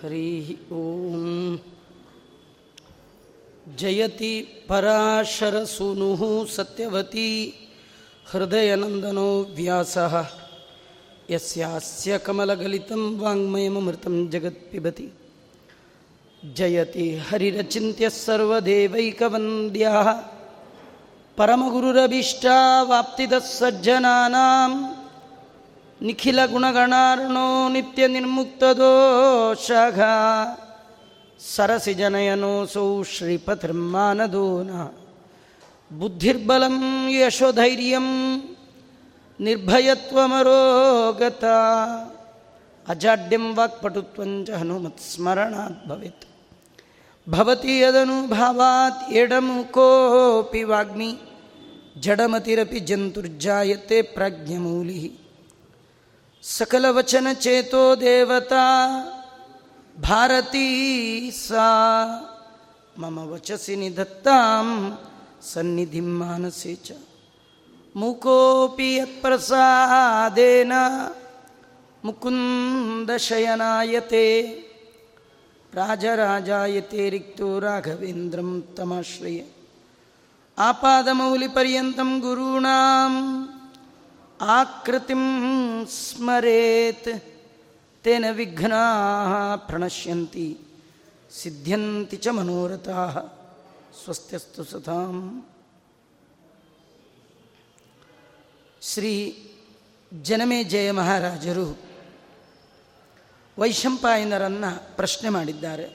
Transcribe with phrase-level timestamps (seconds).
[0.00, 0.48] हरिः
[0.78, 0.80] ॐ
[3.80, 4.32] जयति
[4.70, 6.22] पराशरसूनुः
[6.56, 7.28] सत्यवती
[8.32, 10.14] हृदयनन्दनो व्यासः
[11.34, 15.06] यस्यास्य कमलगलितं वाङ्मयममृतं जगत्पिबति
[16.58, 20.08] जयति हरिरचिन्त्यः सर्वदेवैकवन्द्यः
[21.38, 24.70] परमगुरुरभीष्टावाप्तिदः सज्जनानां
[26.01, 30.01] ನಿಖಿಲ ಗುಣಗಣಾರ್ಣೋ ನಿತ್ಯ ನಿರ್ಮುಕ್ತದೋಷಘ
[31.55, 34.69] ಸರಸಿ ಜನಯನೋ ಸೌ ಶ್ರೀಪಥರ್ಮಾನದೂನ
[35.99, 38.07] ಬುದ್ಧಿರ್ಬಲಂ ಯಶೋಧೈರ್ಯಂ
[39.39, 41.45] ನಿರ್ಭಯತ್ವಮರೋಗತ.
[42.87, 46.25] ಅಜಾಡ್ಯಂ ವಾಕ್ಪಟುತ್ವಂಚ ಹನುಮತ್ ಸ್ಮರಣಾತ್ ಭವೇತ್.
[47.29, 47.79] ಭವತಿ
[49.11, 51.15] ಎಡಮು ಕೋಪಿ ವಾಗ್ಮಿ.
[51.99, 55.28] ಜಡಮತಿರಪಿ ಜಂತುರ್ಜಾಯತೆ ಪ್ರಾಜ್ಞಮೂಲಿ
[56.43, 58.65] ಸಕಲವಚನ ಚೇತೋ ದೇವತಾ
[60.01, 61.67] ಭಾರತೀ ಸಾ
[62.99, 64.97] ಮಮ ವಚಸಿ ನಿಧತ್ತಾಂ
[65.43, 66.91] ಸನ್ನಿಧಿ ಮಾನಸೆ ಚ
[67.95, 70.73] ಮುಕೋಪಿ ಯತ್ಪ್ರಸಾದೇನ
[72.03, 72.55] ಮುಕುಂದಶಯನಾಯತೆ
[75.73, 79.41] ರಾಜರಾಜಾಯತೆ ರಿಕ್ತು ರಾಘವೇಂದ್ರಂ ತಮಾಶ್ರಯ
[80.57, 83.58] ಆಪಾದಮೌಲಿಪರ್ಯಂತಂ ಗುರುಣಾಂ
[84.41, 85.23] ಆಕೃತಿಂ
[85.87, 87.23] ಸ್ಮರೇತ್
[88.03, 88.83] ತೇನ ವಿಘ್ನಾ
[89.55, 90.57] ಪ್ರಣಶ್ಯಂತಿ
[91.41, 93.07] ಸಿದ್ಧ್ಯಂತಿ ಚ ಮನೋರಥಾ
[94.03, 95.47] ಸ್ವಸ್ತ್ಯಸ್ತು ಸತಾಂ
[98.81, 99.13] ಶ್ರೀ
[100.13, 101.77] ಜನಮೇ ಜಯ ಮಹಾರಾಜರು
[103.57, 105.87] ವೈಶಂಪಾಯನರನ್ನು ಪ್ರಶ್ನೆ ಮಾಡಿದ್ದಾರೆ.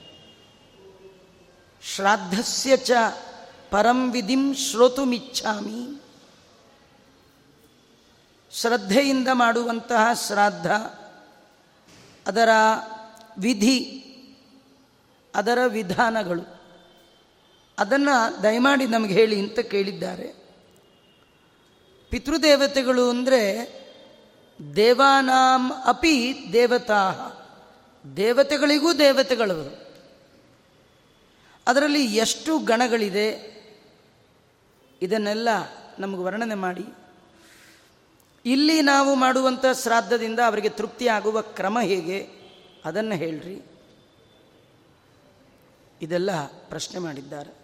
[1.83, 2.91] ಶ್ರಾದ್ದಸ್ಯ ಚ
[3.71, 6.04] ಪರಂ ವಿಧಿಂ ಶ್ರೋತುಮಿಚ್ಛಾಮಿ.
[8.55, 10.67] ಶ್ರದ್ಧೆಯಿಂದ ಮಾಡುವಂತಹ ಶ್ರಾದ್ದ
[12.27, 12.49] ಅದರ
[13.39, 13.81] ವಿಧಿ,
[15.35, 16.43] ಅದರ ವಿಧಾನಗಳು,
[17.79, 20.29] ಅದನ್ನು ದಯಮಾಡಿ ನಮಗೆ ಹೇಳಿ ಅಂತ ಕೇಳಿದ್ದಾರೆ.
[22.11, 23.43] ಪಿತೃದೇವತೆಗಳು ಅಂದರೆ
[24.77, 27.01] ದೇವಾನಾಂ ಅಪಿ ದೇವತಾ.
[28.17, 29.73] ದೇವತೆಗಳಿಗೂ ದೇವತೆಗಳವರು.
[31.67, 33.29] ಅದರಲ್ಲಿ ಎಷ್ಟು ಗಣಗಳಿದೆ,
[35.03, 35.49] ಇದನ್ನೆಲ್ಲ
[35.99, 37.04] ನಮಗೆ ವರ್ಣನೆ ಮಾಡಿ.
[38.45, 42.29] ಇಲ್ಲಿ ನಾವು ಮಾಡುವಂಥ ಶ್ರಾದ್ದದಿಂದ ಅವರಿಗೆ ತೃಪ್ತಿ ಆಗುವ ಕ್ರಮ ಹೇಗೆ?
[42.85, 43.63] ಅದನ್ನು ಹೇಳ್ರಿ.
[46.03, 47.55] ಇದೆಲ್ಲ ಪ್ರಶ್ನೆ ಮಾಡಿದ್ದಾರೆ.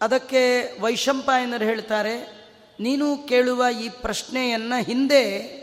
[0.00, 2.46] ಅದಕ್ಕೆ ವೈಶಂಪಾಯನರು ಹೇಳ್ತಾರೆ,
[2.80, 5.58] ನೀನು ಕೇಳುವ ಈ ಪ್ರಶ್ನೆಯನ್ನು ಹಿಂದೆ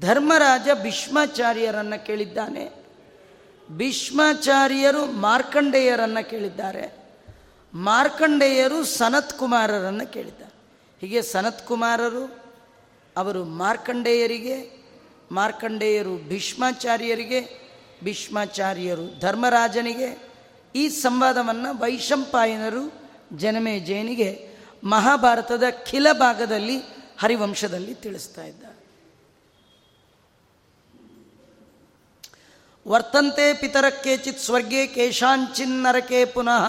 [0.00, 2.72] ಧರ್ಮರಾಜ ಭೀಷ್ಮಾಚಾರ್ಯರನ್ನು ಕೇಳಿದ್ದಾನೆ.
[3.70, 6.96] ಭೀಷ್ಮಾಚಾರ್ಯರು ಮಾರ್ಕಂಡೇಯರನ್ನು ಕೇಳಿದ್ದಾರೆ.
[7.74, 10.45] ಮಾರ್ಕಂಡೇಯರು ಸನತ್ ಕುಮಾರರನ್ನು ಕೇಳಿದ್ದಾರೆ.
[11.00, 12.24] ಹೀಗೆ ಸನತ್ ಕುಮಾರರು,
[13.16, 14.70] ಅವರು ಮಾರ್ಕಂಡೇಯರಿಗೆ,
[15.32, 17.40] ಮಾರ್ಕಂಡೇಯರು ಭೀಷ್ಮಾಚಾರ್ಯರಿಗೆ,
[18.04, 20.28] ಭೀಷ್ಮಾಚಾರ್ಯರು ಧರ್ಮರಾಜನಿಗೆ,
[20.74, 22.92] ಈ ಸಂವಾದವನ್ನು ವೈಶಂಪಾಯನರು
[23.36, 24.48] ಜನಮೇಜಯನಿಗೆ
[24.84, 26.78] ಮಹಾಭಾರತದ ಖಿಲ ಭಾಗದಲ್ಲಿ
[27.18, 28.76] ಹರಿವಂಶದಲ್ಲಿ ತಿಳಿಸ್ತಾ ಇದ್ದಾರೆ.
[32.88, 36.64] ವರ್ತಂತೆ ಪಿತರ ಕೇಚಿತ್ ಸ್ವರ್ಗೆ ಕೇಶಾಂಚಿನ್ನರಕೆ ಪುನಃ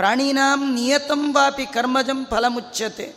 [0.00, 3.14] ಪ್ರಾಣೀನಾಂ ನಿಯತಂ ವಾಪಿ ಕರ್ಮಜಂ ಫಲಮುಚ್ಯತೆ.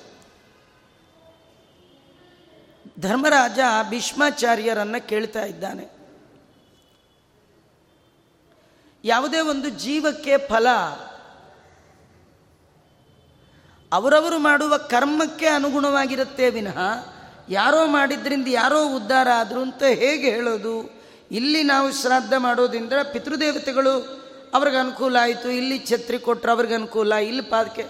[3.00, 5.84] ಧರ್ಮರಾಜ ಭೀಷ್ಮಾಚಾರ್ಯರನ್ನು ಕೇಳ್ತಾ ಇದ್ದಾನೆ.
[9.04, 10.68] ಯಾವುದೇ ಒಂದು ಜೀವಕ್ಕೆ ಫಲ
[13.92, 16.78] ಅವರವರು ಮಾಡುವ ಕರ್ಮಕ್ಕೆ ಅನುಗುಣವಾಗಿರುತ್ತೆ ವಿನಃ
[17.50, 21.02] ಯಾರೋ ಮಾಡಿದ್ರಿಂದ ಯಾರೋ ಉದ್ಧಾರ ಆದ್ರು ಅಂತ ಹೇಗೆ ಹೇಳೋದು?
[21.32, 24.23] ಇಲ್ಲಿ ನಾವು ಶ್ರಾದ್ದ ಮಾಡೋದ್ರಿಂದ ಪಿತೃದೇವತೆಗಳು
[24.54, 27.82] ಅವ್ರಿಗೆ ಅನುಕೂಲ ಆಯಿತು, ಇಲ್ಲಿ ಛತ್ರಿ ಕೊಟ್ಟರೆ ಅವ್ರಿಗೆ ಅನುಕೂಲ, ಇಲ್ಲಿ ಪಾದಕ್ಕೆ.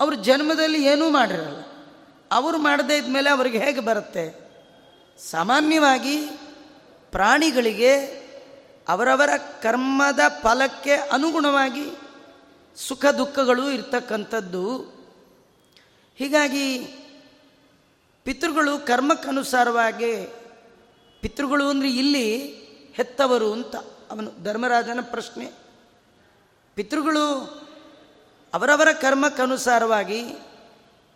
[0.00, 1.62] ಅವ್ರ ಜನ್ಮದಲ್ಲಿ ಏನೂ ಮಾಡಿರಲ್ಲ.
[2.32, 4.50] ಅವರು ಮಾಡದೇ ಇದ್ಮೇಲೆ ಅವ್ರಿಗೆ ಹೇಗೆ ಬರುತ್ತೆ?
[5.30, 6.20] ಸಾಮಾನ್ಯವಾಗಿ
[7.10, 8.20] ಪ್ರಾಣಿಗಳಿಗೆ
[8.88, 11.92] ಅವರವರ ಕರ್ಮದ ಫಲಕ್ಕೆ ಅನುಗುಣವಾಗಿ
[12.76, 14.78] ಸುಖ ದುಃಖಗಳು ಇರ್ತಕ್ಕಂಥದ್ದು.
[16.16, 16.78] ಹೀಗಾಗಿ
[18.24, 20.34] ಪಿತೃಗಳು ಕರ್ಮಕ್ಕನುಸಾರವಾಗಿ,
[21.20, 22.36] ಪಿತೃಗಳು ಅಂದರೆ ಇಲ್ಲಿ
[22.92, 23.76] ಹೆತ್ತವರು ಅಂತ
[24.10, 25.59] ಅವನು ಧರ್ಮರಾಜನ ಪ್ರಶ್ನೆ.
[26.80, 27.40] ಪಿತೃಗಳು
[28.54, 30.22] ಅವರವರ ಕರ್ಮಕ್ಕನುಸಾರವಾಗಿ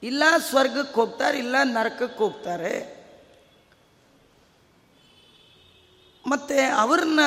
[0.03, 3.05] ಇಲ್ಲ ಸ್ವರ್ಗಕ್ಕೆ ಹೋಗ್ತಾರೆ, ಇಲ್ಲ ನರಕಕ್ಕೆ ಹೋಗ್ತಾರೆ.
[6.27, 7.21] ಮತ್ತು ಅವ್ರನ್ನ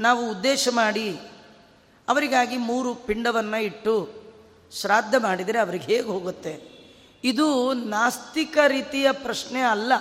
[0.00, 1.18] ನಾವು ಉದ್ದೇಶ ಮಾಡಿ
[2.08, 4.22] ಅವರಿಗಾಗಿ ಮೂರು ಪಿಂಡವನ್ನು ಇಟ್ಟು
[4.72, 6.62] ಶ್ರಾದ್ದ ಮಾಡಿದರೆ ಅವ್ರಿಗೆ ಹೇಗೆ ಹೋಗುತ್ತೆ?
[7.24, 9.92] ಇದು ನಾಸ್ತಿಕ ರೀತಿಯ ಪ್ರಶ್ನೆ ಅಲ್ಲ.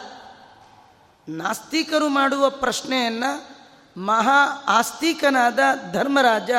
[1.29, 3.52] ನಾಸ್ತಿಕರು ಮಾಡುವ ಪ್ರಶ್ನೆಯನ್ನು
[3.97, 5.59] ಮಹಾ ಆಸ್ತಿಕನಾದ
[5.91, 6.51] ಧರ್ಮರಾಜ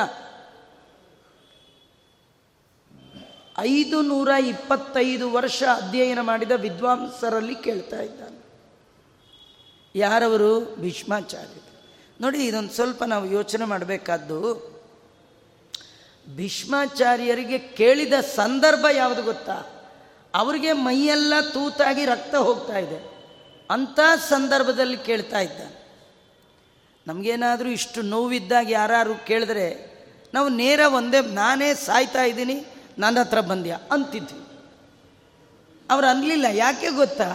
[3.59, 8.45] ಐದು ನೂರ ಇಪ್ಪತ್ತೈದು ವರ್ಷ ಅಧ್ಯಯನ ಮಾಡಿದ ವಿದ್ವಾಂಸರಲ್ಲಿ ಕೇಳ್ತಾ ಇದ್ದಾನೆ.
[9.95, 10.77] ಯಾರವರು?
[10.77, 11.61] ಭೀಷ್ಮಾಚಾರ್ಯ
[12.21, 14.75] ನೋಡಿ, ಇದೊಂದು ಸ್ವಲ್ಪ ನಾವು ಯೋಚನೆ ಮಾಡಬೇಕಾದ್ದು,
[16.37, 19.63] ಭೀಷ್ಮಾಚಾರ್ಯರಿಗೆ ಕೇಳಿದ ಸಂದರ್ಭ ಯಾವುದು ಗೊತ್ತಾ?
[20.35, 23.15] ಅವರಿಗೆ ಮೈಯೆಲ್ಲ ತೂತಾಗಿ ರಕ್ತ ಹೋಗ್ತಾ ಇದೆ.
[23.71, 25.84] ಅಂಥ ಸಂದರ್ಭದಲ್ಲಿ ಕೇಳ್ತಾ ಇದ್ದಾನೆ.
[27.07, 29.95] ನಮಗೇನಾದರೂ ಇಷ್ಟು ನೋವಿದ್ದಾಗ ಯಾರು ಕೇಳಿದ್ರೆ,
[30.35, 32.67] ನಾವು ನೇರ ಒಂದೇ, ನಾನೇ ಸಾಯ್ತಾ ಇದ್ದೀನಿ,
[32.99, 33.79] ನನ್ನ ಹತ್ರ ಬಂದ್ಯಾ?
[33.91, 34.45] ಅಂತಿದ್ವಿ.
[35.91, 37.31] ಅವ್ರು ಅನ್ನಲಿಲ್ಲ ಯಾಕೆ ಗೊತ್ತಾ?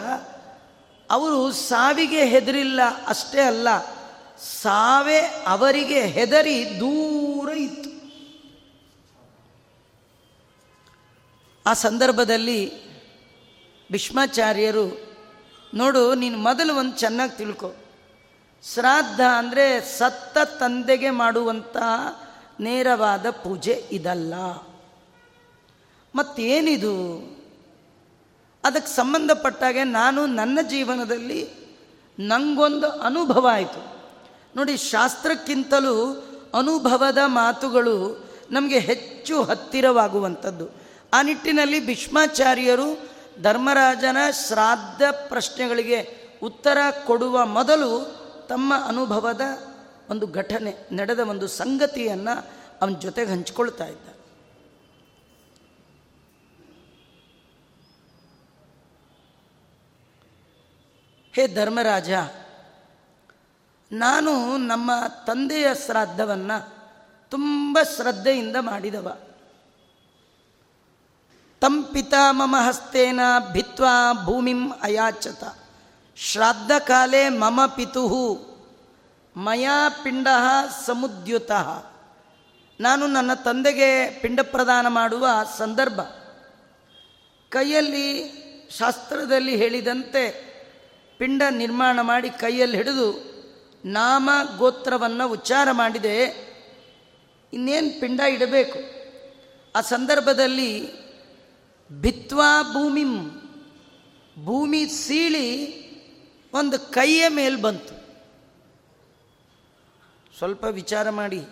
[1.09, 3.67] ಅವರು ಸಾವಿಗೆ ಹೆದರಿಲ್ಲ, ಅಷ್ಟೇ ಅಲ್ಲ,
[4.61, 7.89] ಸಾವೇ ಅವರಿಗೆ ಹೆದರಿ ದೂರ ಇತ್ತು.
[11.65, 12.89] ಆ ಸಂದರ್ಭದಲ್ಲಿ
[13.91, 15.15] ಭೀಷ್ಮಾಚಾರ್ಯರು,
[15.73, 17.75] ನೋಡು, ನೀನು ಮೊದಲು ಒಂದು ಚೆನ್ನಾಗಿ ತಿಳ್ಕೊ.
[18.63, 22.21] ಶ್ರಾದ್ದ ಅಂದರೆ ಸತ್ತ ತಂದೆಗೆ ಮಾಡುವಂತಹ
[22.59, 24.33] ನೇರವಾದ ಪೂಜೆ ಇದಲ್ಲ.
[26.15, 27.17] ಮತ್ತೇನಿದು?
[28.63, 31.49] ಅದಕ್ಕೆ ಸಂಬಂಧಪಟ್ಟಾಗೆ ನಾನು ನನ್ನ ಜೀವನದಲ್ಲಿ
[32.19, 34.01] ನನಗೊಂದು ಅನುಭವ ಆಯಿತು.
[34.55, 40.69] ನೋಡಿ, ಶಾಸ್ತ್ರಕ್ಕಿಂತಲೂ ಅನುಭವದ ಮಾತುಗಳು ನಮಗೆ ಹೆಚ್ಚು ಹತ್ತಿರವಾಗುವಂಥದ್ದು.
[41.13, 43.09] ಆ ನಿಟ್ಟಿನಲ್ಲಿ ಭೀಷ್ಮಾಚಾರ್ಯರು
[43.41, 44.17] ಧರ್ಮರಾಜನ
[44.47, 48.18] ಶ್ರಾದ್ದ ಪ್ರಶ್ನೆಗಳಿಗೆ ಉತ್ತರ ಕೊಡುವ ಮೊದಲು
[48.49, 49.41] ತಮ್ಮ ಅನುಭವದ
[50.09, 52.35] ಒಂದು ಘಟನೆ, ನಡೆದ ಒಂದು ಸಂಗತಿಯನ್ನು
[52.81, 54.07] ಅವನ ಜೊತೆಗೆ ಹಂಚ್ಕೊಳ್ತಾ ಇದ್ದ.
[61.33, 62.11] ಹೇ ಧರ್ಮರಾಜ,
[63.91, 64.91] ನಾನು ನಮ್ಮ
[65.27, 66.57] ತಂದೆಯ ಶ್ರಾದ್ದವನ್ನು
[67.31, 69.17] ತುಂಬ ಶ್ರದ್ಧೆಯಿಂದ ಮಾಡಿದವ.
[71.61, 73.19] ತಂ ಪಿತಾ ಮಮ ಹಸ್ತೇನ
[73.51, 73.95] ಭಿತ್ವಾ
[74.25, 75.43] ಭೂಮಿಂ ಅಯಾಚತ.
[76.21, 78.03] ಶ್ರಾದ್ದ ಕಾಲೇ ಮಮ ಪಿತು
[79.37, 80.27] ಮಯಾ ಪಿಂಡ
[80.85, 81.51] ಸಮುದ್ಯುತ.
[82.79, 85.27] ನಾನು ನನ್ನ ತಂದೆಗೆ ಪಿಂಡ ಪ್ರದಾನ ಮಾಡುವ
[85.57, 86.01] ಸಂದರ್ಭ.
[87.49, 88.33] ಕೈಯಲ್ಲಿ
[88.77, 90.49] ಶಾಸ್ತ್ರದಲ್ಲಿ ಹೇಳಿದಂತೆ
[91.17, 93.29] ಪಿಂಡ ನಿರ್ಮಾಣ ಮಾಡಿ ಕೈಯಲ್ಲಿ ಹಿಡಿದು
[93.85, 96.49] ನಾಮ ಗೋತ್ರವನ್ನು ಉಚ್ಚಾರ ಮಾಡಿದೆ.
[97.53, 98.79] ಇನ್ನೇನು ಪಿಂಡ ಇಡಬೇಕು?
[99.75, 100.89] ಆ ಸಂದರ್ಭದಲ್ಲಿ
[101.91, 103.29] ಭಿತ್ವಾ ಭೂಮಿಂ
[104.43, 105.88] ಭೂಮಿ ಸೀಳಿ
[106.53, 107.99] ಒಂದು ಕೈಯ ಮೇಲೆ ಬಂತು.
[110.37, 111.47] ಸ್ವಲ್ಪ ವಿಚಾರ ಮಾಡಿ.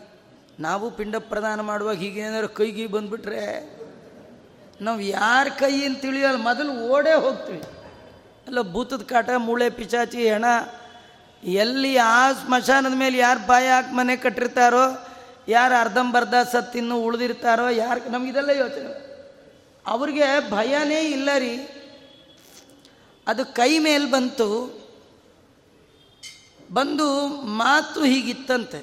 [0.60, 3.78] ನಾವು ಪಿಂಡ ಪ್ರದಾನ ಮಾಡುವಾಗ ಹೀಗೇನಾದ್ರು ಕೈಗೆ ಬಂದುಬಿಟ್ರೆ
[4.82, 7.62] ನಾವು ಯಾರ ಕೈ ಅಂತ ತಿಳಿಯಲ್ಲ, ಮೊದಲು ಓಡೇ ಹೋಗ್ತೀವಿ.
[8.48, 10.46] ಅಲ್ಲ, ಭೂತದ ಕಾಟ, ಮೂಳೆ, ಪಿಚಾಚಿ, ಹೆಣ,
[11.44, 15.08] ಎಲ್ಲಿ ಆ ಸ್ಮಶಾನದ ಮೇಲೆ ಯಾರು ಬಾಯ ಹಾಕಿ ಮನೆ ಕಟ್ಟಿರ್ತಾರೋ,
[15.48, 19.08] ಯಾರು ಅರ್ಧಂಬರ್ಧ ಸತ್ತಿನ್ನು ಉಳಿದಿರ್ತಾರೋ, ಯಾರು ನಮಗಿದೆಲ್ಲ ಯೋಚನೆ.
[19.88, 21.70] ಅವ್ರಿಗೆ ಭಯನೇ ಇಲ್ಲ ರೀ.
[23.28, 24.77] ಅದು ಕೈ ಮೇಲೆ ಬಂತು.
[26.74, 28.80] ಬಂದು ಮಾತು ಹೀಗಿತ್ತಂತೆ.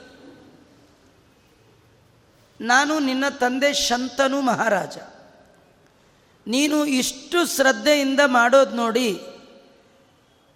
[2.61, 4.97] ನಾನು ನಿನ್ನ ತಂದೆ ಶಂತನು ಮಹಾರಾಜ.
[6.47, 9.21] ನೀನು ಇಷ್ಟು ಶ್ರದ್ಧೆಯಿಂದ ಮಾಡೋದು ನೋಡಿ,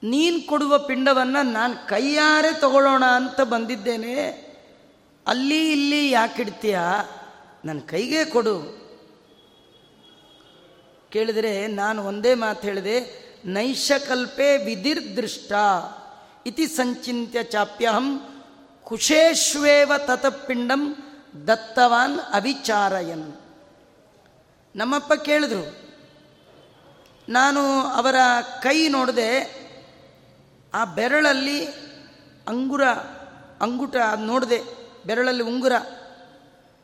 [0.02, 4.14] ನೀನು ಕೊಡುವ ಪಿಂಡವನ್ನು ನಾನು ಕೈಯಾರೆ ತಗೊಳ್ಳೋಣ ಅಂತ ಬಂದಿದ್ದೇನೆ.
[5.26, 6.78] ಅಲ್ಲಿ ಇಲ್ಲಿ ಯಾಕಿಡ್ತೀಯ
[7.64, 8.56] ನನ್ನ ಕೈಗೆ ಕೊಡು.
[11.10, 12.96] ಕೇಳಿದರೆ ನಾನು ಒಂದೇ ಮಾತು ಹೇಳಿದೆ,
[13.44, 15.52] ನೈಷಕಲ್ಪೆ ವಿಧಿರ್ದೃಷ್ಟ.
[16.48, 18.08] ಇತಿ ಸಂಚಿತ್ಯ ಚಾಪ್ಯಹಂ
[18.84, 20.96] ಕುಶೇಶ್ವೇವ ತತಪಿಂಡಂ
[21.46, 23.32] ದತ್ತವಾನ್ ಅವಿಚಾರಯನ್
[24.76, 25.62] ನಮ್ಮಪ್ಪ ಕೇಳಿದ್ರು,
[27.28, 28.14] ನಾನು ಅವರ
[28.62, 29.30] ಕೈ ನೋಡಿದೆ
[30.74, 31.66] ಆ ಬೆರಳಲ್ಲಿ
[32.48, 32.84] ಅಂಗುರ,
[33.60, 34.60] ಅಂಗುಟ ಅದು ನೋಡಿದೆ,
[35.06, 35.72] ಬೆರಳಲ್ಲಿ ಉಂಗುರ,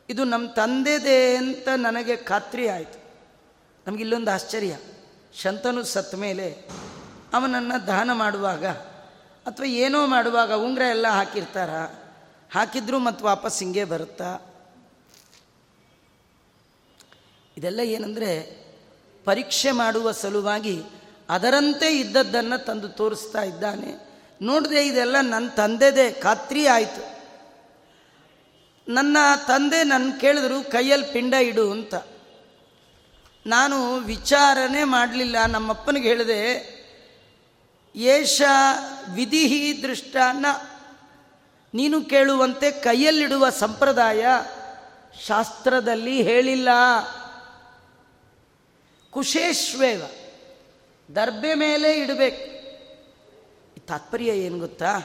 [0.09, 2.99] ಇದು ನಮ್ಮ ತಂದೆದೇ ಅಂತ ನನಗೆ ಖಾತ್ರಿ ಆಯಿತು.
[3.87, 4.77] ನಮಗಿಲ್ಲೊಂದು ಆಶ್ಚರ್ಯ.
[5.41, 6.69] ಶಂತನು ಸತ್ತ ಮೇಲೆ
[7.33, 8.65] ಅವನನ್ನು ದಾನ ಮಾಡುವಾಗ
[9.45, 11.69] ಅಥವಾ ಏನೋ ಮಾಡುವಾಗ ಉಂಗ್ರ ಎಲ್ಲ ಹಾಕಿರ್ತಾರ?
[12.51, 14.39] ಹಾಕಿದ್ರು ಮತ್ತು ವಾಪಸ್ ಹಿಂಗೆ ಬರುತ್ತಾ?
[17.57, 18.65] ಇದೆಲ್ಲ ಏನಂದರೆ
[19.25, 20.83] ಪರೀಕ್ಷೆ ಮಾಡುವ ಸಲುವಾಗಿ
[21.29, 24.09] ಅದರಂತೆ ಇದ್ದದ್ದನ್ನು ತಂದು ತೋರಿಸ್ತಾ ಇದ್ದಾನೆ.
[24.41, 27.15] ನೋಡಿದೆ ಇದೆಲ್ಲ ನನ್ನ ತಂದೆದೇ, ಖಾತ್ರಿ ಆಯಿತು.
[28.87, 31.95] ನನ್ನ ತಂದೆ ನನ್ನ ಕೇಳಿದ್ರು, ಕೈಯಲ್ಲಿ ಪಿಂಡ ಇಡು ಅಂತ.
[33.45, 35.45] ನಾನು ವಿಚಾರನೆ ಮಾಡಲಿಲ್ಲ.
[35.45, 36.74] ನಮ್ಮಪ್ಪನಿಗೆ ಹೇಳಿದೆ
[37.95, 38.41] ಏಷ
[39.13, 40.45] ವಿಧಿಹಿ ದೃಷ್ಟಾನ
[41.73, 44.25] ನೀನು ಕೇಳುವಂತೆ ಕೈಯಲ್ಲಿಡುವ ಸಂಪ್ರದಾಯ
[45.25, 46.69] ಶಾಸ್ತ್ರದಲ್ಲಿ ಹೇಳಿಲ್ಲ.
[49.09, 50.01] ಕುಶೇಶ್ವೇವ
[51.15, 52.55] ದರ್ಬೆ ಮೇಲೆ ಇಡಬೇಕು.
[53.87, 54.99] ತಾತ್ಪರ್ಯ ಏನು ಗೊತ್ತಾ?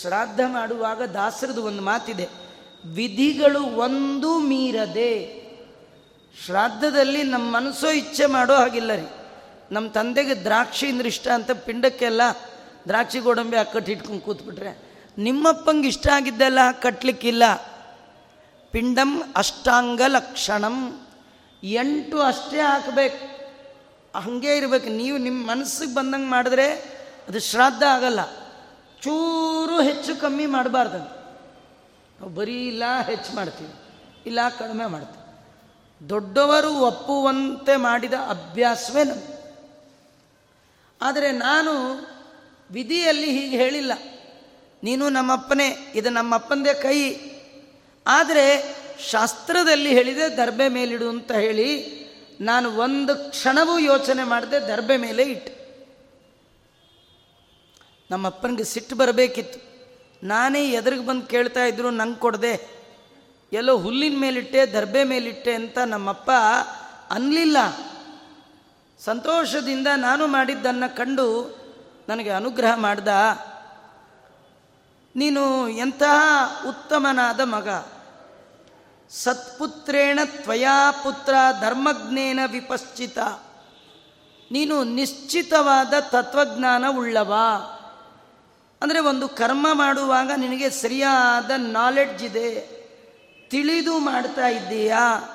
[0.00, 2.28] ಶ್ರಾದ್ದ ಮಾಡುವಾಗ ದಾಸರದು ಒಂದು ಮಾತಿದೆ,
[2.86, 5.44] ವಿಧಿಗಳು ಒಂದು ಮೀರದೆ.
[6.44, 9.06] ಶ್ರಾದ್ದದಲ್ಲಿ ನಮ್ಮ ಮನಸ್ಸು ಇಚ್ಛೆ ಮಾಡೋ ಹಾಗಿಲ್ಲ ರೀ.
[9.72, 12.20] ನಮ್ಮ ತಂದೆಗೆ ದ್ರಾಕ್ಷಿ ಅಂದ್ರೆ ಇಷ್ಟ ಅಂತ ಪಿಂಡಕ್ಕೆಲ್ಲ
[12.88, 17.42] ದ್ರಾಕ್ಷಿ ಗೋಡಂಬಿ ಹಾಕಟ್ಟು ಇಟ್ಕೊಂಡು ಕೂತ್ಬಿಟ್ರೆ, ನಿಮ್ಮಪ್ಪಂಗೆ ಇಷ್ಟ ಆಗಿದ್ದೆಲ್ಲ ಕಟ್ಟಲಿಕ್ಕಿಲ್ಲ
[18.70, 21.06] ಪಿಂಡಂ ಅಷ್ಟಾಂಗ ಲಕ್ಷಣಂ.
[21.62, 23.34] ಎಂಟು ಅಷ್ಟೇ ಹಾಕಬೇಕು.
[24.18, 24.88] ಹಾಗೆ ಇರಬೇಕು.
[24.88, 26.72] ನೀವು ನಿಮ್ಮ ಮನಸ್ಸಿಗೆ ಬಂದಂಗೆ ಮಾಡಿದ್ರೆ
[27.28, 28.20] ಅದು ಶ್ರಾದ್ದ ಆಗಲ್ಲ.
[29.02, 33.72] ಚೂರು ಹೆಚ್ಚು ಕಮ್ಮಿ ಮಾಡಬಾರ್ದು ನಾವು ಬರೀ ಇಲ್ಲ, ಹೆಚ್ಚು ಮಾಡ್ತೀವಿ.
[34.26, 36.08] ಇಲ್ಲ, ಕಡಿಮೆ ಮಾಡ್ತೀವಿ.
[36.08, 39.33] ದೊಡ್ಡವರು ಒಪ್ಪುವಂತೆ ಮಾಡಿದ ಅಭ್ಯಾಸವೇ ನಮ್ಮ
[41.00, 41.72] ಆದರೆ ನಾನು
[42.70, 43.92] ವಿಧಿಯಲ್ಲಿ ಹೀಗೆ ಹೇಳಿಲ್ಲ.
[44.82, 46.98] ನೀನು ನಮ್ಮಪ್ಪನೇ, ಇದು ನಮ್ಮಪ್ಪಂದೇ ಕೈ.
[48.06, 48.46] ಆದರೆ
[49.10, 51.68] ಶಾಸ್ತ್ರದಲ್ಲಿ ಹೇಳಿದೆ, ದರ್ಬೆ ಮೇಲಿಡು ಅಂತ ಹೇಳಿ
[52.40, 55.52] ನಾನು ಒಂದು ಕ್ಷಣವೂ ಯೋಚನೆ ಮಾಡದೆ ದರ್ಬೆ ಮೇಲೆ ಇಟ್ಟು.
[58.10, 59.58] ನಮ್ಮಪ್ಪನಿಗೆ ಸಿಟ್ಟು ಬರಬೇಕಿತ್ತು.
[60.22, 62.54] ನಾನೇ ಎದುರಿಗೆ ಬಂದು ಕೇಳ್ತಾ ಇದ್ರು ನಂಗೆ ಕೊಡದೆ,
[63.52, 66.30] ಎಲ್ಲೋ ಹುಲ್ಲಿನ ಮೇಲಿಟ್ಟೆ, ದರ್ಬೆ ಮೇಲಿಟ್ಟೆ ಅಂತ ನಮ್ಮಪ್ಪ
[67.10, 67.58] ಅನ್ನಲಿಲ್ಲ
[69.00, 71.56] ಸಂತೋಷದಿಂದ ನಾನು ಮಾಡಿದ್ದನ್ನು ಕಂಡು
[72.08, 73.08] ನನಗೆ ಅನುಗ್ರಹ ಮಾಡ್ದ.
[75.16, 77.68] ನೀನು ಎಂತಹ ಉತ್ತಮನಾದ ಮಗ.
[79.10, 83.18] ಸತ್ಪುತ್ರೇಣ ತ್ವಯಾ ಪುತ್ರ ಧರ್ಮಜ್ಞೇನ ವಿಪಶ್ಚಿತ.
[84.50, 87.34] ನೀನು ನಿಶ್ಚಿತವಾದ ತತ್ವಜ್ಞಾನ ಉಳ್ಳವ.
[88.82, 92.74] ಅಂದರೆ ಒಂದು ಕರ್ಮ ಮಾಡುವಾಗ ನಿನಗೆ ಸರಿಯಾದ ನಾಲೆಡ್ಜ್ ಇದೆ.
[93.50, 95.30] ತಿಳಿದು ಮಾಡ್ತಾ ಇದ್ದೀಯಾ?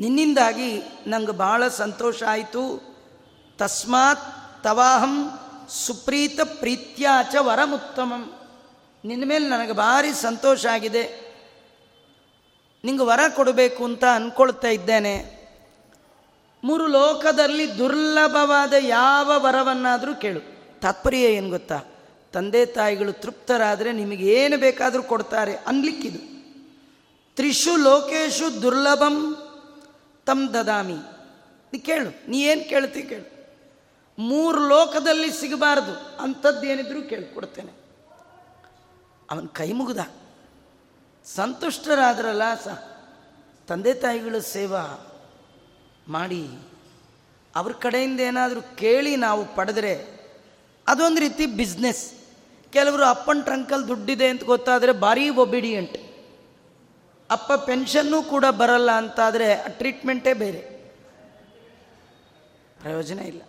[0.00, 2.90] ನಿನ್ನಿಂದಾಗಿ ನಂಗೆ ಬಹಳ ಸಂತೋಷ ಆಯಿತು.
[3.58, 4.20] ತಸ್ಮಾತ್
[4.64, 5.30] ತವಾಹಂ
[5.68, 8.32] ಸುಪ್ರೀತ ಪ್ರೀತ್ಯಾಚ ವರಮುತ್ತಮಂ.
[9.04, 11.30] ನಿನ್ನ ಮೇಲೆ ನನಗೆ ಭಾರಿ ಸಂತೋಷ ಆಗಿದೆ.
[12.84, 15.40] ನಿಂಗೆ ವರ ಕೊಡಬೇಕು ಅಂತ ಅಂದ್ಕೊಳ್ತಾ ಇದ್ದೇನೆ.
[16.64, 20.40] ಮೂರು ಲೋಕದಲ್ಲಿ ದುರ್ಲಭವಾದ ಯಾವ ವರವನ್ನಾದರೂ ಕೇಳು.
[20.80, 21.80] ತಾತ್ಪರ್ಯ ಏನು ಗೊತ್ತಾ?
[22.32, 25.54] ತಂದೆ ತಾಯಿಗಳು ತೃಪ್ತರಾದರೆ ನಿಮಗೆ ಏನು ಬೇಕಾದರೂ ಕೊಡ್ತಾರೆ.
[25.54, 26.18] ಅನ್ಲಿಕ್ಕಿದು.
[27.36, 29.36] ತ್ರಿಷು ಲೋಕೇಶು ದುರ್ಲಭಂ
[30.30, 30.98] ತಮ್ ದದಾಮಿ.
[31.72, 33.26] ನೀ ಕೇಳು, ನೀ ಏನು ಕೇಳ್ತಿ ಕೇಳು.
[34.18, 37.72] ಮೂರು ಲೋಕದಲ್ಲಿ ಸಿಗಬಾರ್ದು, ಅಂಥದ್ದು ಏನಿದ್ರು ಕೇಳಿ, ಕೊಡ್ತೇನೆ.
[39.30, 40.02] ಅವನ ಕೈ ಮುಗಿದ.
[41.26, 42.68] ಸಂತುಷ್ಟರಾದ್ರಲ್ಲ ಸ,
[43.68, 44.82] ತಂದೆ ತಾಯಿಗಳ ಸೇವಾ
[46.08, 46.44] ಮಾಡಿ,
[47.56, 49.94] ಅವ್ರ ಕಡೆಯಿಂದ ಏನಾದರೂ ಕೇಳಿ ನಾವು ಪಡೆದ್ರೆ,
[50.88, 52.04] ಅದೊಂದು ರೀತಿ ಬಿಸ್ನೆಸ್
[52.72, 55.96] ಕೆಲವರು ಅಪ್ಪನ ಟ್ರಂಕಲ್ಲಿ ದುಡ್ಡಿದೆ ಅಂತ ಗೊತ್ತಾದರೆ ಭಾರೀ ಒಬಿಡಿಯಂಟ್
[57.30, 60.58] ಅಪ್ಪ ಪೆನ್ಷನ್ನೂ ಕೂಡ ಬರಲ್ಲ ಅಂತಾದರೆ ಆ ಟ್ರೀಟ್ಮೆಂಟೇ ಬೇರೆ.
[62.80, 63.42] ಪ್ರಯೋಜನ ಇಲ್ಲ.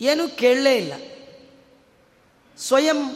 [0.00, 0.92] ಏನೂ ಕೇಳಲೇ ಇಲ್ಲ.
[2.58, 3.10] ಸ್ವಯಂ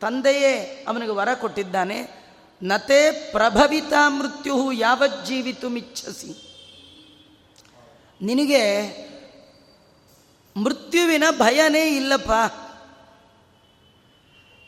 [0.00, 2.22] ತಂದೆಯೇ ಅವನಿಗೆ ವರ ಕೊಟ್ಟಿದ್ದಾನೆ.
[2.62, 6.48] ನತೆ ಪ್ರಭವಿತ ಮೃತ್ಯು ಯಾವಜ್ಜೀವಿತು ಮಿಚ್ಚಸಿ
[8.22, 8.62] ನಿನಗೆ
[10.56, 12.32] ಮೃತ್ಯುವಿನ ಭಯನೇ ಇಲ್ಲಪ್ಪ.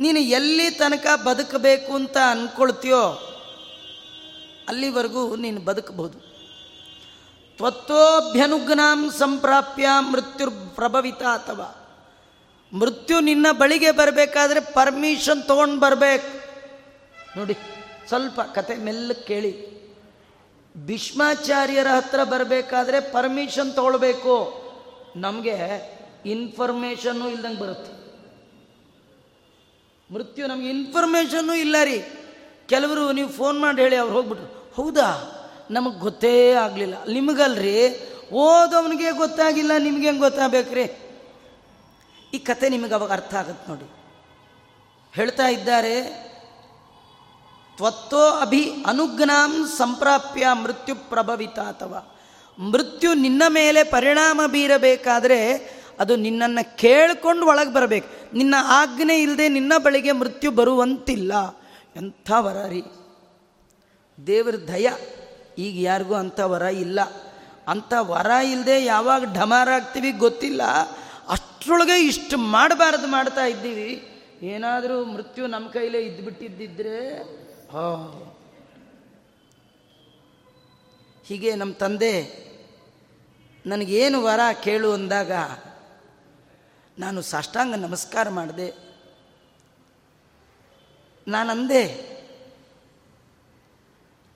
[0.01, 3.31] ನೀನು ಎಲ್ಲಿ ತನಕ ಬದುಕಬೇಕು ಅಂತ ಅಂದ್ಕೊಳ್ತೀಯೋ
[4.69, 6.35] ಅಲ್ಲಿವರೆಗೂ ನೀನು ಬದುಕಬಹುದು.
[7.57, 11.81] ತ್ವತ್ತೋಭ್ಯನುಗ್ನಾಂ ಸಂಪ್ರಾಪ್ಯ ಮೃತ್ಯು ಪ್ರಭವಿತ ಅಥವಾ
[12.73, 16.45] ಮೃತ್ಯು ನಿನ್ನ ಬಳಿಗೆ ಬರಬೇಕಾದ್ರೆ ಪರ್ಮಿಷನ್ ತೊಗೊಂಡು ಬರಬೇಕು.
[17.39, 17.57] ನೋಡಿ,
[18.09, 19.75] ಸ್ವಲ್ಪ ಕತೆ ಮೆಲ್ಲ ಕೇಳಿ.
[20.77, 24.65] ಭೀಷ್ಮಾಚಾರ್ಯರ ಹತ್ರ ಬರಬೇಕಾದ್ರೆ ಪರ್ಮಿಷನ್ ತೊಗೊಳ್ಬೇಕು.
[25.17, 25.59] ನಮಗೆ
[26.27, 28.05] ಇನ್ಫಾರ್ಮೇಷನ್ನು ಇಲ್ದಂಗೆ ಬರುತ್ತೆ.
[30.15, 32.03] ಮೃತ್ಯು ನಮಗೆ ಇನ್ಫಾರ್ಮೇಷನ್ನು ಇಲ್ಲ ರೀ.
[32.67, 34.73] ಕೆಲವರು ನೀವು ಫೋನ್ ಮಾಡಿ ಹೇಳಿ ಅವ್ರು ಹೋಗ್ಬಿಟ್ರು.
[34.77, 35.31] ಹೌದಾ?
[35.71, 36.95] ನಮಗೆ ಗೊತ್ತೇ ಆಗಲಿಲ್ಲ.
[37.05, 38.11] ನಿಮಗಲ್ರಿ?
[38.33, 40.83] ಓದೋವನಿಗೆ ಗೊತ್ತಾಗಿಲ್ಲ, ನಿಮ್ಗೆ ಹೆಂಗೆ ಗೊತ್ತಾಗಬೇಕ್ರಿ?
[42.35, 43.91] ಈ ಕತೆ ನಿಮಗೆ ಅವಾಗ ಅರ್ಥ ಆಗುತ್ತೆ ನೋಡಿ.
[45.15, 46.25] ಹೇಳ್ತಾ ಇದ್ದಾರೆ,
[47.77, 52.19] ತ್ವತ್ತೋ ಅಭಿ ಅನುಜ್ಞಾಂ ಸಂಪ್ರಾಪ್ಯ ಮೃತ್ಯು ಪ್ರಭವಿತ ಅಥವಾ
[52.59, 55.53] ಮೃತ್ಯು ನಿನ್ನ ಮೇಲೆ ಪರಿಣಾಮ ಬೀರಬೇಕಾದ್ರೆ
[56.01, 58.37] ಅದು ನಿನ್ನನ್ನು ಕೇಳ್ಕೊಂಡು ಒಳಗೆ ಬರಬೇಕು.
[58.37, 61.33] ನಿನ್ನ ಆಜ್ಞೆ ಇಲ್ಲದೆ ನಿನ್ನ ಬಳಿಗೆ ಮೃತ್ಯು ಬರುವಂತಿಲ್ಲ.
[61.97, 62.83] ಎಂಥ ವರ ರೀ?
[64.27, 64.91] ದೇವ್ರ ದಯ,
[65.59, 67.01] ಈಗ ಯಾರಿಗೂ ಅಂಥ ವರ ಇಲ್ಲ.
[67.69, 70.63] ಅಂಥ ವರ ಇಲ್ಲದೆ ಯಾವಾಗ ಢಮಾರಾಗ್ತೀವಿ ಗೊತ್ತಿಲ್ಲ.
[71.29, 74.09] ಅಷ್ಟರೊಳಗೆ ಇಷ್ಟು ಮಾಡಬಾರ್ದು ಮಾಡ್ತಾ ಇದ್ದೀವಿ.
[74.43, 77.23] ಏನಾದರೂ ಮೃತ್ಯು ನಮ್ಮ ಕೈಲೇ ಇದ್ದುಬಿಟ್ಟಿದ್ದಿದ್ರೆ
[77.71, 77.87] ಹೋ.
[81.27, 82.45] ಹೀಗೆ ನಮ್ಮ ತಂದೆ,
[83.67, 85.33] ನನಗೇನು ವರ ಕೇಳು ಅಂದಾಗ,
[86.99, 88.84] ನಾನು ಸಾಷ್ಟಾಂಗ ನಮಸ್ಕಾರ ಮಾಡಿದೆ.
[91.29, 92.15] ನಾನಂದೆ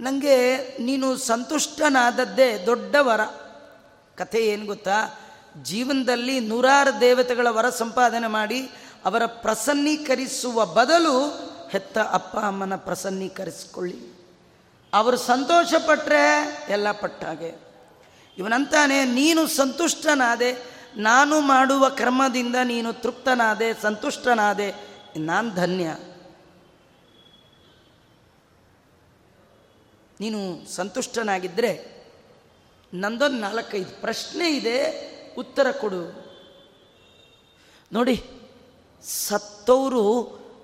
[0.00, 3.24] ನನಗೆ ನೀನು ಸಂತುಷ್ಟನಾದದ್ದೇ ದೊಡ್ಡ ವರ.
[4.16, 5.20] ಕಥೆ ಏನು ಗೊತ್ತಾ?
[5.62, 8.70] ಜೀವನದಲ್ಲಿ ನೂರಾರು ದೇವತೆಗಳ ವರ ಸಂಪಾದನೆ ಮಾಡಿ
[9.04, 11.28] ಅವರ ಪ್ರಸನ್ನೀಕರಿಸುವ ಬದಲು
[11.70, 14.18] ಹೆತ್ತ ಅಪ್ಪ ಅಮ್ಮನ ಪ್ರಸನ್ನೀಕರಿಸಿಕೊಳ್ಳಿ.
[14.94, 17.58] ಅವರು ಸಂತೋಷಪಟ್ಟರೆ ಎಲ್ಲ ಪಟ್ಟಾಗೆ.
[18.38, 20.52] ಇವನಂತಾನೆ, ನೀನು ಸಂತುಷ್ಟನಾದೆ,
[20.96, 24.74] ನಾನು ಮಾಡುವ ಕರ್ಮದಿಂದ ನೀನು ತೃಪ್ತನಾದೆ, ಸಂತುಷ್ಟನಾದೆ.
[25.16, 25.90] ನಾನು ಧನ್ಯ.
[30.20, 31.98] ನೀನು ಸಂತುಷ್ಟನಾಗಿದ್ದರೆ
[32.94, 34.78] ನಂದೊಂದು ನಾಲ್ಕೈದು ಪ್ರಶ್ನೆ ಇದೆ,
[35.38, 36.02] ಉತ್ತರ ಕೊಡು.
[37.92, 38.22] ನೋಡಿ
[39.02, 40.04] ಸತ್ತವರು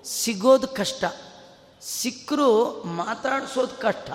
[0.05, 1.03] ಸಿಗೋದು ಕಷ್ಟ
[1.81, 2.49] ಸಿಕ್ಕರು
[2.83, 4.09] ಮಾತಾಡಿಸೋದು ಕಷ್ಟ.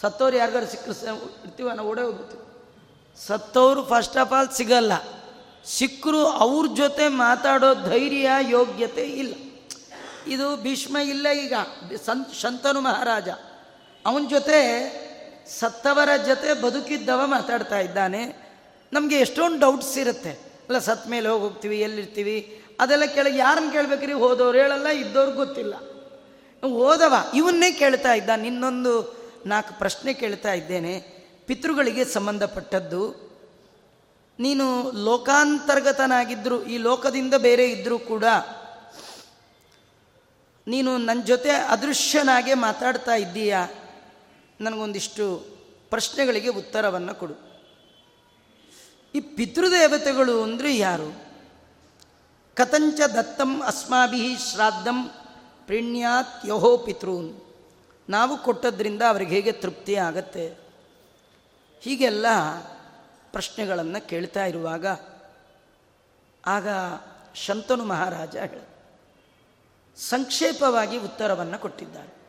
[0.00, 2.44] ಸತ್ತವ್ರು ಯಾರಿಗಾರು ಸಿಕ್ಕರು ಇರ್ತೀವ ನಾವು ಓಡೇ ಹೋಗ್ಬಿಡ್ತೀವಿ.
[3.26, 4.92] ಸತ್ತವರು ಫಸ್ಟ್ ಆಫ್ ಆಲ್ ಸಿಗಲ್ಲ
[5.64, 9.34] ಸಿಕ್ಕರು ಅವ್ರ ಜೊತೆ ಮಾತಾಡೋ ಧೈರ್ಯ, ಯೋಗ್ಯತೆ ಇಲ್ಲ.
[10.26, 11.54] ಇದು ಭೀಷ್ಮ ಇಲ್ಲ ಈಗ
[12.06, 13.28] ಸಂತ ಶಂತನು ಮಹಾರಾಜ.
[14.06, 14.60] ಅವನ ಜೊತೆ,
[15.48, 18.22] ಸತ್ತವರ ಜೊತೆ ಬದುಕಿದ್ದವ ಮಾತಾಡ್ತಾ ಇದ್ದಾನೆ.
[18.92, 20.30] ನಮಗೆ ಎಷ್ಟೊಂದು ಡೌಟ್ಸ್ ಇರುತ್ತೆ.
[20.30, 22.62] ಅಲ್ಲ ಸತ್ತ ಮೇಲೆ ಹೋಗಿ ಹೋಗ್ತೀವಿ, ಎಲ್ಲಿರ್ತೀವಿ?
[22.80, 24.12] ಅದೆಲ್ಲ ಕೇಳಿ ಯಾರನ್ನ ಕೇಳಬೇಕ್ರಿ?
[24.12, 25.74] ಹೋದವ್ರು ಹೇಳಲ್ಲ ಇದ್ದವ್ರಿಗೆ ಗೊತ್ತಿಲ್ಲ.
[26.62, 28.30] ಓದವ ಇವನ್ನೇ ಕೇಳ್ತಾ ಇದ್ದ.
[28.36, 28.92] ನಿನ್ನೊಂದು
[29.46, 30.94] ನಾಲ್ಕು ಪ್ರಶ್ನೆ ಕೇಳ್ತಾ ಇದ್ದೇನೆ.
[31.46, 33.30] ಪಿತೃಗಳಿಗೆ ಸಂಬಂಧಪಟ್ಟದ್ದು.
[34.38, 34.66] ನೀನು
[35.04, 38.24] ಲೋಕಾಂತರ್ಗತನಾಗಿದ್ದರೂ ಈ ಲೋಕದಿಂದ ಬೇರೆ ಇದ್ದರೂ ಕೂಡ,
[40.66, 43.68] ನೀನು ನನ್ನ ಜೊತೆ ಅದೃಶ್ಯನಾಗೆ ಮಾತಾಡ್ತಾ ಇದ್ದೀಯಾ?
[44.60, 45.46] ನನಗೊಂದಿಷ್ಟು
[45.90, 47.34] ಪ್ರಶ್ನೆಗಳಿಗೆ ಉತ್ತರವನ್ನು ಕೊಡು.
[49.14, 51.22] ಈ ಪಿತೃದೇವತೆಗಳು ಅಂದರೆ ಯಾರು?
[52.54, 55.08] ಕಥಂಚ ದತ್ತಂ ಅಸ್ಮಾಭಿ ಶ್ರಾದ್ದಂ
[55.66, 57.40] ಪ್ರಿಣ್ಯಾತ್ ಯಹೋ ಪಿತೃನ್.
[58.08, 60.56] ನಾವು ಕೊಟ್ಟದ್ರಿಂದ ಅವ್ರಿಗೆ ಹೇಗೆ ತೃಪ್ತಿ ಆಗತ್ತೆ?
[61.80, 62.26] ಹೀಗೆಲ್ಲ
[63.32, 64.86] ಪ್ರಶ್ನೆಗಳನ್ನು ಕೇಳ್ತಾ ಇರುವಾಗ
[66.46, 66.68] ಆಗ
[67.34, 68.58] ಶಂತನು ಮಹಾರಾಜ ಹೇಳ
[69.96, 72.19] ಸಂಕ್ಷೇಪವಾಗಿ ಉತ್ತರವನ್ನು ಕೊಟ್ಟಿದ್ದಾರೆ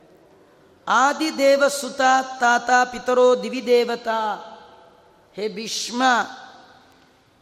[0.88, 2.02] ಆದಿದೇವ ಸುತ
[2.40, 4.36] ತಾತ, ಪಿತರೋ, ದಿವಿದೇವತಾ.
[5.34, 6.04] ಹೇ ಭೀಷ್ಮ,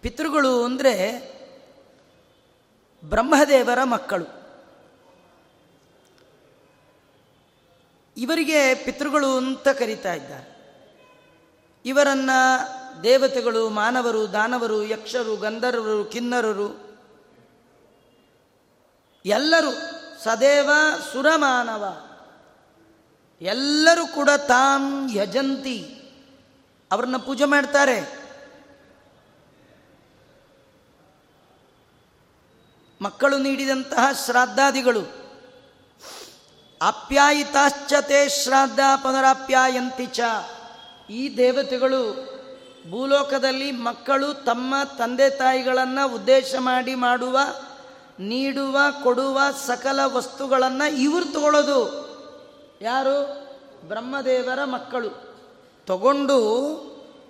[0.02, 1.20] ಪಿತೃಗಳು ಅಂದರೆ
[3.04, 4.40] ಬ್ರಹ್ಮದೇವರ ಮಕ್ಕಳು.
[8.18, 10.60] ಇವರಿಗೆ ಪಿತೃಗಳು ಅಂತ ಕರೀತಾ ಇದ್ದಾರೆ.
[11.86, 16.98] ಇವರನ್ನು ದೇವತೆಗಳು, ಮಾನವರು, ದಾನವರು, ಯಕ್ಷರು, ಗಂಧರ್ವರು, ಕಿನ್ನರರು,
[19.26, 19.72] ಎಲ್ಲರೂ
[20.24, 20.70] ಸದೇವ
[21.12, 22.09] ಸುರಮಾನವ.
[23.42, 25.96] ಎಲ್ಲರೂ ಕೂಡ ತಾಂ ಯಜಂತಿ.
[26.92, 28.20] ಅವ್ರನ್ನ ಪೂಜೆ ಮಾಡ್ತಾರೆ.
[33.02, 35.20] ಮಕ್ಕಳು ನೀಡಿದಂತಹ ಶ್ರಾದ್ದಾದಿಗಳು.
[36.82, 40.20] ಆಪ್ಯಾಯಿತಾಶ್ಚತೆ ಶ್ರಾದ್ದ ಪುನರಾಪ್ಯಾಯಂತಿ ಚ.
[41.10, 42.30] ಈ ದೇವತೆಗಳು
[42.90, 47.40] ಭೂಲೋಕದಲ್ಲಿ ಮಕ್ಕಳು ತಮ್ಮ ತಂದೆ ತಾಯಿಗಳನ್ನು ಉದ್ದೇಶ ಮಾಡಿ ಮಾಡುವ,
[48.20, 52.09] ನೀಡುವ, ಕೊಡುವ ಸಕಲ ವಸ್ತುಗಳನ್ನು ಇವರು ತಗೊಳ್ಳೋದು
[52.82, 53.50] ಯಾರು?
[53.88, 55.10] ಬ್ರಹ್ಮದೇವರ ಮಕ್ಕಳು.
[55.86, 56.40] ತಗೊಂಡು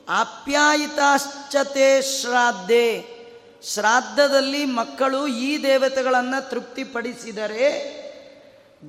[0.09, 3.19] ಆಪ್ಯಾಯಿತಾಶ್ಚತೆ ಶ್ರಾದ್ದೆ
[3.63, 7.99] ಶ್ರಾದ್ದದಲ್ಲಿ ಮಕ್ಕಳು ಈ ದೇವತೆಗಳನ್ನು ತೃಪ್ತಿಪಡಿಸಿದರೆ,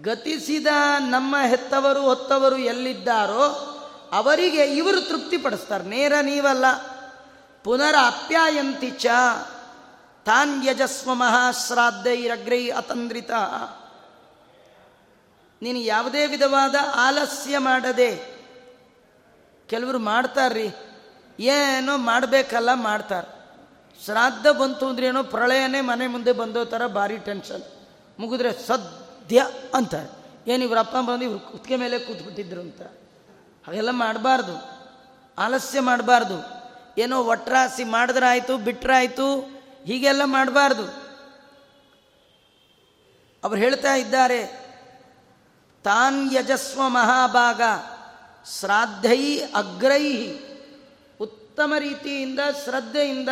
[0.03, 0.67] ಗತಿಸಿದ
[0.99, 3.77] ನಮ್ಮ ಹೆತ್ತವರು, ಹೊತ್ತವರು ಎಲ್ಲಿದ್ದಾರೋ,
[4.13, 5.85] ಅವರಿಗೆ ಇವರು ತೃಪ್ತಿಪಡಿಸ್ತಾರೆ.
[5.85, 6.65] ನೇರ ನೀವಲ್ಲ.
[7.65, 9.07] ಪುನರ ಅಪ್ಯಾಯಂತಿ ಚ.
[10.25, 13.31] ತಾನ್ ಯಜಸ್ವ ಮಹಾಶ್ರಾದ್ದೈರಗ್ರೈ ಅತಂದ್ರಿತ.
[15.63, 18.41] ನೀನು ಯಾವುದೇ ವಿಧವಾದ ಆಲಸ್ಯ ಮಾಡದೆ.
[19.67, 20.69] ಕೆಲವರು ಮಾಡ್ತಾರ್ರಿ.
[21.41, 23.41] ಏನೋ ಮಾಡಬೇಕಲ್ಲ ಮಾಡ್ತಾರೆ.
[24.05, 27.63] ಶ್ರಾದ್ದ ಬಂತು ಅಂದ್ರೆ ಏನೋ ಪ್ರಳಯನೇ ಮನೆ ಮುಂದೆ ಬಂದೋ ಥರ ಭಾರಿ ಟೆನ್ಷನ್.
[28.19, 30.21] ಮುಗಿದ್ರೆ ಸದ್ಯ ಅಂತಾರೆ
[30.53, 32.83] ಏನು ಇವ್ರ ಅಪ್ಪ ಬಂದು ಇವ್ರು ಕುತ್ತಿಗೆ ಮೇಲೆ ಕೂತ್ಬಿಟ್ಟಿದ್ರು ಅಂತ.
[33.67, 34.81] ಹಾಗೆಲ್ಲ ಮಾಡಬಾರ್ದು.
[35.39, 36.61] ಆಲಸ್ಯ ಮಾಡಬಾರ್ದು.
[36.99, 39.41] ಏನೋ ಒಟ್ರಾಸಿ ಮಾಡಿದ್ರಾಯ್ತು, ಬಿಟ್ರಾಯ್ತು,
[39.85, 40.85] ಹೀಗೆಲ್ಲ ಮಾಡಬಾರ್ದು.
[43.45, 44.60] ಅವ್ರು ಹೇಳ್ತಾ ಇದ್ದಾರೆ
[45.85, 47.61] ತಾನ್ ಯಜಸ್ವ ಮಹಾಭಾಗ
[48.59, 50.27] ಶ್ರಾದ್ದೈ ಅಗ್ರೈ.
[51.21, 53.29] ಉತ್ತಮ ರೀತಿಯಿಂದ, ಶ್ರದ್ಧೆಯಿಂದ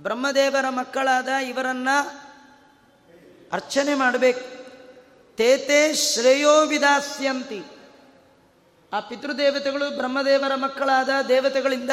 [0.00, 2.20] ಬ್ರಹ್ಮದೇವರ ಮಕ್ಕಳಾದ ಇವರನ್ನು
[3.52, 4.40] ಅರ್ಚನೆ ಮಾಡಬೇಕು.
[5.36, 7.62] ತೇತೆ ಶ್ರೇಯೋ ವಿದಾಸ್ಯಂತಿ.
[8.92, 11.90] ಆ ಪಿತೃದೇವತೆಗಳು ಬ್ರಹ್ಮದೇವರ ಮಕ್ಕಳಾದ ದೇವತೆಗಳಿಂದ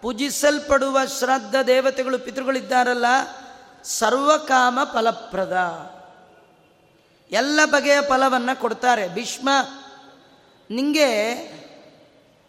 [0.00, 3.04] ಪೂಜಿಸಲ್ಪಡುವ ಶ್ರದ್ಧ ದೇವತೆಗಳು ಪಿತೃಗಳಿದ್ದಾರಲ್ಲ,
[3.84, 5.56] ಸರ್ವಕಾಮ ಫಲಪ್ರದ.
[7.30, 9.08] ಎಲ್ಲ ಬಗೆಯ ಫಲವನ್ನು ಕೊಡ್ತಾರೆ.
[9.08, 9.48] ಭೀಷ್ಮ
[10.70, 11.06] ನಿಮಗೆ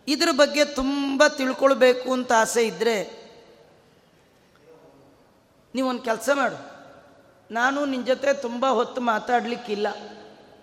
[0.07, 3.21] ಇದ್ರ ಬಗ್ಗೆ ತುಂಬ ತಿಳ್ಕೊಳ್ಬೇಕು ಅಂತ ಆಸೆ ಇದ್ದರೆ
[5.75, 6.71] ನೀವೊಂದು ಕೆಲಸ ಮಾಡು.
[7.53, 9.87] ನಾನು ನಿನ್ನ ಜೊತೆ ತುಂಬ ಹೊತ್ತು ಮಾತಾಡಲಿಕ್ಕಿಲ್ಲ.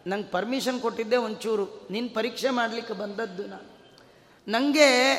[0.07, 1.89] ನಂಗೆ ಪರ್ಮಿಷನ್ ಕೊಟ್ಟಿದ್ದೆ ಒಂಚೂರು.
[1.91, 3.79] ನಿನ್ನ ಪರೀಕ್ಷೆ ಮಾಡಲಿಕ್ಕೆ ಬಂದದ್ದು ನಾನು.
[4.49, 5.15] ನನಗೆ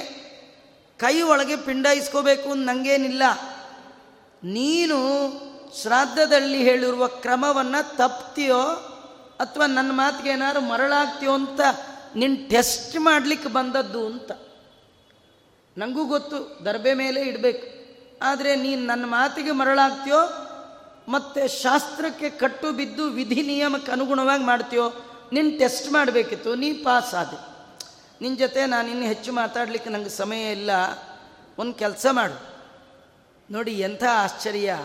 [0.97, 3.23] ಕೈ ಒಳಗೆ ಪಿಂಡ ಅಂತ ನನಗೇನಿಲ್ಲ
[4.43, 4.95] ನೀನು
[5.81, 8.88] ಶ್ರಾದ್ದದಲ್ಲಿ ಹೇಳಿರುವ ಕ್ರಮವನ್ನು ತಪ್ತೀಯೋ
[9.39, 11.59] ಅಥವಾ ನನ್ನ ಮಾತಿಗೆ ಏನಾದ್ರು ಮರಳಾಗ್ತೀಯೋ ಅಂತ
[12.15, 14.31] ನಿನ್ನ ಟೆಸ್ಟ್ ಮಾಡಲಿಕ್ಕೆ ಬಂದದ್ದು ಅಂತ.
[15.77, 17.79] ನನಗೂ ಗೊತ್ತು, ದರ್ಬೆ ಮೇಲೆ ಇಡಬೇಕು.
[18.21, 20.17] ಆದರೆ ನೀನು ನನ್ನ ಮಾತಿಗೆ ಮರಳಾಗ್ತೀಯೋ,
[21.11, 24.93] ಮತ್ತು ಶಾಸ್ತ್ರಕ್ಕೆ ಕಟ್ಟು ಬಿದ್ದು ವಿಧಿ ನಿಯಮಕ್ಕೆ ಅನುಗುಣವಾಗಿ ಮಾಡ್ತೀಯೋ
[25.33, 27.37] ನಿನ್ನ ಟೆಸ್ಟ್ ಮಾಡಬೇಕಿತ್ತು, ನೀ ಪಾಸ್ ಆದೆ.
[28.21, 30.71] ನಿನ್ನ ಜೊತೆ ನಾನು ಇನ್ನು ಹೆಚ್ಚು ಮಾತಾಡಲಿಕ್ಕೆ ನನಗೆ ಸಮಯ ಇಲ್ಲ,
[31.59, 32.55] ಒಂದು ಕೆಲಸ ಮಾಡು.
[33.51, 34.79] ನೋಡಿ ಎಂಥ ಆಶ್ಚರ್ಯ.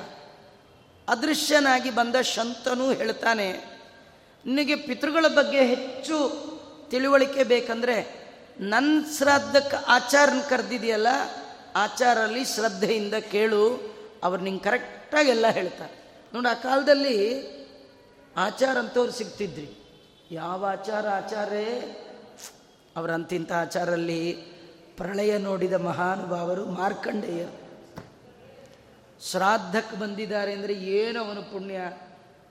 [1.09, 3.74] ಅದೃಶ್ಯನಾಗಿ ಬಂದ ಶಂತನೂ ಹೇಳ್ತಾನೆ
[4.47, 6.17] ನಿನಗೆ ಪಿತೃಗಳ ಬಗ್ಗೆ ಹೆಚ್ಚು
[6.91, 8.25] ತಿಳುವಳಿಕೆ ಬೇಕಂದರೆ
[8.61, 11.07] ನನ್ನ ಶ್ರಾದ್ದಕ್ಕೆ ಆಚಾರನ ಕರೆದಿದೆಯಲ್ಲ,
[11.77, 15.93] ಆಚಾರಲ್ಲಿ ಶ್ರದ್ಧೆಯಿಂದ ಕೇಳು, ಅವ್ರು ನಿಂಗೆ ಕರೆಕ್ಟಾಗಿ ಎಲ್ಲ ಹೇಳ್ತಾರೆ.
[16.35, 17.17] ನೋಡಿ, ಆ ಕಾಲದಲ್ಲಿ
[18.37, 19.69] ಆಚಾರ ಅಂತವ್ರು ಸಿಗ್ತಿದ್ರಿ.
[20.31, 21.67] ಯಾವ ಆಚಾರ, ಆಚಾರೇ?
[22.97, 24.33] ಅವರಂತಿಂಥ ಆಚಾರಲ್ಲಿ
[24.97, 27.47] ಪ್ರಳಯ ನೋಡಿದ ಮಹಾನುಭಾವರು ಮಾರ್ಕಂಡೇಯ
[29.31, 31.81] ಶ್ರಾದ್ದಕ್ಕೆ ಬಂದಿದ್ದಾರೆ ಅಂದರೆ ಏನು ಅವನು ಪುಣ್ಯ?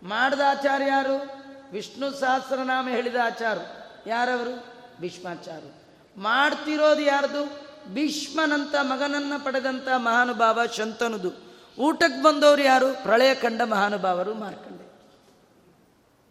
[0.04, 1.43] ಮಾಡಿದ ಆಚಾರ ಯಾರು?
[1.74, 3.58] ವಿಷ್ಣು ಸಹಸ್ರನಾಮ ಹೇಳಿದ ಆಚಾರ
[4.08, 4.74] ಯಾರವರು?
[5.02, 6.22] ಭೀಷ್ಮಾಚಾರ್ಯ.
[6.22, 7.68] ಮಾಡ್ತಿರೋದು ಯಾರ್ದು?
[7.94, 11.32] ಭೀಷ್ಮನಂತ ಮಗನನ್ನ ಪಡೆದಂಥ ಮಹಾನುಭಾವ ಶಂತನುದು.
[11.80, 13.04] ಊಟಕ್ಕೆ ಬಂದವರು ಯಾರು?
[13.04, 14.94] ಪ್ರಳಯ ಕಂಡ ಮಹಾನುಭಾವರು ಮಾರ್ಕಂಡೆ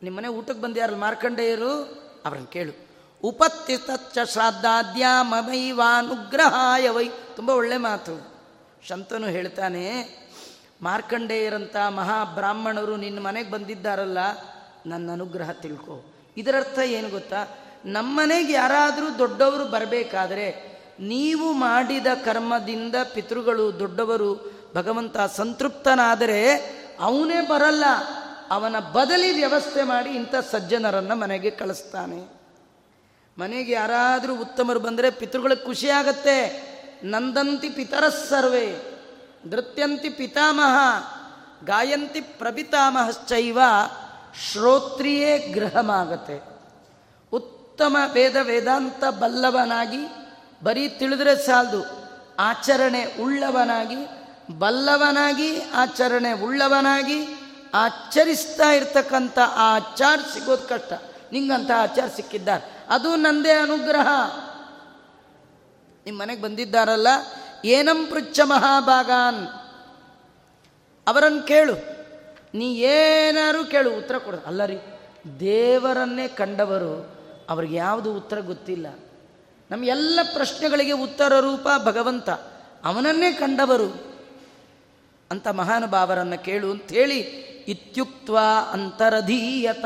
[0.02, 0.96] ನಿಮ್ಮನೆ ಊಟಕ್ಕೆ ಬಂದ ಯಾರು?
[0.96, 2.02] ಮಾರ್ಕಂಡೆಯರು?
[2.24, 2.88] ಅವ್ರನ್ನ ಕೇಳು.
[3.22, 7.10] ಉಪಸ್ಥಿತಚ್ಚ ಶ್ರಾದ್ದಾದ್ಯಾಮೈವಾನುಗ್ರಹಾಯ ವೈ.
[7.36, 8.34] ತುಂಬ ಒಳ್ಳೆ ಮಾತು.
[8.88, 10.04] ಶಂತನು ಹೇಳ್ತಾನೆ
[10.82, 14.18] ಮಾರ್ಕಂಡೇಯರಂಥ ಮಹಾಬ್ರಾಹ್ಮಣರು ನಿನ್ನ ಮನೆಗೆ ಬಂದಿದ್ದಾರಲ್ಲ
[14.86, 16.14] ನನ್ನ ಅನುಗ್ರಹ ತಿಳ್ಕೊ.
[16.36, 17.46] ಇದರರ್ಥ ಏನು ಗೊತ್ತಾ?
[17.84, 26.54] ನಮ್ಮನೆಗೆ ಯಾರಾದರೂ ದೊಡ್ಡವರು ಬರಬೇಕಾದ್ರೆ ನೀವು ಮಾಡಿದ ಕರ್ಮದಿಂದ ಪಿತೃಗಳು ದೊಡ್ಡವರು, ಭಗವಂತ ಸಂತೃಪ್ತನಾದರೆ
[27.00, 27.84] ಅವನೇ ಬರಲ್ಲ.
[28.50, 32.42] ಅವನ ಬದಲಿ ವ್ಯವಸ್ಥೆ ಮಾಡಿ ಇಂಥ ಸಜ್ಜನರನ್ನು ಮನೆಗೆ ಕಳಿಸ್ತಾನೆ.
[33.38, 36.72] ಮನೆಗೆ ಯಾರಾದರೂ ಉತ್ತಮರು ಬಂದರೆ ಪಿತೃಗಳಿಗೆ ಖುಷಿಯಾಗತ್ತೆ
[37.04, 38.98] ನಂದಂತಿ ಪಿತರ ಸರ್ವೇ,
[39.46, 40.74] ನೃತ್ಯಂತಿ ಪಿತಾಮಹ,
[41.64, 43.58] ಗಾಯಂತಿ ಪ್ರಪಿತಾಮಹಶ್ಚೈವ
[44.34, 46.52] ಶ್ರೋತ್ರಿಯೇ ಗೃಹಮಾಗತ್ತೆ.
[47.32, 49.98] ಉತ್ತಮ ವೇದ ವೇದಾಂತ ಬಲ್ಲವನಾಗಿ,
[50.64, 51.84] ಬರೀ ತಿಳಿದ್ರೆ ಸಾಲದು,
[52.38, 53.96] ಆಚರಣೆ ಉಳ್ಳವನಾಗಿ,
[54.58, 57.26] ಬಲ್ಲವನಾಗಿ, ಆಚರಣೆ ಉಳ್ಳವನಾಗಿ,
[57.74, 60.92] ಆಚರಿಸ್ತಾ ಇರ್ತಕ್ಕಂಥ ಆ ಆಚಾರ ಸಿಗೋದು ಕಷ್ಟ.
[61.32, 62.86] ನಿಂಗಂಥ ಆಚಾರ ಸಿಕ್ಕಿದ್ದಾರೆ.
[62.88, 64.08] ಅದು ನಂದೇ ಅನುಗ್ರಹ.
[66.06, 67.08] ನಿಮ್ಮ ಮನೆಗೆ ಬಂದಿದ್ದಾರಲ್ಲ,
[67.64, 69.48] ಏನಂ ಪೃಚ್ಛ ಮಹಾಭಾಗಾನ್.
[71.06, 71.91] ಅವರನ್ನು ಕೇಳು.
[72.54, 74.38] ನೀ ಏನಾರು ಕೇಳು, ಉತ್ತರ ಕೊಡು.
[74.38, 74.78] ಅಲ್ಲ ರೀ,
[75.40, 78.86] ದೇವರನ್ನೇ ಕಂಡವರು ಅವ್ರಿಗೆ ಯಾವುದು ಉತ್ತರ ಗೊತ್ತಿಲ್ಲ.
[79.70, 82.30] ನಮ್ಮ ಎಲ್ಲ ಪ್ರಶ್ನೆಗಳಿಗೆ ಉತ್ತರ ರೂಪ ಭಗವಂತ.
[82.84, 84.12] ಅವನನ್ನೇ ಕಂಡವರು.
[85.30, 87.18] ಅಂತ ಮಹಾನುಭಾವರನ್ನು ಕೇಳು ಅಂಥೇಳಿ
[87.68, 88.30] ಇತ್ಯುಕ್ತ
[88.72, 89.84] ಅಂತರಧೀಯತ.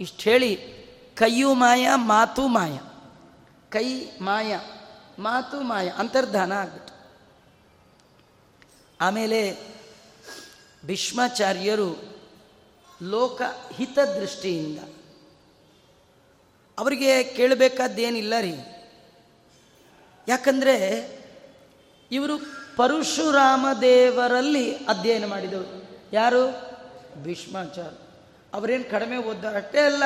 [0.00, 0.56] ಇಷ್ಟು ಹೇಳಿ,
[1.14, 2.78] ಕೈಯು ಮಾಯ, ಮಾತು ಮಾಯ.
[3.70, 4.60] ಕೈ ಮಾಯ,
[5.18, 6.94] ಮಾತು ಮಾಯ, ಅಂತರ್ಧಾನ ಆಗ್ಬಿಟ್ಟು.
[9.00, 9.73] ಆಮೇಲೆ
[10.84, 12.18] ಭೀಷ್ಮಾಚಾರ್ಯರು
[13.02, 13.42] ಲೋಕ
[13.72, 14.78] ಹಿತದೃಷ್ಟಿಯಿಂದ
[16.78, 18.54] ಅವರಿಗೆ ಕೇಳಬೇಕಾದ್ದೇನಿಲ್ಲ ರೀ.
[20.28, 20.76] ಯಾಕಂದರೆ
[22.12, 22.38] ಇವರು
[22.76, 26.74] ಪರಶುರಾಮ ದೇವರಲ್ಲಿ ಅಧ್ಯಯನ ಮಾಡಿದರು ಯಾರು?
[27.22, 27.96] ಭೀಷ್ಮಾಚಾರ್ಯ.
[28.54, 30.02] ಅವರೇನು ಕಡಿಮೆ ಓದ್ದಾರ ಅಷ್ಟೇ ಅಲ್ಲ,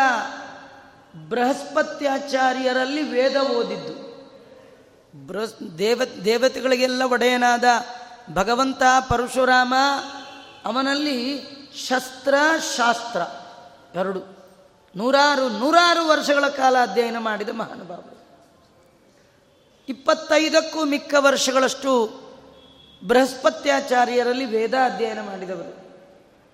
[1.29, 4.09] ಬೃಹಸ್ಪತ್ಯಾಚಾರ್ಯರಲ್ಲಿ ವೇದ ಓದಿದ್ದು.
[5.27, 7.65] ಬೃಹಸ್ ದೇವ, ದೇವತೆಗಳಿಗೆಲ್ಲ ಒಡೆಯನಾದ
[8.35, 9.75] ಭಗವಂತ ಪರಶುರಾಮ
[10.65, 11.41] ಅವನಲ್ಲಿ
[11.75, 12.35] ಶಸ್ತ್ರ
[12.77, 13.21] ಶಾಸ್ತ್ರ
[13.99, 14.39] ಎರಡು.
[14.97, 18.19] ನೂರಾರು ನೂರಾರು ವರ್ಷಗಳ ಕಾಲ ಅಧ್ಯಯನ ಮಾಡಿದ ಮಹಾನುಭಾವರು.
[19.89, 22.21] ಇಪ್ಪತ್ತೈದಕ್ಕೂ ಮಿಕ್ಕ ವರ್ಷಗಳಷ್ಟು
[23.07, 25.79] ಬೃಹಸ್ಪತ್ಯಾಚಾರ್ಯರಲ್ಲಿ ವೇದ ಅಧ್ಯಯನ ಮಾಡಿದವರು.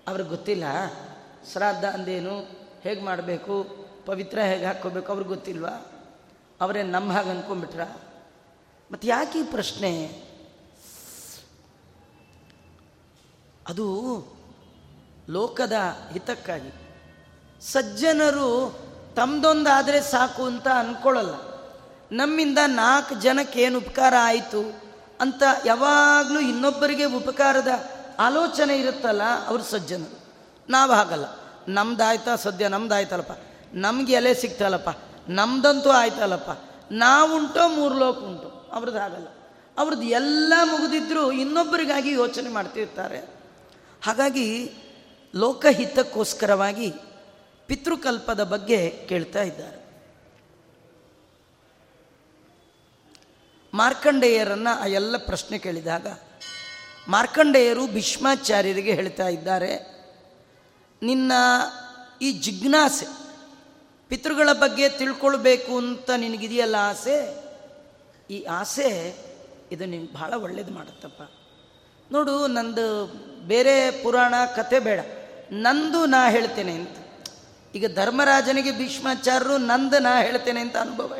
[0.07, 0.63] ಅವ್ರಿಗೆ ಗೊತ್ತಿಲ್ಲ,
[1.51, 2.39] ಶ್ರಾದ್ದ ಅಂದೇನು,
[2.81, 5.91] ಹೇಗೆ ಮಾಡಬೇಕು, ಪವಿತ್ರ ಹೇಗೆ ಹಾಕ್ಕೋಬೇಕು ಅವ್ರಿಗೆ ಗೊತ್ತಿಲ್ವಾ?
[6.61, 7.81] ಅವರೇ ನಮ್ಮ ಹಾಗೆ ಅಂದ್ಕೊಂಡ್ಬಿಟ್ರ
[8.91, 10.07] ಮತ್ತು ಯಾಕೆ ಈ ಪ್ರಶ್ನೆ?
[13.67, 14.23] ಅದು
[15.29, 15.73] ಲೋಕದ
[16.11, 16.73] ಹಿತಕ್ಕಾಗಿ.
[17.61, 18.79] ಸಜ್ಜನರು
[19.15, 21.55] ತಮ್ಮದೊಂದಾದರೆ ಸಾಕು ಅಂತ ಅಂದ್ಕೊಳ್ಳಲ್ಲ
[22.11, 24.81] ನಮ್ಮಿಂದ ನಾಲ್ಕು ಜನಕ್ಕೆ ಏನು ಉಪಕಾರ ಆಯಿತು
[25.21, 27.67] ಅಂತ ಯಾವಾಗಲೂ ಇನ್ನೊಬ್ಬರಿಗೆ ಉಪಕಾರದ
[28.19, 30.19] ಆಲೋಚನೆ ಇರುತ್ತಲ್ಲ ಅವರು ಸಜ್ಜನರು.
[30.69, 31.25] ನಾವು ಹಾಗಲ್ಲ.
[31.67, 33.31] ನಮ್ದಾಯ್ತಾ ಸದ್ಯ ನಮ್ದಾಯ್ತಲ್ಲಪ್ಪ.
[33.73, 34.89] ನಮ್ಗೆ ಎಲೆ ಸಿಗ್ತಲ್ಲಪ್ಪ.
[35.29, 36.49] ನಮ್ದಂತೂ ಆಯ್ತಲ್ಲಪ್ಪ.
[36.91, 38.69] ನಾವುಂಟೋ, ಮೂರು ಲೋಕ ಉಂಟು.
[38.73, 39.27] ಅವ್ರದ್ದು ಹಾಗಲ್ಲ.
[39.77, 43.34] ಅವ್ರದ್ದು ಎಲ್ಲ ಮುಗಿದಿದ್ರು ಇನ್ನೊಬ್ಬರಿಗಾಗಿ ಯೋಚನೆ ಮಾಡ್ತಿರ್ತಾರೆ.
[44.05, 44.71] ಹಾಗಾಗಿ
[45.35, 46.93] ಲೋಕಹಿತಕ್ಕೋಸ್ಕರವಾಗಿ
[47.67, 49.79] ಪಿತೃಕಲ್ಪದ ಬಗ್ಗೆ ಕೇಳ್ತಾ ಇದ್ದಾರೆ.
[53.73, 56.07] ಮಾರ್ಕಂಡೇಯರನ್ನು ಆ ಎಲ್ಲ ಪ್ರಶ್ನೆ ಕೇಳಿದಾಗ,
[57.07, 59.71] ಮಾರ್ಕಂಡೇಯರು ಭೀಷ್ಮಾಚಾರ್ಯರಿಗೆ ಹೇಳ್ತಾ ಇದ್ದಾರೆ,
[61.01, 61.31] ನಿನ್ನ
[62.21, 63.07] ಈ ಜಿಜ್ಞಾಸೆ
[64.09, 67.17] ಪಿತೃಗಳ ಬಗ್ಗೆ ತಿಳ್ಕೊಳ್ಬೇಕು ಅಂತ ನಿನಗಿದೆಯಲ್ಲ ಆಸೆ?
[68.29, 68.89] ಈ ಆಸೆ
[69.71, 71.21] ಇದು ನಿನ್ಗೆ ಭಾಳ ಒಳ್ಳೇದು ಮಾಡುತ್ತಪ್ಪ.
[72.11, 72.85] ನೋಡು ನಂದು
[73.47, 74.99] ಬೇರೆ ಪುರಾಣ ಕತೆ ಬೇಡ.
[75.51, 76.97] ನಂದು ನಾ ಹೇಳ್ತೇನೆ ಅಂತ.
[77.75, 81.13] ಈಗ ಧರ್ಮರಾಜನಿಗೆ ಭೀಷ್ಮಾಚಾರ್ಯರು ನಂದು ನಾ ಹೇಳ್ತೇನೆ ಅಂತ ಅನುಭವ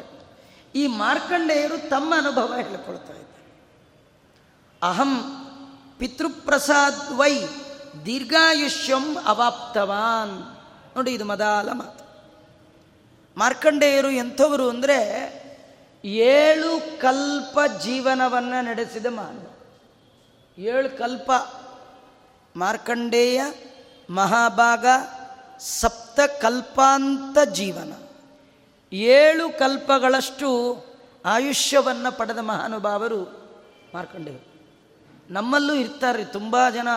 [0.75, 3.63] ಈ ಮಾರ್ಕಂಡೇಯರು ತಮ್ಮ ಅನುಭವ ಹೇಳಿಕೊಳ್ತಾ ಇದ್ದಾರೆ.
[4.83, 5.23] ಅಹಂ
[5.99, 7.43] ಪಿತೃಪ್ರಸಾದ್ ವೈ
[8.05, 10.57] ದೀರ್ಘಾಯುಷ್ಯಂ ಅವಾಪ್ತವಾನ್.
[10.95, 12.05] ನೋಡಿ ಇದು ಮದಾಲ ಮಾತು.
[13.37, 14.99] ಮಾರ್ಕಂಡೇಯರು ಎಂಥವರು ಅಂದರೆ
[16.05, 19.51] ಏಳು ಕಲ್ಪ ಜೀವನವನ್ನು ನಡೆಸಿದ ಮಾನವ.
[20.57, 21.31] ಏಳು ಕಲ್ಪ
[22.55, 23.41] ಮಾರ್ಕಂಡೇಯ
[24.09, 24.85] ಮಹಾಭಾಗ
[25.59, 27.93] ಸಪ್ತ ಕಲ್ಪಾಂತ ಜೀವನ.
[28.93, 30.77] ಏಳು ಕಲ್ಪಗಳಷ್ಟು
[31.25, 33.23] ಆಯುಷ್ಯವನ್ನು ಪಡೆದ ಮಹಾನುಭಾವರು
[33.95, 34.55] ಮಾರ್ಕಂಡೇಯರು.
[35.33, 36.87] ನಮ್ಮಲ್ಲೂ ಇರ್ತಾರೆ ತುಂಬ ಜನ.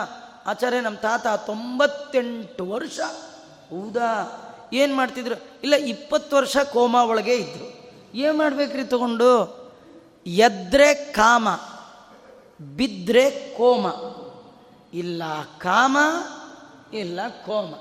[0.45, 2.99] ಆಚಾರ್ಯ ನಮ್ಮ ತಾತ ತೊಂಬತ್ತೆಂಟು ವರ್ಷ.
[3.69, 4.35] ಹೌದಾ?
[4.73, 5.35] ಏನು ಮಾಡ್ತಿದ್ರು?
[5.35, 9.59] ಇಲ್ಲ, ಇಪ್ಪತ್ತು ವರ್ಷ ಕೋಮಾ ಒಳಗೆ ಇದ್ದರು ಏನು ಮಾಡ್ಬೇಕ್ರಿ ತಗೊಂಡು?
[10.27, 11.49] ಎದ್ರೆ ಕಾಮ
[12.75, 13.87] ಬಿದ್ದರೆ ಕೋಮ.
[14.93, 15.23] ಇಲ್ಲ
[15.57, 15.97] ಕಾಮ,
[16.93, 17.73] ಇಲ್ಲ ಕೋಮ.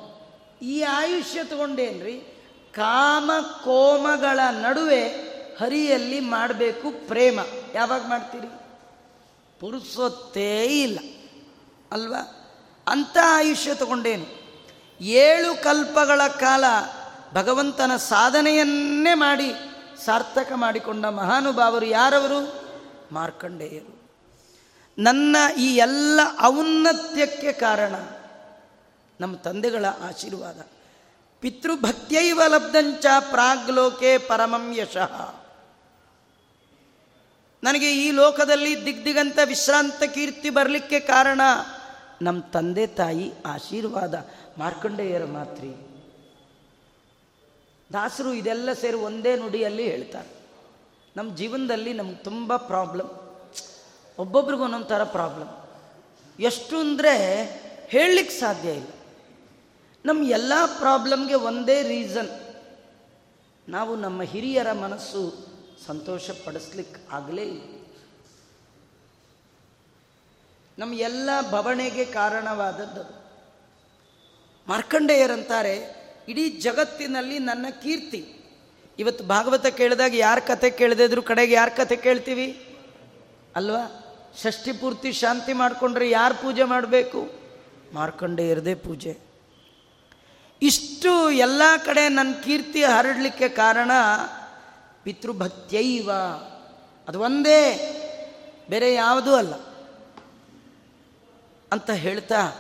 [0.63, 2.45] ಈ ಆಯುಷ್ಯ ತಗೊಂಡೇನ್ರಿ?
[2.75, 3.31] ಕಾಮ,
[3.65, 5.07] ಕೋಮಗಳ ನಡುವೆ
[5.61, 7.41] ಹರಿಯಲ್ಲಿ ಮಾಡಬೇಕು ಪ್ರೇಮ.
[7.75, 8.47] ಯಾವಾಗ ಮಾಡ್ತೀರಿ?
[9.61, 10.99] ಪುರುಸೊತ್ತೇ ಇಲ್ಲ.
[11.93, 12.35] ಅಲ್ವಾ?
[12.87, 14.27] ಅಂಥ ಆಯುಷ್ಯ ತಗೊಂಡೇನು?
[15.05, 16.65] ಏಳು ಕಲ್ಪಗಳ ಕಾಲ
[17.35, 19.55] ಭಗವಂತನ ಸಾಧನೆಯನ್ನೇ ಮಾಡಿ
[20.05, 22.69] ಸಾರ್ಥಕ ಮಾಡಿಕೊಂಡ ಮಹಾನುಭಾವರು ಯಾರವರು?
[23.15, 23.98] ಮಾರ್ಕಂಡೇಯರು.
[24.99, 27.95] ನನ್ನ ಈ ಎಲ್ಲ ಔನ್ನತ್ಯಕ್ಕೆ ಕಾರಣ
[29.21, 30.61] ನಮ್ಮ ತಂದೆಗಳ ಆಶೀರ್ವಾದ.
[31.41, 35.35] ಪಿತೃಭಕ್ತಿಯೈವ ಲಬ್ಧಂಚ ಪ್ರಾಗ್ಲೋಕೆ ಪರಮಂ ಯಶಃ.
[37.63, 41.41] ನನಗೆ ಈ ಲೋಕದಲ್ಲಿ ದಿಗ್ದಿಗಂತ ವಿಶ್ರಾಂತ ಕೀರ್ತಿ ಬರಲಿಕ್ಕೆ ಕಾರಣ
[42.23, 44.15] ನಮ್ಮ ತಂದೆ ತಾಯಿ ಆಶೀರ್ವಾದ.
[44.59, 45.69] ಮಾರ್ಕಂಡೇಯರ ಮಾತ್ರಿ.
[47.93, 50.29] ದಾಸರು ಇದೆಲ್ಲ ಸೇರಿ ಒಂದೇ ನುಡಿಯಲ್ಲಿ ಹೇಳ್ತಾರೆ.
[51.17, 53.28] ನಮ್ಮ ಜೀವನದಲ್ಲಿ ನಮ್ಗೆ ತುಂಬ ಪ್ರಾಬ್ಲಮ್
[54.19, 55.49] ಒಬ್ಬೊಬ್ರಿಗೂ ಒಂದೊಂದು ಥರ ಪ್ರಾಬ್ಲಮ್.
[56.41, 57.45] ಎಷ್ಟು ಅಂದರೆ
[57.89, 58.87] ಹೇಳಲಿಕ್ಕೆ ಸಾಧ್ಯ ಇಲ್ಲ.
[60.05, 62.57] ನಮ್ಮ ಎಲ್ಲ ಪ್ರಾಬ್ಲಮ್ಗೆ ಒಂದೇ ರೀಸನ್.
[63.69, 65.49] ನಾವು ನಮ್ಮ ಹಿರಿಯರ ಮನಸ್ಸು
[65.87, 67.87] ಸಂತೋಷ ಪಡಿಸ್ಲಿಕ್ಕೆ ಆಗಲೇ ಇಲ್ಲ.
[70.79, 73.19] ನಮ್ಮ ಎಲ್ಲ ಬವಣೆಗೆ ಕಾರಣವಾದದ್ದು.
[74.69, 75.95] ಮಾರ್ಕಂಡೇಯರಂತಾರೆ,
[76.29, 78.35] ಇಡೀ ಜಗತ್ತಿನಲ್ಲಿ ನನ್ನ ಕೀರ್ತಿ.
[78.99, 82.77] ಇವತ್ತು ಭಾಗವತ ಕೇಳಿದಾಗ ಯಾರ ಕತೆ ಕೇಳದಿದ್ರು ಕಡೆಗೆ ಯಾರ ಕತೆ ಕೇಳ್ತೀವಿ?
[83.57, 84.08] ಅಲ್ವಾ?
[84.37, 87.31] ಷಷ್ಠಿ ಪೂರ್ತಿ ಶಾಂತಿ ಮಾಡಿಕೊಂಡ್ರೆ ಯಾರು ಪೂಜೆ ಮಾಡಬೇಕು?
[87.95, 89.19] ಮಾರ್ಕಂಡೇಯರದೇ ಪೂಜೆ.
[90.63, 93.91] ಇಷ್ಟು ಎಲ್ಲ ಕಡೆ ನನ್ನ ಕೀರ್ತಿ ಹರಡಲಿಕ್ಕೆ ಕಾರಣ
[95.03, 96.11] ಪಿತೃಭಕ್ತಿಯೈವ.
[97.09, 97.95] ಅದು ಒಂದೇ,
[98.71, 99.55] ಬೇರೆ ಯಾವುದೂ ಅಲ್ಲ.
[101.73, 102.53] ಅಂತ ಹೇಳ್ತಾ,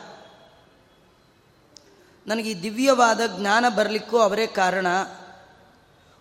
[2.26, 4.86] ನನಗೆ ಈ ದಿವ್ಯವಾದ ಜ್ಞಾನ ಬರಲಿಕ್ಕೂ ಅವರೇ ಕಾರಣ.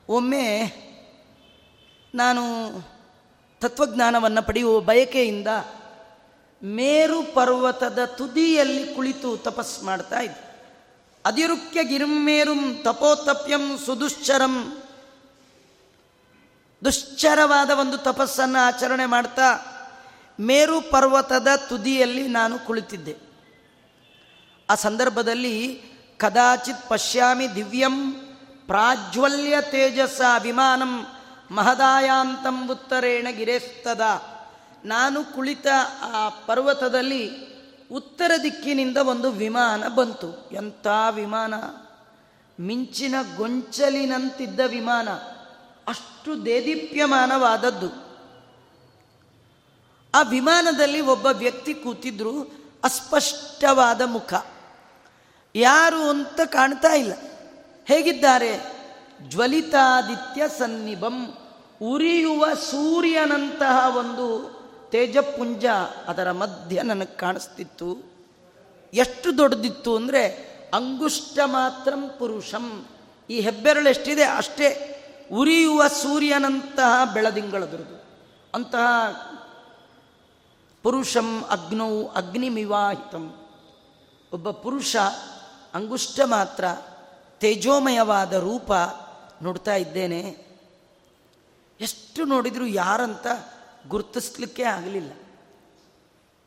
[0.09, 0.73] ಒಮ್ಮೆ
[2.15, 2.43] ನಾನು
[3.59, 5.47] ತತ್ವಜ್ಞಾನವನ್ನು ಪಡೆಯುವ ಬಯಕೆಯಿಂದ
[6.63, 10.35] ಮೇರು ಪರ್ವತದ ತುದಿಯಲ್ಲಿ ಕುಳಿತು ತಪಸ್ ಮಾಡ್ತಾ ಇದ್ದ.
[11.25, 14.83] ಅದಿರುಕ್ಯ ಗಿರ್ಮೇರುಂ ತಪೋತಪ್ಯಂ ಸುದುಶ್ಚರಂ.
[16.85, 19.65] ದುಶ್ಚರವಾದ ಒಂದು ತಪಸ್ಸನ್ನು ಆಚರಣೆ ಮಾಡ್ತಾ
[20.39, 23.17] ಮೇರು ಪರ್ವತದ ತುದಿಯಲ್ಲಿ ನಾನು ಕುಳಿತಿದ್ದೆ.
[24.69, 25.81] ಆ ಸಂದರ್ಭದಲ್ಲಿ
[26.17, 28.13] ಕದಾಚಿತ್ ಪಶ್ಯಾಮಿ ದಿವ್ಯಂ
[28.67, 31.07] ಪ್ರಾಜ್ವಲ್ಯ ತೇಜಸ್ಸ ವಿಮಾನಂ
[31.51, 34.01] ಮಹದಾಯಾಂತಂ ಉತ್ತರೇಣ ಗಿರೇಸ್ತದ.
[34.85, 35.67] ನಾನು ಕುಳಿತ
[36.01, 37.31] ಆ ಪರ್ವತದಲ್ಲಿ
[37.91, 40.49] ಉತ್ತರ ದಿಕ್ಕಿನಿಂದ ಒಂದು ವಿಮಾನ ಬಂತು.
[40.51, 41.53] ಎಂಥ ವಿಮಾನ?
[42.59, 45.09] ಮಿಂಚಿನ ಗೊಂಚಲಿನಂತಿದ್ದ ವಿಮಾನ.
[45.87, 48.07] ಅಷ್ಟು ದೇದೀಪ್ಯಮಾನವಾದದ್ದು.
[50.15, 52.41] ಆ ವಿಮಾನದಲ್ಲಿ ಒಬ್ಬ ವ್ಯಕ್ತಿ ಕೂತಿದ್ರು,
[52.83, 54.33] ಅಸ್ಪಷ್ಟವಾದ ಮುಖ.
[55.55, 57.13] ಯಾರು ಅಂತ ಕಾಣ್ತಾ ಇಲ್ಲ.
[57.85, 58.76] ಹೇಗಿದ್ದಾರೆ?
[59.21, 61.37] ಜ್ವಲಿತಾದಿತ್ಯ ಸನ್ನಿಭಂ
[61.81, 64.57] ಉರಿಯುವ ಸೂರ್ಯನಂತಹ ಒಂದು
[64.91, 65.65] ತೇಜಪುಂಜ
[66.07, 67.97] ಅದರ ಮಧ್ಯ ನನಗೆ ಕಾಣಿಸ್ತಿತ್ತು.
[68.93, 70.27] ಎಷ್ಟು ದೊಡ್ಡದಿತ್ತು ಅಂದರೆ
[70.73, 72.85] ಅಂಗುಷ್ಟ ಮಾತ್ರ ಪುರುಷಂ.
[73.29, 74.23] ಈ ಹೆಬ್ಬೆರಳು ಎಷ್ಟಿದೆ?
[74.23, 74.93] ಅಷ್ಟೇ.
[75.31, 78.03] ಉರಿಯುವ ಸೂರ್ಯನಂತಹ ಬೆಳದಿಂಗಳದ್ರದು
[78.53, 78.87] ಅಂತಹ
[80.83, 83.35] ಪುರುಷಂ ಅಗ್ನೌ ಅಗ್ನಿಮಿವಾಹಿತಂ.
[84.33, 84.95] ಒಬ್ಬ ಪುರುಷ
[85.73, 86.65] ಅಂಗುಷ್ಟ ಮಾತ್ರ
[87.39, 88.73] ತೇಜೋಮಯವಾದ ರೂಪ
[89.41, 90.47] ನೋಡ್ತಾ ಇದ್ದೇನೆ.
[91.79, 93.27] ಎಷ್ಟು ನೋಡಿದರೂ ಯಾರಂತ
[93.87, 95.11] ಗುರುತಿಸ್ಲಿಕ್ಕೆ ಆಗಲಿಲ್ಲ.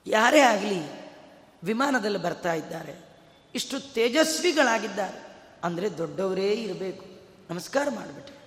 [0.06, 1.10] ಯಾರೇ ಆಗಲಿ
[1.64, 3.08] ವಿಮಾನದಲ್ಲಿ ಬರ್ತಾ ಇದ್ದಾರೆ.
[3.54, 5.36] ಇಷ್ಟು ತೇಜಸ್ವಿಗಳಾಗಿದ್ದಾರೆ.
[5.64, 7.06] ಅಂದರೆ ದೊಡ್ಡವರೇ ಇರಬೇಕು.
[7.50, 8.40] ನಮಸ್ಕಾರ ಮಾಡಿಬಿಟ್ರೆ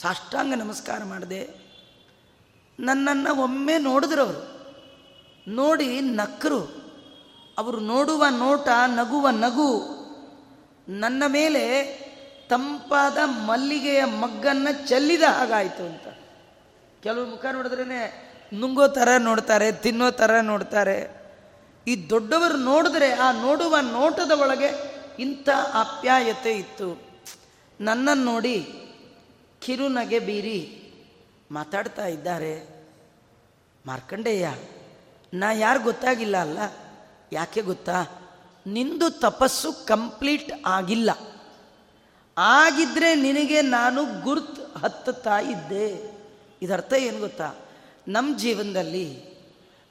[0.00, 1.48] ಸಾಷ್ಟಾಂಗ ನಮಸ್ಕಾರ ಮಾಡಿದೆ.
[2.80, 4.62] ನನ್ನನ್ನು ಒಮ್ಮೆ ನೋಡಿದ್ರು ಅವರು
[5.48, 6.82] ನೋಡಿ ನಕ್ಕರು
[7.58, 10.02] ಅವರು ನೋಡುವ ನೋಟ ನಗುವ ನಗು.
[10.88, 11.82] ನನ್ನ ಮೇಲೆ
[12.52, 16.06] ತಂಪಾದ ಮಲ್ಲಿಗೆಯ ಮಗ್ಗನ್ನು ಚೆಲ್ಲಿದ ಹಾಗಾಯಿತು ಅಂತ.
[17.02, 18.02] ಕೆಲವು ಮುಖ ನೋಡಿದ್ರೇ
[18.54, 20.96] ನುಂಗೋ ಥರ ನೋಡ್ತಾರೆ, ತಿನ್ನೋ ಥರ ನೋಡ್ತಾರೆ.
[21.86, 24.68] ಈ ದೊಡ್ಡವರು ನೋಡಿದ್ರೆ ಆ ನೋಡುವ ನೋಟದ ಒಳಗೆ
[25.18, 26.88] ಇಂಥ ಆಪ್ಯಾಯತೆ ಇತ್ತು.
[27.80, 28.56] ನನ್ನನ್ನು ನೋಡಿ
[29.62, 30.58] ಕಿರುನಗೆ ಬೀರಿ
[31.50, 32.54] ಮಾತಾಡ್ತಾ ಇದ್ದಾರೆ.
[33.86, 34.46] ಮಾರ್ಕಂಡೇಯ,
[35.34, 36.58] ನಾ ಯಾರು ಗೊತ್ತಾಗಿಲ್ಲ ಅಲ್ಲ?
[37.32, 37.98] ಯಾಕೆ ಗೊತ್ತಾ?
[38.66, 41.10] ನಿಂದು ತಪಸ್ಸು ಕಂಪ್ಲೀಟ್ ಆಗಿಲ್ಲ.
[42.38, 46.12] ಆಗಿದ್ರೆ ನಿನಗೆ ನಾನು ಗುರ್ತು ಹತ್ತುತ್ತಾ ಇದ್ದೆ.
[46.62, 47.54] ಇದರ್ಥ ಏನು ಗೊತ್ತಾ?
[48.08, 49.32] ನಮ್ಮ ಜೀವನದಲ್ಲಿ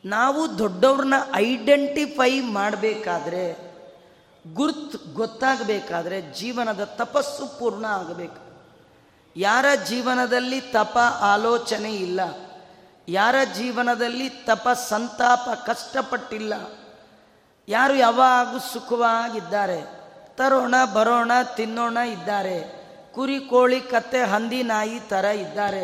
[0.06, 3.72] ನಾವು ದೊಡ್ಡವ್ರನ್ನ ಐಡೆಂಟಿಫೈ ಮಾಡಬೇಕಾದ್ರೆ,
[4.54, 8.42] ಗುರ್ತು ಗೊತ್ತಾಗಬೇಕಾದ್ರೆ ಜೀವನದ ತಪಸ್ಸು ಪೂರ್ಣ ಆಗಬೇಕು.
[9.36, 12.20] ಯಾರ ಜೀವನದಲ್ಲಿ ತಪ ಆಲೋಚನೆ ಇಲ್ಲ,
[13.08, 16.54] ಯಾರ ಜೀವನದಲ್ಲಿ ತಪ ಸಂತಾಪ ಕಷ್ಟಪಟ್ಟಿಲ್ಲ,
[17.68, 20.01] ಯಾರು ಯಾವಾಗೂ ಸುಖವಾಗಿದ್ದಾರೆ
[20.42, 22.58] ತರೋಣ ಬರೋಣ ತಿನ್ನೋಣ ಇದ್ದಾರೆ.
[23.16, 25.84] ಕುರಿ, ಕೋಳಿ, ಕತ್ತೆ, ಹಂದಿ, ನಾಯಿ ಥರ ಇದ್ದಾರೆ.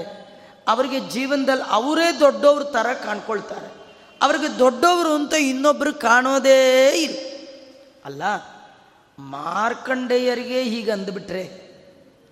[0.68, 3.70] ಅವರಿಗೆ ಜೀವನದಲ್ಲಿ ಅವರೇ ದೊಡ್ಡವ್ರ ಥರ ಕಾಣ್ಕೊಳ್ತಾರೆ.
[4.22, 6.62] ಅವ್ರಿಗೆ ದೊಡ್ಡವರು ಅಂತ ಇನ್ನೊಬ್ಬರು ಕಾಣೋದೇ
[6.98, 7.18] ಇಲ್ಲ.
[8.06, 8.24] ಅಲ್ಲ,
[9.20, 11.44] ಮಾರ್ಕಂಡೇಯರಿಗೆ ಹೀಗೆ ಅಂದ್ಬಿಟ್ರೆ,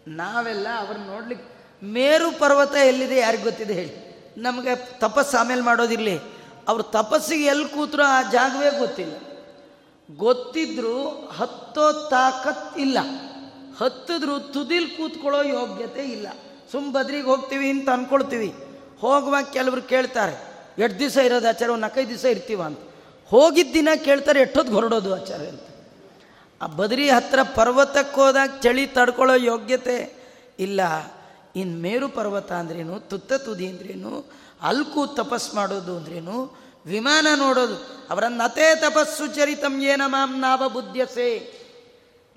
[0.08, 1.48] ನಾವೆಲ್ಲ ಅವ್ರು ನೋಡ್ಲಿಕ್ಕೆ
[1.94, 3.94] ಮೇರು ಪರ್ವತ ಎಲ್ಲಿದೆ ಯಾರಿಗೆ ಗೊತ್ತಿದೆ ಹೇಳಿ.
[4.38, 6.18] ನಮಗೆ ತಪಸ್ಸು ಆಮೇಲೆ ಮಾಡೋದಿರಲಿ.
[6.68, 9.16] ಅವ್ರು ತಪಸ್ಸಿಗೆ ಎಲ್ಲಿ ಕೂತರೋ ಆ ಜಾಗವೇ ಗೊತ್ತಿಲ್ಲ.
[10.12, 12.98] ಗೊತ್ತಿದ್ರು ಹತ್ತೋ ತಾಕತ್ ಇಲ್ಲ.
[13.78, 16.28] ಹತ್ತಿದ್ರು ತುದಿಲ್ ಕೂತ್ಕೊಳ್ಳೋ ಯೋಗ್ಯತೆ ಇಲ್ಲ.
[16.72, 18.56] ಸುಮ್ ಬದ್ರಿಗೆ ಹೋಗ್ತೀವಿ ಅಂತ ಅನ್ಕೊಳ್ತೀವಿ.
[19.00, 20.34] ಹೋಗುವಾಗ ಕೆಲವರು ಕೇಳ್ತಾರೆ,
[20.80, 22.80] ಎಷ್ಟು ದಿವಸ ಇರೋದು ಆಚಾರ, ಒಂದು ನಾಲ್ಕೈದು ದಿವಸ ಇರ್ತೀವ ಅಂತ.
[23.28, 25.62] ಹೋಗಿದ್ದ ದಿನ ಕೇಳ್ತಾರೆ ಎಷ್ಟೊತ್ತು ಹೊರಡೋದು ಆಚಾರ ಅಂತ.
[26.62, 30.14] ಆ ಬದ್ರಿ ಹತ್ರ ಪರ್ವತಕ್ಕೆ ಹೋದಾಗ ಚಳಿ ತಡ್ಕೊಳ್ಳೋ ಯೋಗ್ಯತೆ
[30.60, 30.82] ಇಲ್ಲ.
[31.56, 34.26] ಇನ್ನು ಮೇರು ಪರ್ವತ ಅಂದ್ರೇನು, ತುತ್ತ ತುದಿ ಅಂದ್ರೇನು,
[34.62, 38.08] ಅಲ್ಕು ತಪಸ್ ಮಾಡೋದು ಅಂದ್ರೇನು ವಿಮಾನ ನೋಡೋದು.
[38.10, 41.30] ಅವರ ನತೇ ತಪಸ್ಸು ಚರಿತಂ ಏನ ಮಾಂ ನಾವ ಬುದ್ಧಸೆ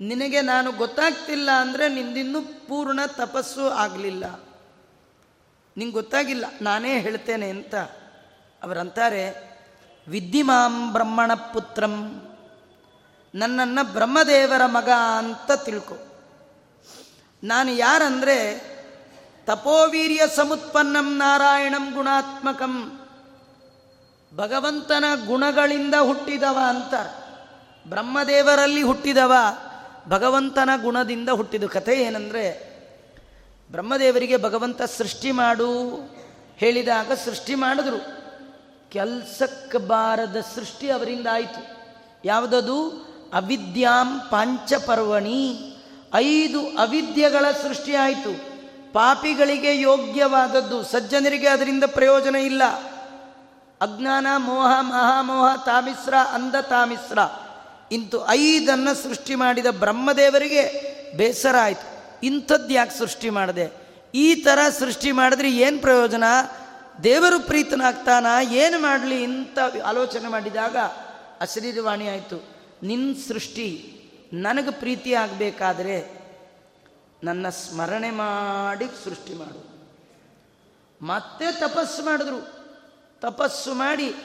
[0.01, 4.25] ನಿನಗೆ ನಾನು ಗೊತ್ತಾಗ್ತಿಲ್ಲ ಅಂದರೆ ನಿಂದಿನ್ನೂ ಪೂರ್ಣ ತಪಸ್ಸು ಆಗಲಿಲ್ಲ.
[5.77, 7.75] ನಿಂಗೆ ಗೊತ್ತಾಗಿಲ್ಲ, ನಾನೇ ಹೇಳ್ತೇನೆ ಅಂತ.
[8.63, 9.23] ಅವರಂತಾರೆ
[10.07, 11.95] ವಿದ್ಯಿಮಾಂ ಬ್ರಹ್ಮಣ ಪುತ್ರಂ,
[13.35, 15.97] ನನ್ನನ್ನು ಬ್ರಹ್ಮದೇವರ ಮಗ ಅಂತ ತಿಳ್ಕೊ.
[17.43, 18.37] ನಾನು ಯಾರಂದರೆ,
[19.47, 22.98] ತಪೋವೀರ್ಯ ಸಮುತ್ಪನ್ನಂ ನಾರಾಯಣಂ ಗುಣಾತ್ಮಕಂ
[24.35, 26.93] ಭಗವಂತನ ಗುಣಗಳಿಂದ ಹುಟ್ಟಿದವ ಅಂತ.
[27.89, 29.33] ಬ್ರಹ್ಮದೇವರಲ್ಲಿ ಹುಟ್ಟಿದವ,
[30.07, 32.69] ಭಗವಂತನ ಗುಣದಿಂದ ಹುಟ್ಟಿದ ಕಥೆ ಏನಂದರೆ,
[33.71, 35.99] ಬ್ರಹ್ಮದೇವರಿಗೆ ಭಗವಂತ ಸೃಷ್ಟಿ ಮಾಡು
[36.57, 37.97] ಹೇಳಿದಾಗ ಸೃಷ್ಟಿ ಮಾಡಿದ್ರು.
[38.91, 41.67] ಕೆಲಸಕ್ಕೆ ಬಾರದ ಸೃಷ್ಟಿ ಅವರಿಂದ ಆಯಿತು.
[42.25, 42.89] ಯಾವುದದು?
[43.33, 45.75] ಅವಿದ್ಯಾಂ ಪಾಂಚಪರ್ವಣಿ.
[46.13, 48.49] ಐದು ಅವಿದ್ಯೆಗಳ ಸೃಷ್ಟಿಯಾಯಿತು
[48.93, 52.63] ಪಾಪಿಗಳಿಗೆ ಯೋಗ್ಯವಾದದ್ದು, ಸಜ್ಜನರಿಗೆ ಅದರಿಂದ ಪ್ರಯೋಜನ ಇಲ್ಲ.
[53.81, 57.19] ಅಜ್ಞಾನ, ಮೋಹ, ಮಹಾಮೋಹ, ತಾಮಿಸ್ರ, ಅಂಧ ತಾಮಿಸ್ರ
[57.91, 60.63] ಇಂತು ಐದನ್ನು ಸೃಷ್ಟಿ ಮಾಡಿದ ಬ್ರಹ್ಮದೇವರಿಗೆ
[61.17, 61.99] ಬೇಸರ ಆಯಿತು.
[62.23, 63.71] ಇಂಥದ್ದು ಯಾಕೆ ಸೃಷ್ಟಿ ಮಾಡಿದೆ?
[64.13, 66.23] ಈ ಥರ ಸೃಷ್ಟಿ ಮಾಡಿದ್ರೆ ಏನು ಪ್ರಯೋಜನ?
[67.03, 70.77] ದೇವರು ಪ್ರೀತನಾಗ್ತಾನ, ಏನು ಮಾಡಲಿ ಇಂಥ ಆಲೋಚನೆ ಮಾಡಿದಾಗ
[71.41, 72.43] ಅಶರೀರವಾಣಿ ಆಯಿತು.
[72.83, 73.95] ನಿನ್ನ ಸೃಷ್ಟಿ
[74.33, 76.19] ನನಗೆ ಪ್ರೀತಿ ಆಗಬೇಕಾದ್ರೆ
[77.23, 79.69] ನನ್ನ ಸ್ಮರಣೆ ಮಾಡಿ ಸೃಷ್ಟಿ ಮಾಡು.
[81.05, 82.58] ಮತ್ತೆ ತಪಸ್ಸು ಮಾಡಿದ್ರು.
[83.21, 84.15] ತಪಸ್ಸು ಮಾಡಿ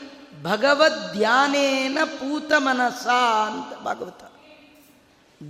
[0.42, 3.06] ಭಗವದ್ಧ್ಯಾನೇನ ಪೂತ ಮನಸ
[3.46, 4.22] ಅಂತ ಭಾಗವತ.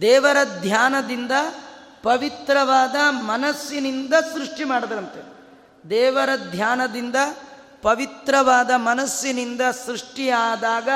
[0.01, 1.31] ದೇವರ ಧ್ಯಾನದಿಂದ
[2.03, 5.35] ಪವಿತ್ರವಾದ ಮನಸ್ಸಿನಿಂದ ಸೃಷ್ಟಿ ಮಾಡಿದ್ರಂತೆ.
[5.91, 7.17] ದೇವರ ಧ್ಯಾನದಿಂದ
[7.83, 10.89] ಪವಿತ್ರವಾದ ಮನಸ್ಸಿನಿಂದ ಸೃಷ್ಟಿಯಾದಾಗ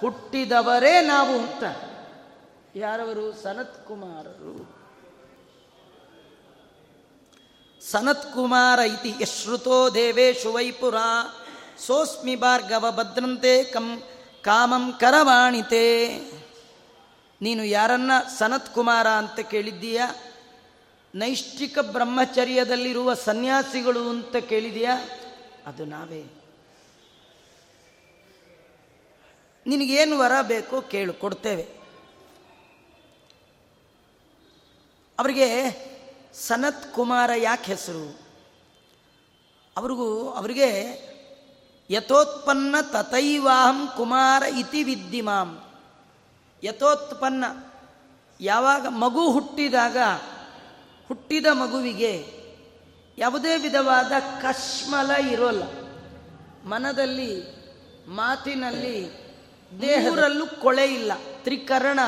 [0.00, 1.62] ಹುಟ್ಟಿದವರೇ ನಾವು ಅಂತ.
[2.76, 3.42] ಯಾರವರು?
[3.42, 4.80] ಸನತ್ ಕುಮಾರರು
[7.90, 10.94] ಸನತ್ ಕುಮಾರ ಇತಿ ಯಶ್ರುತೋ ದೇವೇಶು ವೈಪುರ.
[11.80, 14.02] ಸೋಸ್ಮಿ ಭಾರ್ಗವ ಭದ್ರಂತೆ ಕಂ
[14.42, 16.16] ಕಾಮಂ ಕರವಾಣಿತೆ.
[17.42, 20.14] ನೀನು ಯಾರನ್ನ ಸನತ್ ಕುಮಾರ ಅಂತ ಕೇಳಿದ್ದೀಯಾ?
[21.14, 24.88] ನೈಷ್ಠಿಕ ಬ್ರಹ್ಮಚರ್ಯದಲ್ಲಿರುವ ಸನ್ಯಾಸಿಗಳು ಅಂತ ಕೇಳಿದೀಯ
[25.66, 26.24] ಅದು ನಾವೇ.
[29.66, 31.62] ನಿನಗೇನು ವರ ಬೇಕೋ ಕೇಳು, ಕೊಡ್ತೇವೆ.
[35.18, 35.70] ಅವರಿಗೆ
[36.34, 38.20] ಸನತ್ ಕುಮಾರ ಯಾಕೆ ಹೆಸರು?
[39.76, 41.09] ಅವ್ರಿಗೂ, ಅವರಿಗೆ
[41.90, 45.60] ಯಥೋತ್ಪನ್ನ ತಥೈವಾಹಂ ಕುಮಾರ ಇತಿ ವಿದ್ಯಮಾಂ.
[46.64, 47.44] ಯಥೋತ್ಪನ್ನ,
[48.40, 49.96] ಯಾವಾಗ ಮಗು ಹುಟ್ಟಿದಾಗ,
[51.08, 52.40] ಹುಟ್ಟಿದ ಮಗುವಿಗೆ
[53.18, 55.62] ಯಾವುದೇ ವಿಧವಾದ ಕಶ್ಮಲ ಇರೋಲ್ಲ.
[56.64, 57.60] ಮನದಲ್ಲಿ,
[58.08, 59.10] ಮಾತಿನಲ್ಲಿ
[59.80, 61.12] ದೇಹರಲ್ಲೂ ಕೊಳೆ ಇಲ್ಲ.
[61.42, 62.00] ತ್ರಿಕರಣ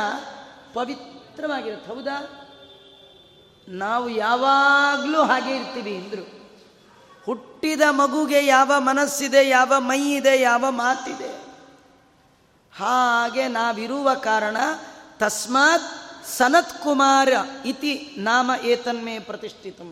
[0.72, 1.94] ಪವಿತ್ರವಾಗಿರುತ್ತೆ.
[1.94, 2.38] ಹೌದಾ?
[3.68, 6.41] ನಾವು ಯಾವಾಗಲೂ ಹಾಗೆ ಇರ್ತೀವಿ ಅಂದರು.
[7.26, 11.30] ಹುಟ್ಟಿದ ಮಗುಗೆ ಯಾವ ಮನಸ್ಸಿದೆ, ಯಾವ ಮೈ ಇದೆ ಯಾವ ಮಾತಿದೆ?
[12.72, 14.56] ಹಾಗೆ ನಾವಿರುವ ಕಾರಣ
[15.18, 15.90] ತಸ್ಮಾತ್
[16.38, 17.28] ಸನತ್ ಕುಮಾರ
[17.64, 19.90] ಇತಿ ನಾಮ ಏತನ್ಮೇ ಪ್ರತಿಷ್ಠಿತಂ.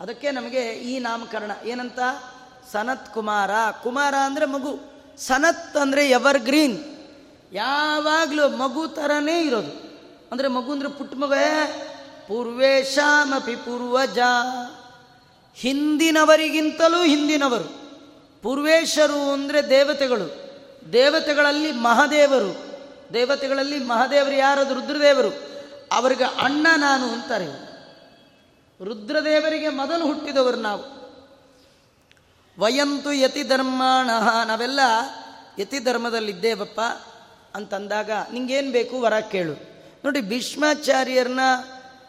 [0.00, 2.00] ಅದಕ್ಕೆ ನಮಗೆ ಈ ನಾಮಕರಣ ಏನಂತ?
[2.72, 3.50] ಸನತ್ ಕುಮಾರ
[3.82, 4.72] ಕುಮಾರ ಅಂದರೆ ಮಗು.
[5.18, 6.76] ಸನತ್ ಅಂದರೆ ಎವರ್ ಗ್ರೀನ್
[7.52, 9.72] ಯಾವಾಗಲೂ ಮಗು ಥರನೇ ಇರೋದು.
[10.32, 11.34] ಅಂದರೆ ಮಗು ಅಂದರೆ ಪುಟ್ಟ ಮಗ
[12.28, 14.18] ಪೂರ್ವೇಶಾಮಪಿ ಪೂರ್ವಜ.
[15.56, 17.84] ಹಿಂದಿನವರಿಗಿಂತಲೂ ಹಿಂದಿನವರು.
[18.42, 20.44] ಪೂರ್ವೇಶರು ಅಂದರೆ ದೇವತೆಗಳು.
[20.92, 22.74] ದೇವತೆಗಳಲ್ಲಿ ಮಹಾದೇವರು.
[23.12, 24.74] ದೇವತೆಗಳಲ್ಲಿ ಮಹಾದೇವರು ಯಾರದು?
[24.74, 25.28] ರುದ್ರದೇವರು.
[25.92, 27.46] ಅವರಿಗೆ ಅಣ್ಣ ನಾನು ಅಂತಾರೆ.
[28.84, 31.04] ರುದ್ರದೇವರಿಗೆ ಮೊದಲು ಹುಟ್ಟಿದವರು ನಾವು.
[32.58, 34.10] ವಯಂತು ಯತಿ ಧರ್ಮಾಣ
[34.44, 34.80] ನಾವೆಲ್ಲ
[35.58, 36.80] ಯತಿ ಧರ್ಮದಲ್ಲಿದ್ದೇವಪ್ಪ
[37.54, 39.52] ಅಂತಂದಾಗ ನಿಂಗೇನು ಬೇಕು ವರ ಕೇಳು.
[40.04, 41.40] ನೋಡಿ ಭೀಷ್ಮಾಚಾರ್ಯರನ್ನ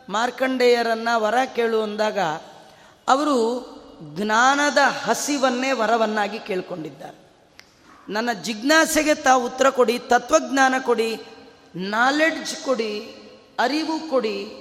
[0.09, 2.19] ಮಾರ್ಕಂಡೇಯರನ್ನ ವರ ಕೇಳು ಅಂದಾಗ
[3.07, 3.65] ಅವರು
[4.01, 7.25] ಜ್ಞಾನದ ಹಸಿವನ್ನೇ ವರವನ್ನಾಗಿ ಕೇಳ್ಕೊಂಡಿದ್ದಾರೆ.
[8.09, 11.21] ನನ್ನ ಜಿಜ್ಞಾಸೆಗೆ ತಾವು ಉತ್ತರ ಕೊಡಿ, ತತ್ವಜ್ಞಾನ ಕೊಡಿ
[11.75, 13.15] ನಾಲೆಡ್ಜ್ ಕೊಡಿ,
[13.59, 14.51] ಅರಿವು ಕೊಡಿ,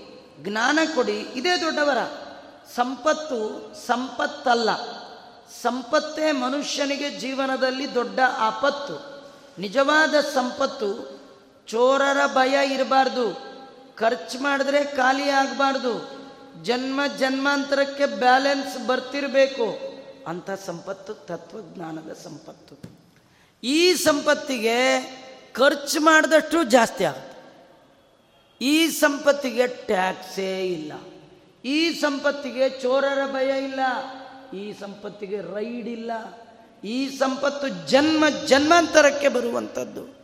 [0.42, 1.20] ಜ್ಞಾನ ಕೊಡಿ.
[1.20, 1.98] ಇದೇ ದೊಡ್ಡವರ
[2.74, 4.76] ಸಂಪತ್ತು ಸಂಪತ್ತಲ್ಲ.
[5.62, 9.24] ಸಂಪತ್ತೇ ಮನುಷ್ಯನಿಗೆ ಜೀವನದಲ್ಲಿ ದೊಡ್ಡ ಆಪತ್ತು.
[9.60, 11.20] ನಿಜವಾದ ಸಂಪತ್ತು
[11.66, 13.54] ಚೋರರ ಭಯ ಇರಬಾರ್ದು.
[13.96, 16.23] ಖರ್ಚು ಮಾಡಿದ್ರೆ ಖಾಲಿ ಆಗಬಾರ್ದು.
[16.62, 19.94] ಜನ್ಮ ಜನ್ಮಾಂತರಕ್ಕೆ ಬ್ಯಾಲೆನ್ಸ್ ಬರ್ತಿರಬೇಕು
[20.26, 23.00] ಅಂಥ ಸಂಪತ್ತು, ತತ್ವಜ್ಞಾನದ ಸಂಪತ್ತು.
[23.64, 25.00] ಈ ಸಂಪತ್ತಿಗೆ
[25.52, 27.34] ಖರ್ಚು ಮಾಡಿದಷ್ಟು ಜಾಸ್ತಿ ಆಗುತ್ತೆ.
[28.64, 30.92] ಈ ಸಂಪತ್ತಿಗೆ ಟ್ಯಾಕ್ಸೇ ಇಲ್ಲ.
[31.64, 33.80] ಈ ಸಂಪತ್ತಿಗೆ ಚೋರರ ಭಯ ಇಲ್ಲ.
[34.56, 36.10] ಈ ಸಂಪತ್ತಿಗೆ ರೈಡ್ ಇಲ್ಲ.
[36.84, 40.16] ಈ ಸಂಪತ್ತು ಜನ್ಮ ಜನ್ಮಾಂತರಕ್ಕೆ ಬರುವಂಥದ್ದು.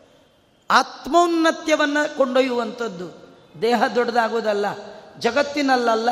[0.71, 3.37] ಆತ್ಮೋನ್ನತ್ಯವನ್ನು ಕೊಂಡೊಯ್ಯುವಂಥದ್ದು.
[3.63, 4.67] ದೇಹ ದೊಡ್ಡದಾಗೋದಲ್ಲ.
[5.21, 6.11] ಜಗತ್ತಿನಲ್ಲಲ್ಲ,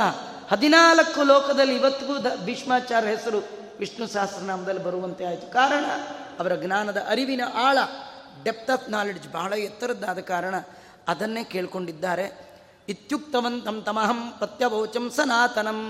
[0.50, 3.40] ಹದಿನಾಲ್ಕು ಲೋಕದಲ್ಲಿ ಇವತ್ತಿಗೂ ಭೀಷ್ಮಾಚಾರ್ಯ ಹೆಸರು
[3.78, 5.52] ವಿಷ್ಣು ಸಹಸ್ರನಾಮದಲ್ಲಿ ಬರುವಂತೆ ಆಯಿತು.
[5.52, 5.84] ಕಾರಣ,
[6.40, 7.78] ಅವರ ಜ್ಞಾನದ ಅರಿವಿನ ಆಳ
[8.44, 10.54] ಡೆಪ್ತ್ ಆಫ್ ನಾಲೆಡ್ಜ್ ಬಹಳ ಎತ್ತರದ್ದಾದ ಕಾರಣ
[11.08, 12.26] ಅದನ್ನೇ ಕೇಳ್ಕೊಂಡಿದ್ದಾರೆ.
[12.88, 15.80] ಇತ್ಯುಕ್ತವಂತಂ ತಮಹಂ ಪತ್ಯವೋಚಂ ಸನಾತನಂ.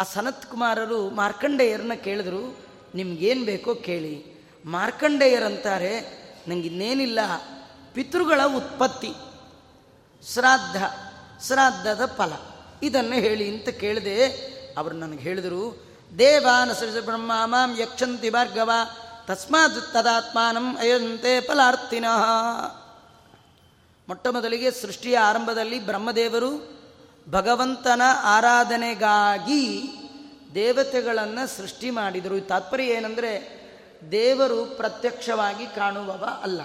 [0.00, 2.42] ಆ ಸನತ್ ಕುಮಾರರು ಮಾರ್ಕಂಡೇಯರನ್ನ ಕೇಳಿದ್ರು,
[2.94, 4.14] ನಿಮ್ಗೇನು ಬೇಕೋ ಕೇಳಿ.
[4.64, 5.92] ಮಾರ್ಕಂಡೇಯರಂತಾರೆ
[6.48, 7.20] ನಂಗೆ ಇನ್ನೇನಿಲ್ಲ
[7.92, 9.12] ಪಿತೃಗಳ ಉತ್ಪತ್ತಿ,
[10.32, 10.76] ಶ್ರಾದ್ದ.
[11.46, 12.32] ಶ್ರಾದ್ದದ ಫಲ.
[12.82, 14.26] ಇದನ್ನು ಹೇಳಿ ಅಂತ ಕೇಳಿದೆ,
[14.78, 18.70] ಅವರು ನನಗೆ ಹೇಳಿದರು, ದೇವಾನ ಸೃಜ ಬ್ರಹ್ಮ ಮಾಂ ಯಕ್ಷಂತಿ ಭಾರ್ಗವ,
[19.26, 22.24] ತಸ್ಮಾತ್ ತದಾತ್ಮಾನಂ ಅಯಂತೆ ಫಲಾರ್ಥಿನಃ
[24.08, 26.78] ಮೊಟ್ಟ ಮೊದಲಿಗೆ ಸೃಷ್ಟಿಯ ಆರಂಭದಲ್ಲಿ ಬ್ರಹ್ಮದೇವರು
[27.30, 29.94] ಭಗವಂತನ ಆರಾಧನೆಗಾಗಿ
[30.54, 32.40] ದೇವತೆಗಳನ್ನು ಸೃಷ್ಟಿ ಮಾಡಿದರು.
[32.40, 33.58] ತಾತ್ಪರ್ಯ ಏನಂದರೆ,
[34.10, 36.60] ದೇವರು ಪ್ರತ್ಯಕ್ಷವಾಗಿ ಕಾಣುವವ ಅಲ್ಲ.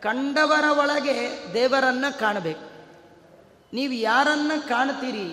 [0.00, 2.75] ಕಂಡವರ ಒಳಗೆ ದೇವರನ್ನು ಕಾಣಬೇಕು.
[3.76, 5.28] ನೀವು ಯಾರನ್ನ ಕಾಣ್ತೀರಿ,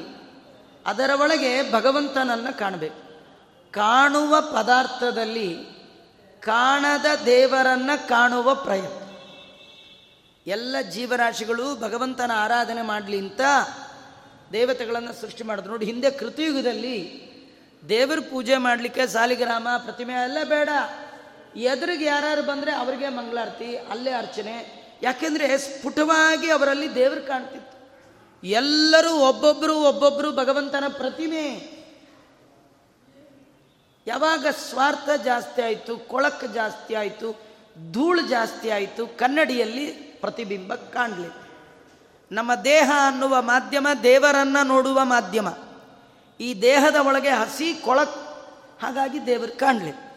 [0.86, 3.02] ಅದರ ಒಳಗೆ ಭಗವಂತನನ್ನು ಕಾಣಬೇಕು.
[3.72, 5.50] ಕಾಣುವ ಪದಾರ್ಥದಲ್ಲಿ
[6.40, 9.04] ಕಾಣದ ದೇವರನ್ನ ಕಾಣುವ ಪ್ರಯತ್ನ.
[10.48, 13.42] ಎಲ್ಲ ಜೀವರಾಶಿಗಳು ಭಗವಂತನ ಆರಾಧನೆ ಮಾಡಲಿ ಅಂತ
[14.52, 15.72] ದೇವತೆಗಳನ್ನು ಸೃಷ್ಟಿ ಮಾಡಿದ್ರು.
[15.72, 16.98] ನೋಡಿ, ಹಿಂದೆ ಕೃತಯುಗದಲ್ಲಿ
[17.90, 20.70] ದೇವರ ಪೂಜೆ ಮಾಡಲಿಕ್ಕೆ ಸಾಲಿಗ್ರಾಮ, ಪ್ರತಿಮೆ ಎಲ್ಲ ಬೇಡ.
[21.56, 24.56] ಎದುರಿಗೆ ಯಾರು ಬಂದರೆ ಅವರಿಗೆ ಮಂಗಳಾರತಿ, ಅಲ್ಲೇ ಅರ್ಚನೆ.
[25.02, 27.83] ಯಾಕೆಂದರೆ ಸ್ಫುಟವಾಗಿ ಅವರಲ್ಲಿ ದೇವರು ಕಾಣ್ತಿತ್ತು.
[28.44, 31.74] ಎಲ್ಲರೂ ಒಬ್ಬೊಬ್ಬರು ಒಬ್ಬೊಬ್ಬರು ಭಗವಂತನ ಪ್ರತಿಮೆ.
[34.08, 37.42] ಯಾವಾಗ ಸ್ವಾರ್ಥ ಜಾಸ್ತಿ ಆಯಿತು, ಕೊಳಕು ಜಾಸ್ತಿ ಆಯಿತು,
[37.92, 41.34] ಧೂಳು ಜಾಸ್ತಿ ಆಯಿತು, ಕನ್ನಡಿಯಲ್ಲಿ ಪ್ರತಿಬಿಂಬ ಕಾಣಲಿ.
[42.32, 45.48] ನಮ್ಮ ದೇಹ ಅನ್ನುವ ಮಾಧ್ಯಮ ದೇವರನ್ನ ನೋಡುವ ಮಾಧ್ಯಮ.
[46.40, 48.16] ಈ ದೇಹದ ಒಳಗೆ ಹಸಿ, ಕೊಳಕ್,
[48.82, 50.14] ಹಾಗಾಗಿ ದೇವರು ಕಾಣಲಿ.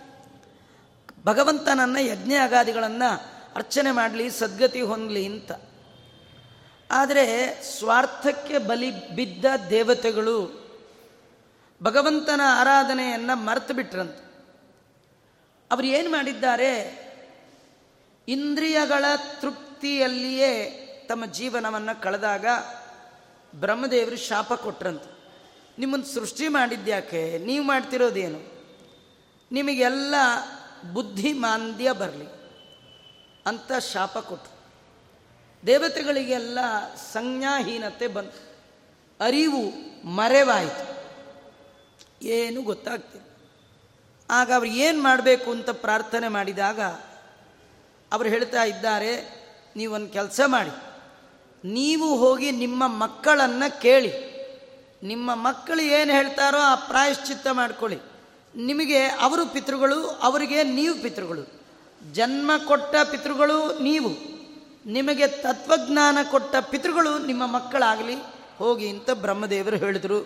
[1.24, 3.22] ಭಗವಂತನನ್ನು ಯಜ್ಞ ಅಗಾದಿಗಳನ್ನು
[3.56, 5.52] ಅರ್ಚನೆ ಮಾಡಲಿ, ಸದ್ಗತಿ ಹೊಂದಲಿ ಅಂತ.
[6.90, 10.66] ಆದರೆ ಸ್ವಾರ್ಥಕ್ಕೆ ಬಲಿ ಬಿದ್ದ ದೇವತೆಗಳು
[11.82, 14.26] ಭಗವಂತನ ಆರಾಧನೆಯನ್ನು ಮರೆತು ಬಿಟ್ರಂತೆ.
[15.70, 17.06] ಅವರು ಏನು ಮಾಡಿದ್ದಾರೆ?
[18.28, 19.04] ಇಂದ್ರಿಯಗಳ
[19.40, 22.46] ತೃಪ್ತಿಯಲ್ಲಿಯೇ ತಮ್ಮ ಜೀವನವನ್ನು ಕಳೆದಾಗ
[23.60, 25.02] ಬ್ರಹ್ಮದೇವರು ಶಾಪ ಕೊಟ್ರಂತ.
[25.78, 27.38] ನಿಮ್ಮನ್ನು ಸೃಷ್ಟಿ ಮಾಡಿದ್ಯಾಕೆ?
[27.38, 28.56] ನೀವು ಮಾಡ್ತಿರೋದೇನು?
[29.52, 30.14] ನಿಮಗೆಲ್ಲ
[30.92, 32.26] ಬುದ್ಧಿ ಮಾಂದ್ಯ ಬರಲಿ
[33.46, 34.55] ಅಂತ ಶಾಪ ಕೊಟ್ಟರು
[35.66, 36.58] ದೇವತೆಗಳಿಗೆಲ್ಲ
[37.12, 38.46] ಸಂಜ್ಞಾಹೀನತೆ ಬಂತು.
[39.20, 39.70] ಅರಿವು
[40.06, 40.96] ಮರೆವಾಯಿತು.
[42.26, 43.26] ಏನು ಗೊತ್ತಾಗ್ತಿಲ್ಲ.
[44.30, 46.80] ಆಗ ಅವ್ರು ಏನು ಮಾಡಬೇಕು ಅಂತ ಪ್ರಾರ್ಥನೆ ಮಾಡಿದಾಗ
[48.12, 49.36] ಅವರು ಹೇಳ್ತಾ ಇದ್ದಾರೆ,
[49.76, 50.70] ನೀವೊಂದು ಕೆಲಸ ಮಾಡಿ.
[51.68, 54.36] ನೀವು ಹೋಗಿ ನಿಮ್ಮ ಮಕ್ಕಳನ್ನು ಕೇಳಿ.
[55.02, 57.98] ನಿಮ್ಮ ಮಕ್ಕಳು ಏನು ಹೇಳ್ತಾರೋ ಆ ಪ್ರಾಯಶ್ಚಿತ್ತ ಮಾಡ್ಕೊಳ್ಳಿ.
[58.56, 61.60] ನಿಮಗೆ ಅವರು ಪಿತೃಗಳು, ಅವರಿಗೆ ನೀವು ಪಿತೃಗಳು.
[62.12, 64.35] ಜನ್ಮ ಕೊಟ್ಟ ಪಿತೃಗಳು ನೀವು.
[64.86, 68.16] ನಿಮಗೆ ತತ್ವಜ್ಞಾನ ಕೊಟ್ಟ ಪಿತೃಗಳು ನಿಮ್ಮ ಮಕ್ಕಳಾಗಲಿ,
[68.58, 70.18] ಹೋಗಿ ಅಂತ ಬ್ರಹ್ಮದೇವರು ಹೇಳಿದರು.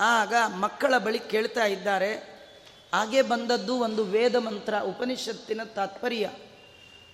[0.00, 2.12] ಆಗ ಮಕ್ಕಳ ಬಳಿ ಕೇಳ್ತಾ ಇದ್ದಾರೆ,
[2.94, 6.30] ಹಾಗೆ ಬಂದದ್ದು ಒಂದು ವೇದ ಮಂತ್ರ ಉಪನಿಷತ್ತಿನ ತಾತ್ಪರ್ಯ.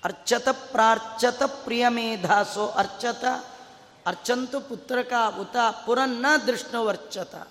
[0.05, 3.25] ಅರ್ಚತ ಪ್ರಾರ್ಚತ ಪ್ರಿಯಮೇಧಾಸೋ ಅರ್ಚತ,
[4.07, 5.57] ಅರ್ಚಂತು ಪುತ್ರಕ ಉತ,
[5.87, 7.49] ಪುರನ್ನ ದೃಷ್ಣವರ್ಚತ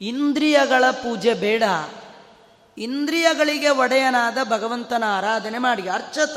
[0.00, 1.62] ಇಂದ್ರಿಯಗಳ ಪೂಜೆ ಬೇಡ,
[2.78, 5.88] ಇಂದ್ರಿಯಗಳಿಗೆ ಒಡೆಯನಾದ ಭಗವಂತನ ಆರಾಧನೆ ಮಾಡಿ.
[5.88, 6.36] ಅರ್ಚತ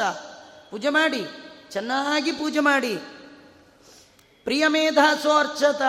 [0.69, 1.27] ಪೂಜೆ ಮಾಡಿ,
[1.69, 2.95] ಚೆನ್ನಾಗಿ ಪೂಜೆ ಮಾಡಿ.
[4.43, 5.81] ಪ್ರಿಯಮೇಧಾಸೋ ಅರ್ಚತ.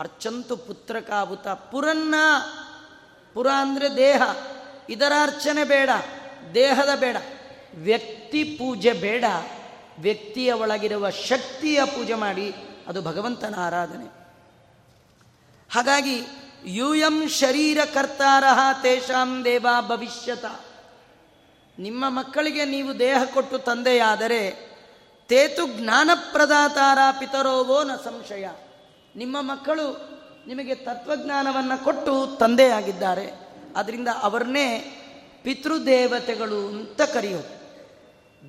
[0.00, 2.14] ಅರ್ಚಂತು ಪುತ್ರಕಾಭುತ ಪುರನ್ನ,
[3.34, 4.22] ಪುರ ಅಂದರೆ ದೇಹ.
[4.88, 5.90] ಇದರ ಅರ್ಚನೆ ಬೇಡ,
[6.54, 7.16] ದೇಹದ ಬೇಡ.
[7.74, 9.24] ವ್ಯಕ್ತಿ ಪೂಜೆ ಬೇಡ,
[9.98, 12.54] ವ್ಯಕ್ತಿಯ ಒಳಗಿರುವ ಶಕ್ತಿಯ ಪೂಜೆ ಮಾಡಿ,
[12.88, 14.26] ಅದು ಭಗವಂತನ ಆರಾಧನೆ.
[15.70, 16.26] ಹಾಗಾಗಿ,
[16.64, 20.44] ಯೂಯಂ ಶರೀರ ಕರ್ತಾರಹ ತೇಷಾಂ ದೇವ ಭವಿಷ್ಯತ.
[21.78, 24.66] ನಿಮ್ಮ ಮಕ್ಕಳಿಗೆ ನೀವು ದೇಹ ಕೊಟ್ಟು ತಂದೆಯಾದರೆ,
[25.28, 28.48] ತೇತು ಜ್ಞಾನಪ್ರದಾತಾರ ಪಿತರೋವೋ ನ ಸಂಶಯ.
[29.16, 30.16] ನಿಮ್ಮ ಮಕ್ಕಳು
[30.46, 33.30] ನಿಮಗೆ ತತ್ವಜ್ಞಾನವನ್ನು ಕೊಟ್ಟು ತಂದೆಯಾಗಿದ್ದಾರೆ.
[33.76, 34.78] ಅದರಿಂದ ಅವರನ್ನೇ
[35.42, 37.56] ಪಿತೃದೇವತೆಗಳು ಅಂತ ಕರೆಯೋದು.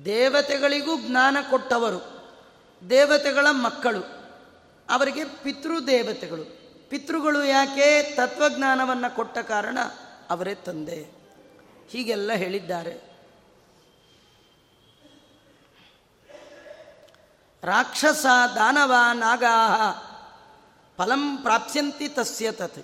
[0.04, 2.28] ದೇವತೆಗಳಿಗೂ ಜ್ಞಾನ ಕೊಟ್ಟವರು,
[2.90, 4.00] ದೇವತೆಗಳ ಮಕ್ಕಳು,
[4.90, 6.44] ಅವರಿಗೆ ಪಿತೃದೇವತೆಗಳು.
[6.90, 9.78] ಪಿತೃಗಳು ಯಾಕೆ ತತ್ವಜ್ಞಾನವನ್ನು ಕೊಟ್ಟ ಕಾರಣ
[10.30, 11.18] ಅವರೇ ತಂದೆ.
[11.88, 13.07] ಹೀಗೆಲ್ಲ ಹೇಳಿದ್ದಾರೆ.
[17.62, 19.54] ರಾಕ್ಷಸ ದಾನವ ನಾಗಾ
[20.98, 22.82] ಫಲಂ ಪ್ರಾಪ್ಸ್ಯಂತಿ ತಸ್ಯ ತತ್.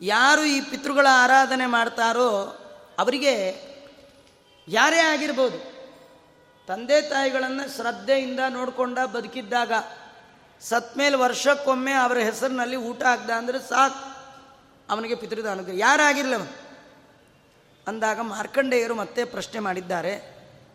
[0.00, 2.28] ಯಾರು ಈ ಪಿತೃಗಳ ಆರಾಧನೆ ಮಾಡ್ತಾರೋ
[2.98, 3.34] ಅವರಿಗೆ
[4.68, 5.58] ಯಾರೇ ಆಗಿರ್ಬೋದು,
[6.68, 9.72] ತಂದೆ ತಾಯಿಗಳನ್ನು ಶ್ರದ್ಧೆಯಿಂದ ನೋಡಿಕೊಂಡ ಬದುಕಿದ್ದಾಗ
[10.60, 14.02] ಸತ್ಮೇಲೆ ವರ್ಷಕ್ಕೊಮ್ಮೆ ಅವರ ಹೆಸರಿನಲ್ಲಿ ಊಟ ಆಗ್ದ ಅಂದರೆ ಸಾಕು,
[14.90, 16.52] ಅವನಿಗೆ ಪಿತೃದಾನ ಯಾರಾಗಿರಲಿ ಅವನು.
[17.86, 20.31] ಅಂದಾಗ ಮಾರ್ಕಂಡೇಯರು ಮತ್ತೆ ಪ್ರಶ್ನೆ ಮಾಡಿದ್ದಾರೆ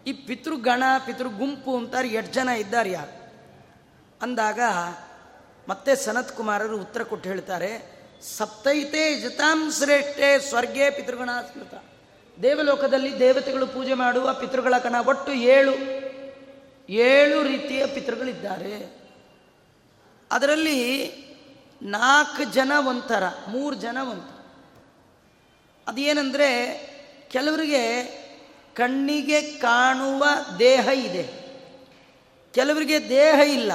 [0.08, 3.34] ಈ ಪಿತೃಗಣ ಪಿತೃ ಗುಂಪು ಅಂತಾರೆ, ಎಷ್ಟು ಜನ ಇದ್ದಾರೆ ಯಾರು?
[4.22, 4.60] ಅಂದಾಗ
[5.70, 7.92] ಮತ್ತೆ ಸನತ್ ಕುಮಾರರು ಉತ್ತರ ಕೊಟ್ಟು ಹೇಳ್ತಾರೆ,
[8.38, 11.74] ಸಪ್ತೈತೆ ಜತಾಂ ಶ್ರೇಷ್ಠೆ ಸ್ವರ್ಗೇ ಪಿತೃಗಣ ಸ್ಮೃತ.
[12.42, 15.74] ದೇವಲೋಕದಲ್ಲಿ ದೇವತೆಗಳು ಪೂಜೆ ಮಾಡುವ ಪಿತೃಗಳ ಕಣ ಒಟ್ಟು ಏಳು.
[16.90, 18.98] ಏಳು ರೀತಿಯ ಪಿತೃಗಳಿದ್ದಾರೆ.
[20.32, 21.12] ಅದರಲ್ಲಿ
[21.82, 24.46] ನಾಲ್ಕು ಜನ ಒಂಥರ, ಮೂರು ಜನ ಒಂಥರ.
[25.88, 26.74] ಅದೇನೆಂದರೆ,
[27.30, 28.02] ಕೆಲವರಿಗೆ
[28.78, 30.26] ಕಣ್ಣಿಗೆ ಕಾಣುವ
[30.60, 31.48] ದೇಹ ಇದೆ.
[32.54, 33.72] ಕೆಲವರಿಗೆ ದೇಹ ಇಲ್ಲ.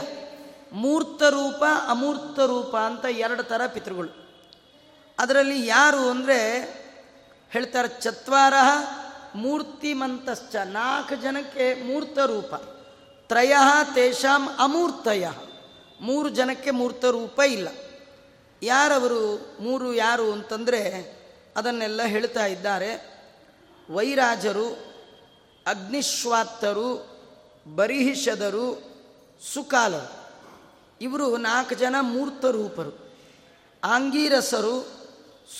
[0.72, 4.08] ಮೂರ್ತ ರೂಪ, ಅಮೂರ್ತ ರೂಪ ಅಂತ ಎರಡು ಥರ ಪಿತೃಗಳು.
[5.18, 6.60] ಅದರಲ್ಲಿ ಯಾರು ಅಂದರೆ
[7.50, 8.54] ಹೇಳ್ತಾರೆ ಚತ್ವಾರ
[9.34, 12.54] ಮೂರ್ತಿಮಂತಶ್ಚ ನಾಲ್ಕು ಜನಕ್ಕೆ ಮೂರ್ತ ರೂಪ.
[13.28, 13.54] ತ್ರಯ
[13.94, 15.28] ತೇಷಾಂ ಅಮೂರ್ತಯ.
[16.00, 17.68] ಮೂರು ಜನಕ್ಕೆ ಮೂರ್ತ ರೂಪ ಇಲ್ಲ.
[18.62, 21.12] ಯಾರವರು, ಮೂರು ಯಾರು ಅಂತಂದರೆ
[21.56, 23.12] ಅದನ್ನೆಲ್ಲ ಹೇಳ್ತಾ ಇದ್ದಾರೆ.
[23.90, 24.91] ವೈರಾಜರು
[25.66, 27.12] ಅಗ್ನಿಶ್ವಾತ್ತರು
[27.74, 28.82] ಬರಿಹಿಷದರು
[29.54, 30.22] ಸುಕಾಲರು.
[31.00, 33.12] ಇವರು ನಾಲ್ಕು ಜನ ಮೂರ್ತ ರೂಪರು
[33.84, 34.88] ಆಂಗೀರಸರು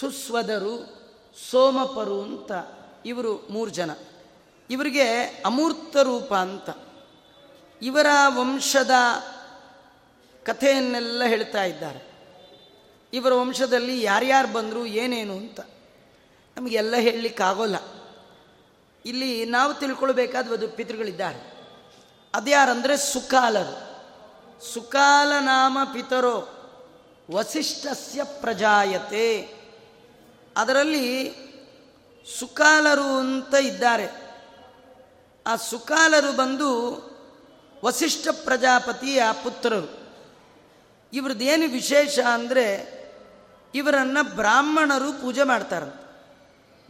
[0.00, 1.02] ಸುಸ್ವದರು
[1.50, 2.52] ಸೋಮಪರು ಅಂತ
[3.06, 3.90] ಇವರು ಮೂರು ಜನ.
[4.70, 6.70] ಇವರಿಗೆ ಅಮೂರ್ತ ರೂಪ ಅಂತ.
[7.82, 8.90] ಇವರ ವಂಶದ
[10.44, 12.12] ಕಥೆಯನ್ನೆಲ್ಲ ಹೇಳ್ತಾ ಇದ್ದಾರೆ.
[13.12, 15.60] ಇವರ ವಂಶದಲ್ಲಿ ಯಾರ್ಯಾರು ಬಂದರು ಏನೇನು ಅಂತ
[16.56, 18.01] ನಮಗೆಲ್ಲ ಹೇಳಲಿಕ್ಕಾಗೋಲ್ಲ.
[19.06, 21.52] ಇಲ್ಲಿ ನಾವು ತಿಳ್ಕೊಳ್ಬೇಕಾದ ಅದು ಪಿತೃಗಳಿದ್ದಾರೆ.
[22.34, 23.92] ಅದ್ಯಾರಂದರೆ ಸುಕಾಲರು.
[24.72, 26.58] ಸುಕಾಲ ನಾಮ ಪಿತರೋ
[27.30, 29.54] ವಸಿಷ್ಠಸ್ಯ ಪ್ರಜಾಯತೆ.
[30.56, 31.34] ಅದರಲ್ಲಿ
[32.38, 34.22] ಸುಕಾಲರು ಅಂತ ಇದ್ದಾರೆ.
[35.46, 37.00] ಆ ಸುಕಾಲರು ಬಂದು
[37.84, 40.02] ವಸಿಷ್ಠ ಪ್ರಜಾಪತಿಯ ಪುತ್ರರು.
[41.12, 43.02] ಇವ್ರದ್ದೇನು ವಿಶೇಷ ಅಂದರೆ
[43.74, 46.01] ಇವರನ್ನು ಬ್ರಾಹ್ಮಣರು ಪೂಜೆ ಮಾಡ್ತಾರಂತೆ.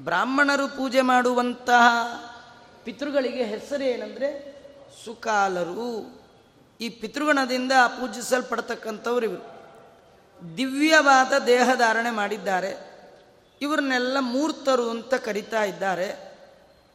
[0.04, 1.88] ಬ್ರಾಹ್ಮಣರು ಪೂಜೆ ಮಾಡುವಂತಹ
[2.84, 4.56] ಪಿತೃಗಳಿಗೆ ಹೆಸರೇನೆಂದರೆ
[5.04, 6.22] ಸುಕಾಲರು.
[6.80, 9.52] ಈ ಪಿತೃಗಣದಿಂದ ಪೂಜಿಸಲ್ಪಡ್ತಕ್ಕಂಥವ್ರು ಇವರು.
[10.56, 12.92] ದಿವ್ಯವಾದ ದೇಹಧಾರಣೆ ಮಾಡಿದ್ದಾರೆ.
[13.60, 16.38] ಇವ್ರನ್ನೆಲ್ಲ ಮೂರ್ತರು ಅಂತ ಕರಿತಾ ಇದ್ದಾರೆ.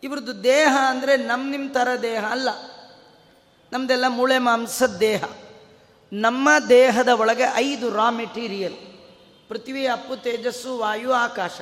[0.04, 2.50] ಇವ್ರದ್ದು ದೇಹ ಅಂದರೆ ನಮ್ಮ ನಿಮ್ಮ ಥರ ದೇಹ ಅಲ್ಲ.
[3.72, 5.24] ನಮ್ಮದೆಲ್ಲ ಮೂಳೆ ಮಾಂಸದ ದೇಹ.
[6.14, 8.76] ನಮ್ಮ ದೇಹದ ಒಳಗೆ ಐದು ರಾ ಮೆಟೀರಿಯಲ್
[9.50, 11.62] ಪೃಥ್ವಿ ಅಪ್ಪು, ತೇಜಸ್ಸು, ವಾಯು, ಆಕಾಶ.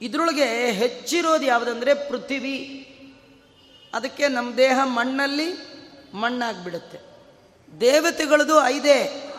[0.00, 2.80] ಇದರೊಳಗೆ ಹೆಚ್ಚಿರೋದು ಯಾವುದಂದ್ರೆ ಪೃಥ್ವಿ.
[3.94, 5.52] ಅದಕ್ಕೆ ನಮ್ಮ ದೇಹ ಮಣ್ಣಲ್ಲಿ
[6.14, 6.98] ಮಣ್ಣಾಗ್ಬಿಡುತ್ತೆ.
[7.80, 9.30] ದೇವತೆಗಳದು ಐದೇ,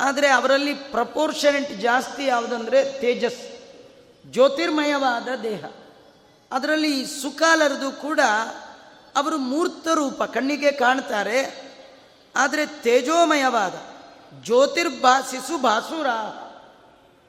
[0.00, 3.40] ಆದರೆ ಅವರಲ್ಲಿ ಪ್ರಪೋರ್ಷನೆಂಟ್ ಜಾಸ್ತಿ ಯಾವುದಂದರೆ ತೇಜಸ್,
[4.32, 5.64] ಜ್ಯೋತಿರ್ಮಯವಾದ ದೇಹ.
[6.52, 8.20] ಅದರಲ್ಲಿ ಸುಕಾಲರದು ಕೂಡ
[9.16, 11.70] ಅವರು ಮೂರ್ತ ರೂಪ, ಕಣ್ಣಿಗೆ ಕಾಣ್ತಾರೆ,
[12.36, 13.74] ಆದರೆ ತೇಜೋಮಯವಾದ,
[14.44, 16.08] ಜ್ಯೋತಿರ್ಭಾಸಿಸು ಭಾಸುರ,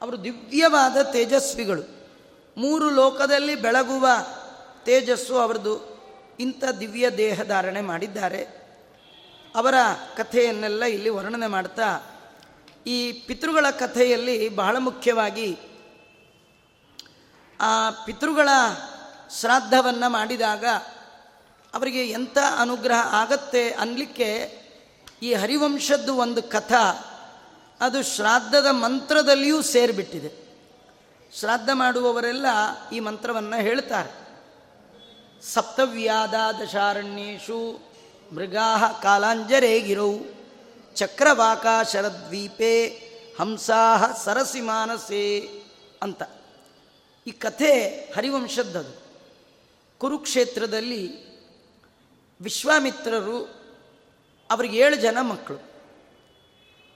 [0.01, 2.01] ಅವರು ದಿವ್ಯವಾದ ತೇಜಸ್ವಿಗಳು.
[2.58, 4.08] ಮೂರು ಲೋಕದಲ್ಲಿ ಬೆಳಗುವ
[4.86, 5.91] ತೇಜಸ್ಸು ಅವರದು.
[6.39, 8.62] ಇಂಥ ದಿವ್ಯ ದೇಹ ಧಾರಣೆ ಮಾಡಿದ್ದಾರೆ.
[9.56, 9.74] ಅವರ
[10.18, 11.99] ಕಥೆಯನ್ನೆಲ್ಲ ಇಲ್ಲಿ ವರ್ಣನೆ ಮಾಡ್ತಾ,
[12.88, 15.58] ಈ ಪಿತೃಗಳ ಕಥೆಯಲ್ಲಿ ಬಹಳ ಮುಖ್ಯವಾಗಿ
[17.62, 18.49] ಆ ಪಿತೃಗಳ
[19.39, 20.66] ಶ್ರಾದ್ದವನ್ನು ಮಾಡಿದಾಗ
[21.74, 24.62] ಅವರಿಗೆ ಎಂಥ ಅನುಗ್ರಹ ಆಗತ್ತೆ ಅನ್ನಲಿಕ್ಕೆ
[25.24, 26.74] ಈ ಹರಿವಂಶದ್ದು ಒಂದು ಕಥ
[27.82, 30.41] ಅದು ಶ್ರಾದ್ದದ ಮಂತ್ರದಲ್ಲಿಯೂ ಸೇರಿಬಿಟ್ಟಿದೆ.
[31.34, 32.46] ಶ್ರಾದ್ದ ಮಾಡುವವರೆಲ್ಲ
[32.90, 34.22] ಈ ಮಂತ್ರವನ್ನು ಹೇಳ್ತಾರೆ.
[35.44, 37.80] ಸಪ್ತವ್ಯಾದ ದಶಾರಣ್ಯೇಶು
[38.36, 40.14] ಮೃಗಾ ಕಾಲಾಂಜರೇ ಗಿರೌ
[40.96, 42.88] ಚಕ್ರವಾಕ ಶರದ್ವೀಪೆ,
[43.40, 45.50] ಹಂಸಾಹ ಸರಸಿ ಮಾನಸೆ
[46.02, 46.24] ಅಂತ.
[47.28, 49.02] ಈ ಕಥೆ ಹರಿವಂಶದ್ದದು.
[49.98, 51.32] ಕುರುಕ್ಷೇತ್ರದಲ್ಲಿ
[52.42, 53.50] ವಿಶ್ವಾಮಿತ್ರರು
[54.52, 55.72] ಅವ್ರಿಗೆ ಏಳು ಜನ ಮಕ್ಕಳು.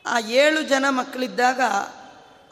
[0.06, 1.62] ಆ ಏಳು ಜನ ಮಕ್ಕಳಿದ್ದಾಗ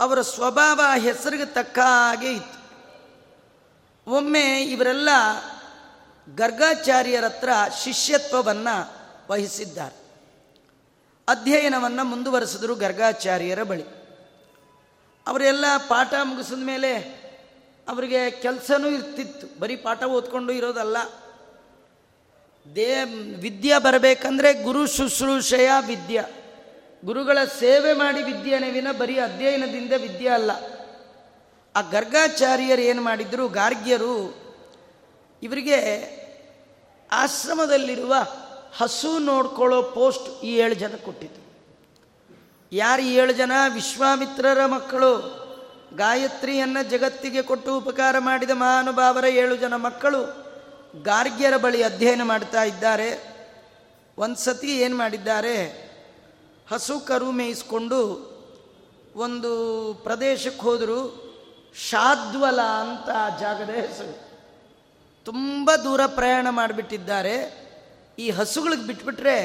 [0.03, 2.63] ಅವರ ಸ್ವಭಾವ ಹೆಸರಿಗೆ ತಕ್ಕ ಹಾಗೆ ಇತ್ತು.
[4.11, 5.09] ಒಮ್ಮೆ ಇವರೆಲ್ಲ
[6.35, 7.49] ಗರ್ಗಾಚಾರ್ಯರ ಹತ್ರ
[7.83, 8.93] ಶಿಷ್ಯತ್ವವನ್ನು
[9.31, 9.95] ವಹಿಸಿದ್ದಾರೆ.
[11.27, 13.83] ಅಧ್ಯಯನವನ್ನು ಮುಂದುವರೆಸಿದರು ಗರ್ಗಾಚಾರ್ಯರ ಬಳಿ.
[15.27, 16.97] ಅವರೆಲ್ಲ ಪಾಠ ಮುಗಿಸಿದ ಮೇಲೆ
[17.87, 19.59] ಅವರಿಗೆ ಕೆಲಸನೂ ಇರ್ತಿತ್ತು.
[19.59, 20.97] ಬರೀ ಪಾಠ ಓದ್ಕೊಂಡು ಇರೋದಲ್ಲ.
[22.75, 23.03] ದೇ,
[23.39, 26.42] ವಿದ್ಯೆ ಬರಬೇಕಂದ್ರೆ ಗುರು ಶುಶ್ರೂಷೆಯ ವಿದ್ಯೆ.
[27.03, 30.51] ಗುರುಗಳ ಸೇವೆ ಮಾಡಿ ವಿದ್ಯೆ ವಿನ ಬರೀ ಅಧ್ಯಯನದಿಂದ ವಿದ್ಯೆ ಅಲ್ಲ.
[31.75, 33.47] ಆ ಗರ್ಗಾಚಾರ್ಯರು ಏನು ಮಾಡಿದ್ರು?
[33.47, 34.43] ಗಾರ್ಗ್ಯರು
[35.43, 35.77] ಇವರಿಗೆ
[37.11, 38.15] ಆಶ್ರಮದಲ್ಲಿರುವ
[38.75, 41.41] ಹಸು ನೋಡ್ಕೊಳ್ಳೋ ಪೋಸ್ಟ್ ಈ ಏಳು ಜನ ಕೊಟ್ಟಿತು
[42.71, 43.51] ಯಾರು ಏಳು ಜನ?
[43.73, 45.43] ವಿಶ್ವಾಮಿತ್ರರ ಮಕ್ಕಳು.
[45.95, 50.21] ಗಾಯತ್ರಿಯನ್ನು ಜಗತ್ತಿಗೆ ಕೊಟ್ಟು ಉಪಕಾರ ಮಾಡಿದ ಮಹಾನುಭಾವರ ಏಳು ಜನ ಮಕ್ಕಳು
[51.03, 53.23] ಗಾರ್ಗ್ಯರ ಬಳಿ ಅಧ್ಯಯನ ಮಾಡ್ತಾ ಇದ್ದಾರೆ.
[54.17, 55.92] ಒಂದು ಸತಿ ಏನು ಮಾಡಿದ್ದಾರೆ?
[56.69, 58.33] ಹಸು ಕರು ಮೇಯಿಸ್ಕೊಂಡು
[59.15, 61.23] ಒಂದು ಪ್ರದೇಶಕ್ಕೆ ಹೋದರು
[61.89, 64.33] ಶಾದ್ವಲ ಅಂತ ಜಾಗದ ಹೆಸರು.
[65.25, 67.63] ತುಂಬ ದೂರ ಪ್ರಯಾಣ ಮಾಡಿಬಿಟ್ಟಿದ್ದಾರೆ.
[68.19, 69.37] ಈ ಹಸುಗಳಿಗೆ ಬಿಟ್ಬಿಟ್ರೆ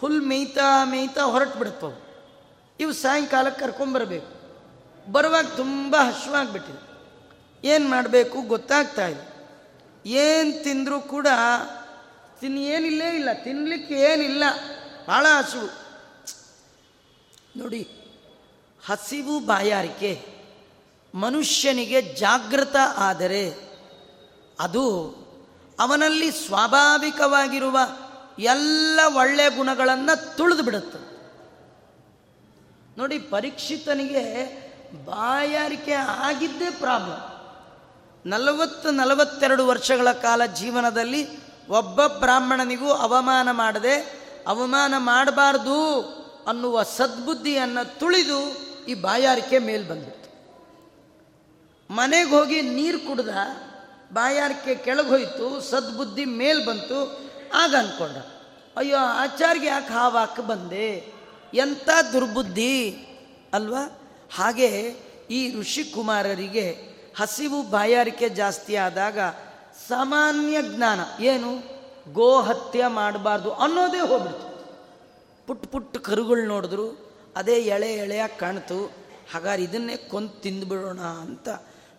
[0.00, 2.08] ಹುಲ್ ಮೇಯ್ತಾ ಮೇಯ್ತಾ ಹೊರಟು ಬಿಡುತ್ತವು
[2.80, 4.38] ಇವು ಸಾಯಂಕಾಲಕ್ಕೆ ಕರ್ಕೊಂಬರಬೇಕು
[5.12, 6.88] ಬರುವಾಗ ತುಂಬ ಹಸುವಾಗ್ಬಿಟ್ಟಿದೆ
[7.68, 9.38] ಏನು ಮಾಡಬೇಕು ಗೊತ್ತಾಗ್ತಾ ಇದೆ
[10.06, 11.26] ಏನು ತಿಂದರೂ ಕೂಡ
[12.40, 13.28] ತಿನ್ ಏನಿಲ್ಲೇ ಇಲ್ಲ.
[13.44, 14.44] ತಿನ್ನಲಿಕ್ಕೆ ಏನಿಲ್ಲ.
[15.08, 15.87] ಭಾಳ ಹಸಿವು
[17.58, 17.88] ನೋಡಿ,
[18.86, 20.24] ಹಸಿವು ಬಾಯಾರಿಕೆ,
[21.14, 23.54] ಮನುಷ್ಯನಿಗೆ ಜಾಗೃತ ಆದರೆ
[24.60, 24.84] ಅದು
[25.78, 27.78] ಅವನಲ್ಲಿ ಸ್ವಾಭಾವಿಕವಾಗಿರುವ
[28.38, 31.00] ಎಲ್ಲ ಒಳ್ಳೆ ಗುಣಗಳನ್ನು ತುಳಿದು ಬಿಡುತ್ತೆ.
[32.98, 34.24] ನೋಡಿ, ಪರೀಕ್ಷಿತನಿಗೆ
[35.04, 37.24] ಬಾಯಾರಿಕೆ ಆಗಿದ್ದೇ ಪ್ರಾಬ್ಲಮ್
[38.26, 41.22] ನಲವತ್ತು, ನಲವತ್ತೆರಡು ವರ್ಷಗಳ ಕಾಲ ಜೀವನದಲ್ಲಿ
[41.68, 43.96] ಒಬ್ಬ ಬ್ರಾಹ್ಮಣನಿಗೂ ಅವಮಾನ ಮಾಡದೆ,
[44.46, 45.78] ಅವಮಾನ ಮಾಡಬಾರ್ದು.
[46.48, 50.28] ಅನ್ನುವ ಸದ್ಬುದ್ಧಿಯನ್ನು ತುಳಿದು ಈ ಬಾಯಾರಿಕೆ ಮೇಲೆ ಬಂದಿತ್ತು.
[51.94, 53.28] ಮನೆಗೆ ಹೋಗಿ ನೀರು ಕುಡ್ದ
[54.12, 57.20] ಬಾಯಾರಿಕೆ ಕೆಳಗೆ ಹೋಯಿತು, ಸದ್ಬುದ್ಧಿ ಮೇಲೆ ಬಂತು,
[57.54, 58.16] ಆಗ ಅಂದ್ಕೊಂಡ
[58.76, 61.12] ಅಯ್ಯೋ, ಆಚಾರ್ಗೆ ಯಾಕೆ ಹಾವಾಕ ಬಂದೆ?
[61.54, 62.90] ಎಂಥ ದುರ್ಬುದ್ಧಿ?
[63.52, 64.00] ಅಲ್ವಾ?
[64.34, 64.94] ಹಾಗೆ
[65.30, 66.76] ಈ ಋಷಿಕುಮಾರರಿಗೆ
[67.18, 69.18] ಹಸಿವು ಬಾಯಾರಿಕೆ ಜಾಸ್ತಿ ಆದಾಗ
[69.88, 71.78] ಸಾಮಾನ್ಯ ಜ್ಞಾನ, ಏನು?
[72.12, 74.47] ಗೋಹತ್ಯೆ ಮಾಡಬಾರ್ದು ಅನ್ನೋದೇ ಹೋಗ್ಬಿಡ್ತು.
[75.48, 78.86] ಪುಟ್ಟ ಪುಟ್ಟ ಕರುಗಳು ನೋಡಿದ್ರು, ಅದೇ ಎಳೆ ಎಳೆಯಾಗಿ ಕಾಣ್ತು.
[79.32, 81.48] ಹಾಗಾದ್ರೆ ಇದನ್ನೇ ಕೊಂದು ತಿಂದುಬಿಡೋಣ ಅಂತ.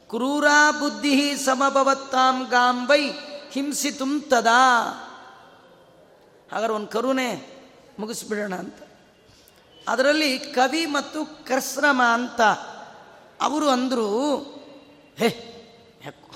[0.10, 3.10] ಕ್ರೂರಾ ಬುದ್ಧಿ ಸಮಭವತ್ತಾಂ ಗಾಂಬೈ
[3.52, 4.82] ಹಿಂಸಿತುಂ ತದಾ.
[6.52, 7.50] ಹಾಗಾದ್ರೆ ಒಂದು ಕರುನೇ
[8.00, 8.76] ಮುಗಿಸ್ಬಿಡೋಣ ಅಂತ.
[9.88, 12.42] ಅದರಲ್ಲಿ ಕವಿ ಮತ್ತು ಕರ್ಸ್ರಮ ಅಂತ
[13.42, 14.38] ಅವರು ಅಂದರು,
[15.18, 15.46] ಹೇ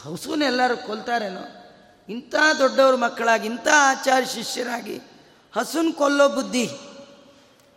[0.03, 1.41] ಹಸುನೆಲ್ಲರೂ ಕೊಲ್ತಾರೇನೋ?
[2.09, 5.01] ಇಂಥ ದೊಡ್ಡವ್ರ ಮಕ್ಕಳಾಗಿ, ಇಂಥ ಆಚಾರ್ಯ ಶಿಷ್ಯರಾಗಿ,
[5.55, 6.69] ಹಸುನ್ ಕೊಲ್ಲೋ ಬುದ್ಧಿ.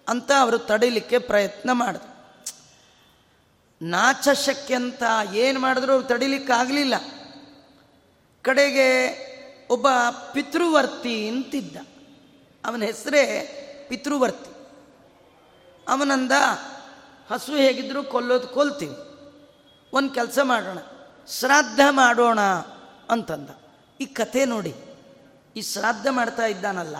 [0.08, 2.16] ಅಂತ ಅವರು ತಡಿಲಿಕ್ಕೆ ಪ್ರಯತ್ನ ಮಾಡಿದ್ರು.
[3.82, 5.02] ನಾಚಶಕ್ಯ ಅಂತ
[5.32, 6.94] ಏನು ಮಾಡಿದ್ರು ಅವ್ರು ತಡಿಲಿಕ್ಕಾಗಲಿಲ್ಲ.
[8.42, 8.86] ಕಡೆಗೆ
[9.70, 9.86] ಒಬ್ಬ
[10.32, 11.76] ಪಿತೃವರ್ತಿ ಅಂತಿದ್ದ
[12.64, 13.22] ಅವನ ಹೆಸರೇ
[13.88, 14.50] ಪಿತೃವರ್ತಿ.
[15.88, 16.32] ಅವನಂದ,
[17.30, 18.96] ಹಸು ಹೇಗಿದ್ರು ಕೊಲ್ಲೋದು ಕೊಲ್ತೀವಿ.
[19.92, 20.78] ಒಂದು ಕೆಲಸ ಮಾಡೋಣ,
[21.28, 22.40] ಶ್ರಾದ್ದ ಮಾಡೋಣ
[23.10, 23.50] ಅಂತಂದ.
[24.00, 24.74] ಈ ಕಥೆ ನೋಡಿ,
[25.56, 26.96] ಈ ಶ್ರಾದ್ದ ಮಾಡ್ತಾ ಇದ್ದಾನಲ್ಲ,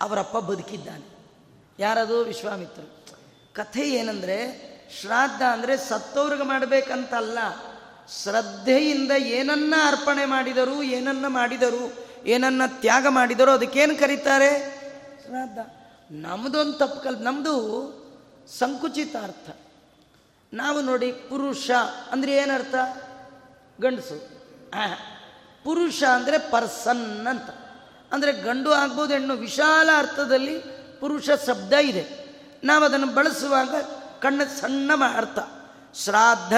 [0.00, 1.07] ಅವರಪ್ಪ ಬದುಕಿದ್ದಾನೆ.
[1.78, 2.16] ಯಾರದು?
[2.24, 2.88] ವಿಶ್ವಾಮಿತ್ರರು
[3.54, 4.36] ಕಥೆ ಏನಂದರೆ,
[5.00, 7.38] ಶ್ರಾದ್ದ ಅಂದರೆ ಸತ್ತವ್ರಿಗೆ ಮಾಡಬೇಕಂತಲ್ಲ,
[8.22, 11.84] ಶ್ರದ್ಧೆಯಿಂದ ಏನನ್ನ ಅರ್ಪಣೆ ಮಾಡಿದರು, ಏನನ್ನ ಮಾಡಿದರು,
[12.24, 14.50] ಏನನ್ನ ತ್ಯಾಗ ಮಾಡಿದರು ಅದಕ್ಕೇನು ಕರೀತಾರೆ?
[15.26, 15.58] ಶ್ರಾದ್ದ.
[16.10, 17.54] ನಮ್ಮದೊಂದು ತಪ್ಪು ಕಲ್ ನಮ್ಮದು
[18.58, 19.48] ಸಂಕುಚಿತ ಅರ್ಥ.
[20.52, 21.70] ನಾವು ನೋಡಿ, ಪುರುಷ
[22.12, 22.74] ಅಂದರೆ ಏನರ್ಥ?
[23.80, 24.18] ಗಂಡಸು.
[25.64, 27.50] ಪುರುಷ ಅಂದರೆ ಪರ್ಸನ್ ಅಂತ.
[28.12, 32.28] ಅಂದರೆ ಗಂಡು ಆಗ್ಬೋದು ಹೆಣ್ಣು, ವಿಶಾಲ ಅರ್ಥದಲ್ಲಿ ಪುರುಷ ಶಬ್ದ ಇದೆ.
[32.64, 33.74] ನಾವು ಅದನ್ನು ಬಳಸುವಾಗ
[34.22, 35.38] ಕಣ್ಣ ಸಣ್ಣ ಅರ್ಥ.
[35.94, 36.52] ಶ್ರಾದ್ದ,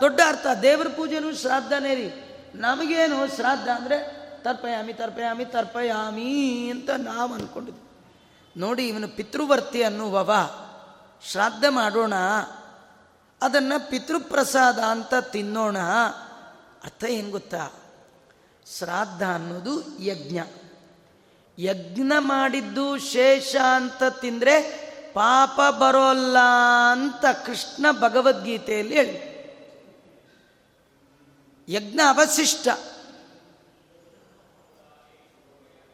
[0.00, 0.46] ದೊಡ್ಡ ಅರ್ಥ.
[0.62, 2.28] ದೇವರ ಪೂಜೆನೂ ಶ್ರಾದ್ದನೇ ರೀ.
[2.54, 7.82] ನಮಗೇನು ಶ್ರಾದ್ದ ಅಂದರೆ ತರ್ಪಯಾಮಿ ತರ್ಪಯಾಮಿ ತರ್ಪಯಾಮಿ ಅಂತ ನಾವು ಅಂದ್ಕೊಂಡಿದ್ವಿ
[8.56, 10.34] ನೋಡಿ ಇವನು ಪಿತೃವರ್ತಿ ಅನ್ನುವವ.
[11.30, 12.12] ಶ್ರಾದ್ದ ಮಾಡೋಣ.
[13.42, 15.78] ಅದನ್ನು ಪಿತೃಪ್ರಸಾದ ಅಂತ ತಿನ್ನೋಣ.
[16.84, 17.70] ಅರ್ಥ ಏನು ಗೊತ್ತಾ?
[18.78, 20.38] ಶ್ರಾದ್ದ ಅನ್ನೋದು ಯಜ್ಞ.
[21.62, 24.62] ಯಜ್ಞ ಮಾಡಿದ್ದು ಶೇಷ ಅಂತ ತಿಂದರೆ
[25.14, 26.38] ಪಾಪ ಬರೋಲ್ಲ
[26.92, 29.32] ಅಂತ ಕೃಷ್ಣ ಭಗವದ್ಗೀತೆಯಲ್ಲಿ ಹೇಳಿ.
[31.68, 32.68] ಯಜ್ಞ ಅವಶಿಷ್ಟ.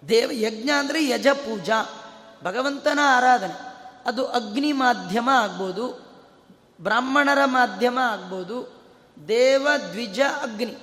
[0.09, 2.05] ದೇವ ಯಜ್ಞ ಅಂದರೆ ಯಜ ಪೂಜಾ.
[2.45, 3.69] ಭಗವಂತನ ಆರಾಧನೆ.
[4.07, 6.09] ಅದು ಅಗ್ನಿ ಮಾಧ್ಯಮ ಆಗ್ಬೋದು,
[6.81, 8.83] ಬ್ರಾಹ್ಮಣರ ಮಾಧ್ಯಮ ಆಗ್ಬೋದು,
[9.29, 10.77] ದೇವ ದ್ವಿಜ ಅಗ್ನಿ.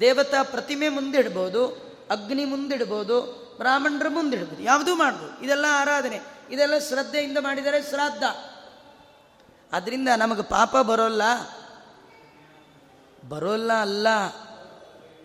[0.00, 1.66] ದೇವತಾ ಪ್ರತಿಮೆ ಮುಂದಿಡ್ಬೋದು,
[2.10, 5.44] ಅಗ್ನಿ ಮುಂದಿಡ್ಬೋದು ಬ್ರಾಹ್ಮಣರ ಮುಂದಿಡ್ಬೋದು ಯಾವುದೂ ಮಾಡ್ಬೋದು.
[5.44, 6.20] ಇದೆಲ್ಲ ಆರಾಧನೆ.
[6.50, 8.22] ಇದೆಲ್ಲ ಶ್ರದ್ಧೆಯಿಂದ ಮಾಡಿದರೆ ಶ್ರಾದ್ದ.
[9.72, 11.22] ಅದರಿಂದ ನಮಗೆ ಪಾಪ ಬರೋಲ್ಲ.
[13.28, 14.26] ಬರೋಲ್ಲ ಅಲ್ಲ.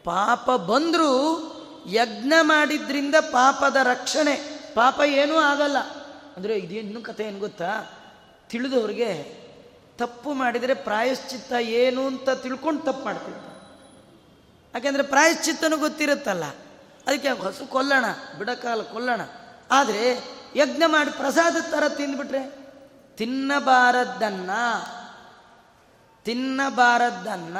[0.03, 1.43] ಪಾಪ ಬಂದರೂ
[1.87, 4.35] ಯಜ್ಞ ಮಾಡಿದ್ರಿಂದ ಪಾಪದ ರಕ್ಷಣೆ.
[4.73, 5.79] ಪಾಪ ಏನೂ ಆಗಲ್ಲ.
[6.37, 7.91] ಅಂದರೆ ಇದೇನು ಕಥೆ ಏನು ಗೊತ್ತಾ?
[8.49, 9.37] ತಿಳಿದವ್ರಿಗೆ
[9.97, 13.57] ತಪ್ಪು ಮಾಡಿದರೆ ಪ್ರಾಯಶ್ಚಿತ್ತ ಏನು ಅಂತ ತಿಳ್ಕೊಂಡು ತಪ್ಪು ಮಾಡ್ತಿರ್ತಾರೆ.
[14.73, 16.43] ಯಾಕೆಂದರೆ ಪ್ರಾಯಶ್ಚಿತ್ತನೂ ಗೊತ್ತಿರುತ್ತಲ್ಲ.
[17.07, 18.05] ಅದಕ್ಕೆ ಹಸು ಕೊಲ್ಲೋಣ,
[18.37, 19.21] ಬಿಡಕಾಲ ಕೊಲ್ಲೋಣ.
[19.71, 20.17] ಆದರೆ
[20.55, 22.67] ಯಜ್ಞ ಮಾಡಿ ಪ್ರಸಾದ ಥರ ತಿಂದ್ಬಿಟ್ರೆ?
[23.15, 24.49] ತಿನ್ನಬಾರದ್ದನ್ನ
[26.23, 27.57] ತಿನ್ನಬಾರದ್ದನ್ನ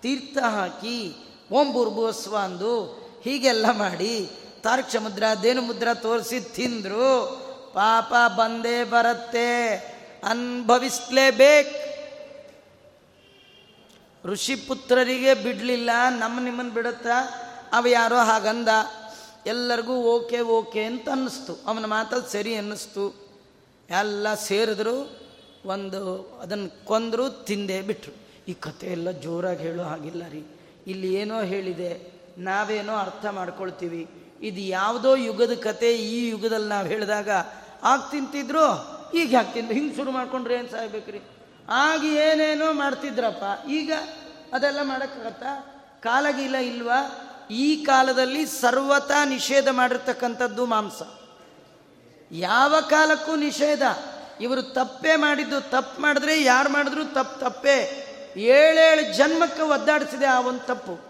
[0.00, 1.16] ತೀರ್ಥ ಹಾಕಿ
[1.52, 2.84] ಓಂ ಬುರ್ಬೋಸ್ವ ಅಂದು
[3.24, 4.30] ಹೀಗೆಲ್ಲ ಮಾಡಿ
[4.62, 7.44] ತಾರ್ಕ್ಷ ಮುದ್ರ, ದೇನು ಮುದ್ರ ತೋರಿಸಿ ತಿಂದ್ರು.
[7.74, 9.76] ಪಾಪ ಬಂದೇ ಬರುತ್ತೆ.
[10.24, 11.84] ಅನ್ಭವಿಸ್ಲೇಬೇಕು.
[14.28, 17.43] ಋಷಿಪುತ್ರರಿಗೆ ಬಿಡಲಿಲ್ಲ, ನಮ್ಮ ನಿಮ್ಮನ್ನು ಬಿಡುತ್ತಾ?
[17.72, 18.68] ಅವ ಯಾರೋ ಹಾಗಂದ,
[19.46, 21.58] ಎಲ್ಲರಿಗೂ ಓಕೆ ಓಕೆ ಅಂತ ಅನ್ನಿಸ್ತು.
[21.66, 23.14] ಅವನ ಮಾತಲ್ಲಿ ಸರಿ ಅನ್ನಿಸ್ತು.
[23.90, 25.18] ಎಲ್ಲ ಸೇರಿದ್ರು,
[25.64, 28.12] ಒಂದು ಅದನ್ನು ಕೊಂದರು, ತಿಂದೇ, ಬಿಟ್ರು.
[28.48, 30.44] ಈ ಕತೆ ಎಲ್ಲ ಜೋರಾಗಿ ಹೇಳೋ ಹಾಗಿಲ್ಲ ರೀ.
[30.86, 34.08] ಇಲ್ಲಿ ಏನೋ ಹೇಳಿದೆ, ನಾವೇನೋ ಅರ್ಥ ಮಾಡ್ಕೊಳ್ತೀವಿ.
[34.42, 37.30] ಇದು ಯಾವುದೋ ಯುಗದ ಕತೆ, ಈ ಯುಗದಲ್ಲಿ ನಾವು ಹೇಳಿದಾಗ
[37.82, 39.72] ಆಗ ತಿಂತಿದ್ರು, ಈಗ ಯಾಕೆ ತಿಂದು?
[39.72, 41.20] ಹಿಂಗೆ ಶುರು ಮಾಡ್ಕೊಂಡ್ರೆ ಏನು ಸಾಯ್ಬೇಕ್ರಿ
[41.68, 43.92] ಆಗ ಏನೇನೋ ಮಾಡ್ತಿದ್ರಪ್ಪ, ಈಗ
[44.52, 45.52] ಅದೆಲ್ಲ ಮಾಡೋಕ್ಕಾಗತ್ತಾ?
[46.02, 47.23] ಕಾಲಗಿಲ್ಲ ಇಲ್ವಾ?
[47.50, 51.02] ಈ ಕಾಲದಲ್ಲಿ ಸರ್ವತ ನಿಷೇಧ ಮಾಡಿರ್ತಕ್ಕಂಥದ್ದು ಮಾಂಸ.
[52.30, 53.82] ಯಾವ ಕಾಲಕ್ಕೂ ನಿಷೇಧ.
[54.40, 58.10] ಇವರು ತಪ್ಪೇ ಮಾಡಿದ್ದು, ತಪ್ಪು ಮಾಡಿದ್ರೆ ಯಾರು ಮಾಡಿದ್ರು ತಪ್ಪು, ತಪ್ಪೇ.
[58.36, 61.00] ಏಳೇಳು ಜನ್ಮಕ್ಕೆ ಒದ್ದಾಡಿಸಿದೆ ಆ ಒಂದು ತಪ್ಪು.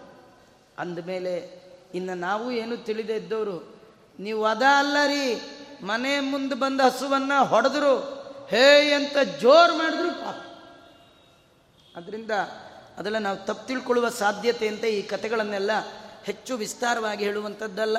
[0.77, 3.75] ಅಂದಮೇಲೆ ಇನ್ನು ನಾವು ಏನು ತಿಳಿದೇ ಇದ್ದವರು,
[4.19, 5.41] ನೀವು ಅದ ಅಲ್ಲ ರೀ,
[5.83, 7.97] ಮನೆ ಮುಂದೆ ಬಂದ ಹಸುವನ್ನು ಹೊಡೆದ್ರು,
[8.49, 10.35] ಹೇ ಅಂತ ಜೋರು ಮಾಡಿದ್ರು ಪಾಪ.
[11.97, 12.31] ಅದರಿಂದ
[12.97, 15.71] ಅದೆಲ್ಲ ನಾವು ತಪ್ಪು ತಿಳ್ಕೊಳ್ಳುವ ಸಾಧ್ಯತೆ ಅಂತ ಈ ಕತೆಗಳನ್ನೆಲ್ಲ
[16.25, 17.97] ಹೆಚ್ಚು ವಿಸ್ತಾರವಾಗಿ ಹೇಳುವಂಥದ್ದಲ್ಲ.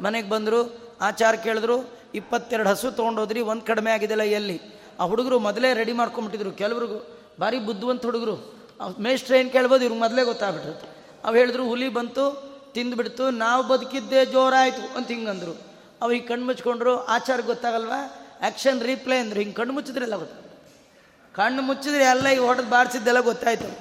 [0.00, 4.60] ಮನೆಗೆ ಬಂದರು, ಆಚಾರ ಕೇಳಿದ್ರು, ಇಪ್ಪತ್ತೆರಡು ಹಸು ತೊಗೊಂಡೋದ್ರಿ, ಒಂದು ಕಡಿಮೆ ಆಗಿದೆಲ್ಲ ಎಲ್ಲಿ?
[5.00, 6.52] ಆ ಹುಡುಗರು ಮೊದಲೇ ರೆಡಿ ಮಾಡ್ಕೊಂಬಿಟ್ಟಿದ್ರು.
[6.52, 8.54] ಕೆಲವ್ರಿಗೂ, ಭಾರಿ ಬುದ್ಧಿವಂತ ಹುಡುಗರು.
[8.98, 10.88] ಮೇಷ್ಟ್ರ ಏನು ಕೇಳ್ಬೋದು, ಇವ್ರಿಗೆ ಮೊದಲೇ ಗೊತ್ತಾಗ್ಬಿಟ್ಟಿರುತ್ತೆ
[11.24, 12.24] ಅವು ಹೇಳಿದ್ರು, ಹುಲಿ ಬಂತು,
[12.72, 15.52] ತಿಂದುಬಿಡ್ತು, ನಾವು ಬದುಕಿದ್ದೇ ಜೋರಾಯಿತು ಅಂತ ಹಿಂಗಂದ್ರು.
[16.02, 18.28] ಅವು ಹಿಂಗೆ ಕಣ್ಣು ಮುಚ್ಕೊಂಡ್ರು ಆಚಾರ ಗೊತ್ತಾಗಲ್ವಾ?
[18.40, 19.38] ಆ್ಯಕ್ಷನ್ ರೀಪ್ಲೇ ಅಂದರು.
[19.38, 20.34] ಹಿಂಗೆ ಕಣ್ಣು ಮುಚ್ಚಿದ್ರೆಲ್ಲ ಗೊತ್ತ?
[21.36, 23.78] ಕಣ್ಣು ಮುಚ್ಚಿದ್ರೆ ಎಲ್ಲ ಈಗ ಹೊಡೆದು ಬಾರಿಸಿದ್ದೆಲ್ಲ ಗೊತ್ತಾಯ್ತು.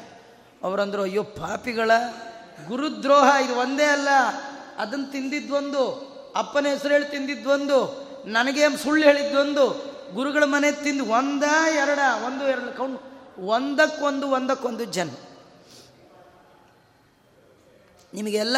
[0.63, 1.91] ಅವರಂದ್ರು, ಅಯ್ಯೋ ಪಾಪಿಗಳ
[2.65, 4.07] ಗುರುದ್ರೋಹ ಇದು ಒಂದೇ ಅಲ್ಲ.
[4.77, 11.43] ಅದನ್ನು ತಿಂದಿದ್ದೊಂದು ಅಪ್ಪನ ಹೆಸರು ಹೇಳಿ ತಿಂದಿದ್ದೊಂದು ನನಗೆ ಸುಳ್ಳು ಹೇಳಿದ್ದೊಂದು ಗುರುಗಳ ಮನೆ ತಿಂದು ಒಂದ,
[11.75, 13.01] ಎರಡ, ಒಂದು, ಎರಡು ಕೌಂಟ್
[13.39, 15.09] ಒಂದಕ್ಕೊಂದು ಒಂದಕ್ಕೊಂದು ಜನ
[18.13, 18.57] ನಿಮಗೆಲ್ಲ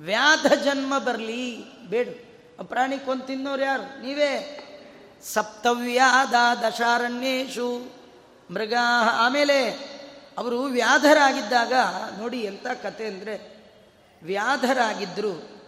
[0.00, 2.08] ವ್ಯಾಧ ಜನ್ಮ ಬರಲಿ, ಬೇಡ.
[2.62, 4.02] ಪ್ರಾಣಿ ಕೊಂದು ತಿನ್ನೋರು ಯಾರು?
[4.02, 4.66] ನೀವೇ.
[5.24, 7.78] ಸಪ್ತವ್ಯಾದ ದಶಾರಣ್ಯೇಶು
[8.50, 8.74] ಮೃಗ
[9.12, 9.90] ಆಮೇಲೆ
[10.38, 11.72] ಅವರು ವ್ಯಾಧರಾಗಿದ್ದಾಗ,
[12.18, 13.60] ನೋಡಿ ಎಂಥ ಕತೆ ಅಂದರೆ
[14.22, 15.60] ವ್ಯಾಧರಾಗಿದ್ದರು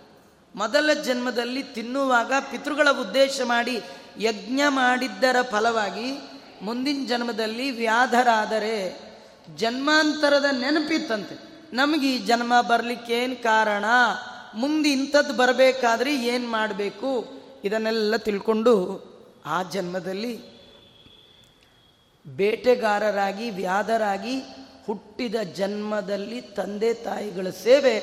[0.54, 3.82] ಮೊದಲ ಜನ್ಮದಲ್ಲಿ ತಿನ್ನುವಾಗ ಪಿತೃಗಳ ಉದ್ದೇಶ ಮಾಡಿ
[4.18, 6.14] ಯಜ್ಞ ಮಾಡಿದ್ದರ ಫಲವಾಗಿ
[6.62, 9.00] ಮುಂದಿನ ಜನ್ಮದಲ್ಲಿ ವ್ಯಾಧರಾದರೆ,
[9.56, 11.52] ಜನ್ಮಾಂತರದ ನೆನಪಿತ್ತಂತೆ.
[11.72, 13.84] ನಮಗೆ ಈ ಜನ್ಮ ಬರಲಿಕ್ಕೇನು ಕಾರಣ?
[14.54, 17.26] ಮುಂದೆ ಇಂಥದ್ದು ಬರಬೇಕಾದ್ರೆ ಏನು ಮಾಡಬೇಕು?
[17.64, 19.02] ಇದನ್ನೆಲ್ಲ ತಿಳ್ಕೊಂಡು
[19.46, 20.51] ಆ ಜನ್ಮದಲ್ಲಿ
[22.26, 24.40] ಬೇಟೆಗಾರರಾಗಿ, ವ್ಯಾಧರಾಗಿ
[24.86, 28.00] ಹುಟ್ಟಿದ ಜನ್ಮದಲ್ಲಿ ತಂದೆ ತಾಯಿಗಳ ಸೇವೆ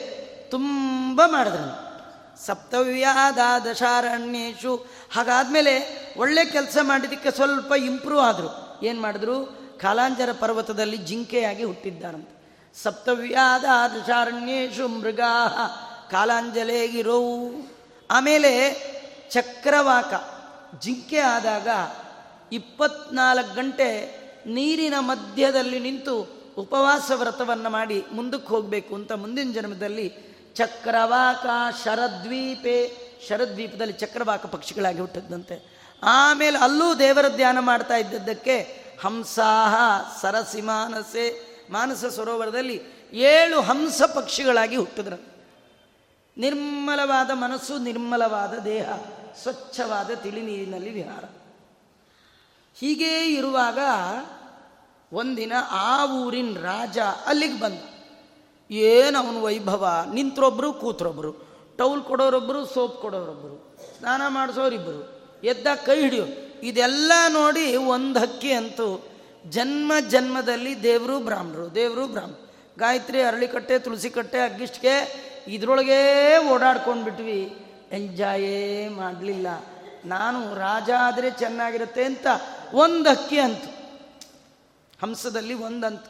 [0.52, 1.90] ತುಂಬ ಮಾಡಿದ್ರು.
[2.46, 3.38] ಸಪ್ತವ್ಯಾದ
[3.72, 8.80] ದಶಾರಣ್ಯೇಶು ಹಾಗಾದ್ಮೇಲೆ ಒಳ್ಳೆ ಕೆಲಸ ಮಾಡಿದ್ದಕ್ಕೆ ಸ್ವಲ್ಪ ಇಂಪ್ರೂವ್ ಆದರು.
[8.86, 9.46] ಏನು ಮಾಡಿದ್ರು?
[9.82, 12.40] ಕಾಲಾಂಜರ ಪರ್ವತದಲ್ಲಿ ಜಿಂಕೆಯಾಗಿ ಹುಟ್ಟಿದ್ದಾರಂತೆ.
[12.84, 13.64] ಸಪ್ತವ್ಯಾದ
[13.96, 15.48] ದಶಾರಣ್ಯೇಶು ಮೃಗಾ
[16.12, 17.52] ಕಾಲಾಂಜಲೇಗಿರೋವು.
[18.12, 18.72] ಆಮೇಲೆ
[19.32, 20.14] ಚಕ್ರವಾಕ,
[20.80, 21.68] ಜಿಂಕೆ ಆದಾಗ
[22.52, 31.46] ಇಪ್ಪತ್ನಾಲ್ಕು ಗಂಟೆ ನೀರಿನ ಮಧ್ಯದಲ್ಲಿ ನಿಂತು ಉಪವಾಸ ವ್ರತವನ್ನು ಮಾಡಿ ಮುಂದಕ್ಕೆ ಹೋಗಬೇಕು ಅಂತ ಮುಂದಿನ ಜನ್ಮದಲ್ಲಿ ಚಕ್ರವಾಕ
[31.84, 32.92] ಶರದ್ವೀಪೆ,
[33.28, 38.60] ಶರದ್ವೀಪದಲ್ಲಿ ಚಕ್ರವಾಕ ಪಕ್ಷಿಗಳಾಗಿ ಹುಟ್ಟಿದ್ದಂತೆ ಆಮೇಲೆ ಅಲ್ಲೂ ದೇವರ ಧ್ಯಾನ ಮಾಡ್ತಾ ಇದ್ದದ್ದಕ್ಕೆ
[39.04, 39.76] ಹಂಸಾಹ,
[40.22, 42.82] ಸರಸಿ, ಮಾನಸೆ, ಮಾನಸ ಸರೋವರದಲ್ಲಿ
[43.14, 45.24] ಏಳು ಹಂಸ ಪಕ್ಷಿಗಳಾಗಿ ಹುಟ್ಟಿದ್ರು.
[46.38, 48.90] ನಿರ್ಮಲವಾದ ಮನಸ್ಸು, ನಿರ್ಮಲವಾದ ದೇಹ,
[49.44, 51.24] ಸ್ವಚ್ಛವಾದ ತಿಳಿ ನೀರಿನಲ್ಲಿ ವಿಹಾರ.
[52.80, 53.80] ಹೀಗೇ ಇರುವಾಗ
[55.14, 57.80] ಒಂದಿನ ಆ ಊರಿನ ರಾಜ ಅಲ್ಲಿಗೆ ಬಂದ.
[58.72, 60.06] ಏನು ಅವನ ವೈಭವ?
[60.14, 61.32] ನಿಂತ್ರೊಬ್ಬರು ಕೂತ್ರೊಬ್ಬರು
[61.78, 65.02] ಟೌಲ್ ಕೊಡೋರೊಬ್ಬರು ಸೋಪ್ ಕೊಡೋರೊಬ್ಬರು ಸ್ನಾನ ಮಾಡಿಸೋರಿಬ್ಬರು
[65.44, 66.26] ಎದ್ದ ಕೈ ಹಿಡಿಯೋ.
[66.64, 69.08] ಇದೆಲ್ಲ ನೋಡಿ ಒಂದು ಹಕ್ಕಿ ಅಂತೂ
[69.50, 72.46] ಜನ್ಮ ಜನ್ಮದಲ್ಲಿ ದೇವರು ಬ್ರಾಹ್ಮಣರು, ದೇವರು ಬ್ರಾಹ್ಮಣ
[72.80, 74.96] ಗಾಯತ್ರಿ, ಅರಳಿಕಟ್ಟೆ ತುಳಸಿ ಕಟ್ಟೆ ಅಗ್ಗಿಷ್ಟಿಗೆ
[75.48, 77.58] ಇದರೊಳಗೇ ಓಡಾಡ್ಕೊಂಡು ಬಿಟ್ವಿ.
[77.92, 79.48] ಎಂಜಾಯೇ ಮಾಡಲಿಲ್ಲ.
[80.06, 82.28] ನಾನು ರಾಜ ಆದರೆ ಚೆನ್ನಾಗಿರುತ್ತೆ ಅಂತ
[82.74, 83.80] ಒಂದು ಹಕ್ಕಿ ಅಂತು.
[85.02, 86.04] ಹಂಸದಲ್ಲಿ ಒಂದಂತ.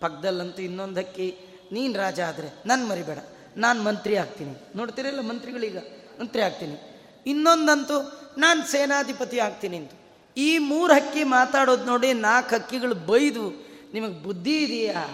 [0.00, 1.38] ಪಕ್ಕದಲ್ಲಂತೂ ಇನ್ನೊಂದು ಹಕ್ಕಿ
[1.72, 3.18] ನೀನು ರಾಜ ಆದರೆ ನಾನು ಮರಿಬೇಡ.
[3.56, 4.56] ನಾನು ಮಂತ್ರಿ ಆಗ್ತೀನಿ.
[4.76, 5.78] ನೋಡ್ತೀರಲ್ಲ ಮಂತ್ರಿಗಳೀಗ?
[6.20, 7.04] ಮಂತ್ರಿ ಆಗ್ತೀನಿ.
[7.26, 9.90] ಇನ್ನೊಂದಂತೂ ನಾನು ಸೇನಾಧಿಪತಿ ಆಗ್ತೀನಿ ಅಂತ.
[10.36, 15.08] ಈ ಮೂರು ಹಕ್ಕಿ ಮಾತಾಡೋದು ನೋಡಿ ನಾಲ್ಕು ಹಕ್ಕಿಗಳು ಬೈದು ನಿಮಗೆ ಬುದ್ಧಿ ಇದೆಯಾ?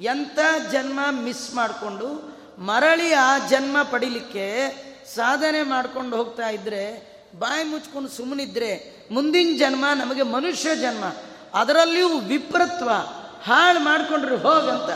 [0.00, 0.38] ಎಂಥ
[0.72, 4.68] ಜನ್ಮ ಮಿಸ್ ಮಾಡಿಕೊಂಡು ಮರಳಿ ಆ ಜನ್ಮ ಪಡಿಲಿಕ್ಕೆ
[5.14, 11.04] ಸಾಧನೆ ಮಾಡ್ಕೊಂಡು ಹೋಗ್ತಾ ಇದ್ರೆ ಬಾಯಿ ಮುಚ್ಕೊಂಡು ಸುಮ್ಮನಿದ್ರೆ ಮುಂದಿನ ಜನ್ಮ ನಮಗೆ ಮನುಷ್ಯ ಜನ್ಮ.
[11.54, 12.90] ಅದರಲ್ಲಿಯೂ ವಿಪ್ರತ್ವ,
[13.42, 14.90] ಹಾಳು ಮಾಡಿಕೊಂಡ್ರೆ ಹೋಗಂತ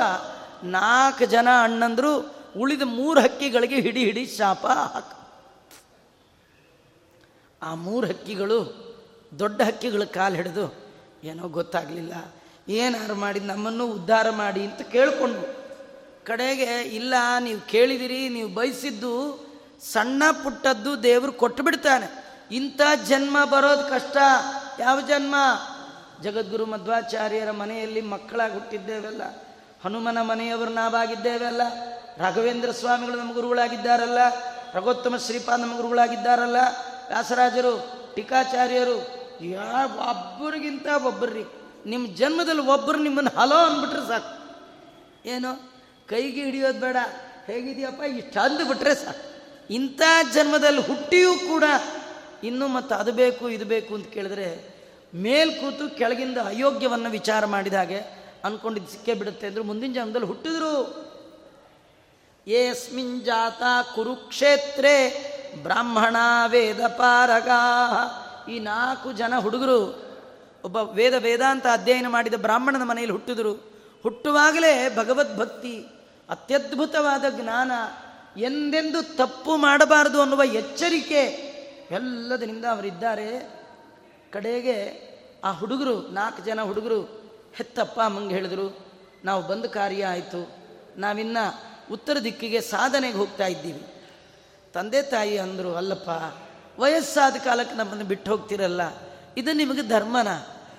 [0.64, 5.04] ನಾಲ್ಕು ಜನ ಅಣ್ಣಂದ್ರು ಉಳಿದ ಮೂರು ಹಕ್ಕಿಗಳಿಗೆ ಹಿಡಿ ಹಿಡಿ ಶಾಪ ಹಾಕ.
[7.62, 8.90] ಆ ಮೂರು ಹಕ್ಕಿಗಳು
[9.38, 10.74] ದೊಡ್ಡ ಹಕ್ಕಿಗಳ ಕಾಲು ಹಿಡಿದು
[11.24, 12.34] ಏನೋ ಗೊತ್ತಾಗಲಿಲ್ಲ.
[12.68, 15.60] ಏನಾರು ಮಾಡಿ ನಮ್ಮನ್ನು ಉದ್ಧಾರ ಮಾಡಿ ಅಂತ ಕೇಳಿಕೊಂಡ್ವು
[16.24, 19.40] ಕಡೆಗೆ, ಇಲ್ಲ, ನೀವು ಕೇಳಿದಿರಿ, ನೀವು ಬಯಸಿದ್ದು
[19.92, 22.19] ಸಣ್ಣ ಪುಟ್ಟದ್ದು ದೇವರು ಕೊಟ್ಟು ಬಿಡ್ತಾನೆ
[22.50, 24.16] ಇಂಥ ಜನ್ಮ ಬರೋದು ಕಷ್ಟ.
[24.78, 25.34] ಯಾವ ಜನ್ಮ?
[26.22, 29.22] ಜಗದ್ಗುರು ಮಧ್ವಾಚಾರ್ಯರ ಮನೆಯಲ್ಲಿ ಮಕ್ಕಳಾಗಿ ಹುಟ್ಟಿದ್ದೇವೆಲ್ಲ
[29.84, 31.62] ಹನುಮನ ಮನೆಯವರು ನಾವಾಗಿದ್ದೇವೆಲ್ಲ.
[32.18, 34.18] ರಾಘವೇಂದ್ರ ಸ್ವಾಮಿಗಳು ನಮ್ಮ ಗುರುಗಳಾಗಿದ್ದಾರಲ್ಲ.
[34.74, 36.56] ರಘೋತ್ತಮ ಶ್ರೀಪಾದ ನಮ್ಮ ಗುರುಗಳಾಗಿದ್ದಾರಲ್ಲ.
[37.08, 41.44] ವ್ಯಾಸರಾಜರು, ಟೀಕಾಚಾರ್ಯರು ಯಾವ ಒಬ್ಬರಿಗಿಂತ ಒಬ್ಬರ್ರಿ.
[41.86, 44.58] ನಿಮ್ಮ ಜನ್ಮದಲ್ಲಿ ಒಬ್ಬರು ನಿಮ್ಮನ್ನು ಹಲೋ ಅಂದ್ಬಿಟ್ರೆ ಸಾಕು.
[45.28, 45.72] ಏನು?
[46.08, 46.96] ಕೈಗೆ ಹಿಡಿಯೋದು ಬೇಡ.
[47.46, 48.02] ಹೇಗಿದೆಯಪ್ಪ?
[48.02, 49.30] ಇಷ್ಟು ಅಂದು ಬಿಟ್ರೆ ಸಾಕು.
[49.70, 50.02] ಇಂಥ
[50.34, 51.64] ಜನ್ಮದಲ್ಲಿ ಹುಟ್ಟಿಯೂ ಕೂಡ
[52.44, 54.74] ಇನ್ನೂ ಮತ್ತು ಅದು ಬೇಕು, ಇದು ಬೇಕು ಅಂತ ಕೇಳಿದ್ರೆ
[55.14, 58.00] ಮೇಲ್ ಕೂತು ಕೆಳಗಿಂದ ಅಯೋಗ್ಯವನ್ನು ವಿಚಾರ ಮಾಡಿದ ಹಾಗೆ
[58.44, 60.74] ಅಂದ್ಕೊಂಡಿದ್ದು ಸಿಕ್ಕೇ ಬಿಡುತ್ತೆ ಅಂದ್ರೆ ಮುಂದಿನ ಜನ್ಮದಲ್ಲಿ ಹುಟ್ಟಿದ್ರು.
[62.46, 63.62] ಏಸ್ಮಿನ್ ಜಾತ
[63.94, 65.26] ಕುರುಕ್ಷೇತ್ರೇ
[65.62, 66.16] ಬ್ರಾಹ್ಮಣ
[66.48, 67.48] ವೇದ ಪಾರಗ.
[68.50, 70.10] ಈ ನಾಲ್ಕು ಜನ ಹುಡುಗರು
[70.64, 73.52] ಒಬ್ಬ ವೇದ ವೇದಾಂತ ಅಧ್ಯಯನ ಮಾಡಿದ ಬ್ರಾಹ್ಮಣನ ಮನೆಯಲ್ಲಿ ಹುಟ್ಟಿದ್ರು.
[74.02, 75.86] ಹುಟ್ಟುವಾಗಲೇ ಭಗವದ್ಭಕ್ತಿ,
[76.30, 77.72] ಅತ್ಯದ್ಭುತವಾದ ಜ್ಞಾನ
[78.40, 81.49] ಎಂದೆಂದು ತಪ್ಪು ಮಾಡಬಾರದು ಅನ್ನುವ ಎಚ್ಚರಿಕೆ
[81.90, 83.60] ಎಲ್ಲದರಿಂದ ಅವರಿದ್ದಾರೆ.
[84.32, 85.10] ಕಡೆಗೆ
[85.44, 87.00] ಆ ಹುಡುಗರು, ನಾಲ್ಕು ಜನ ಹುಡುಗರು,
[87.54, 88.86] ಹೆತ್ತಪ್ಪ, ಅಮ್ಮಂಗೆ ಹೇಳಿದ್ರು,
[89.24, 90.56] ನಾವು ಬಂದ ಕಾರ್ಯ ಆಯಿತು.
[90.96, 91.36] ನಾವಿನ್ನ
[91.92, 93.86] ಉತ್ತರ ದಿಕ್ಕಿಗೆ ಸಾಧನೆಗೆ ಹೋಗ್ತಾ ಇದ್ದೀವಿ.
[94.74, 96.10] ತಂದೆ, ತಾಯಿ ಅಂದರು, ಅಲ್ಲಪ್ಪ,
[96.80, 98.80] ವಯಸ್ಸಾದ ಕಾಲಕ್ಕೆ ನಮ್ಮನ್ನು ಬಿಟ್ಟು ಹೋಗ್ತಿರಲ್ಲ,
[99.36, 100.28] ಇದು ನಿಮಗೆ ಧರ್ಮನ.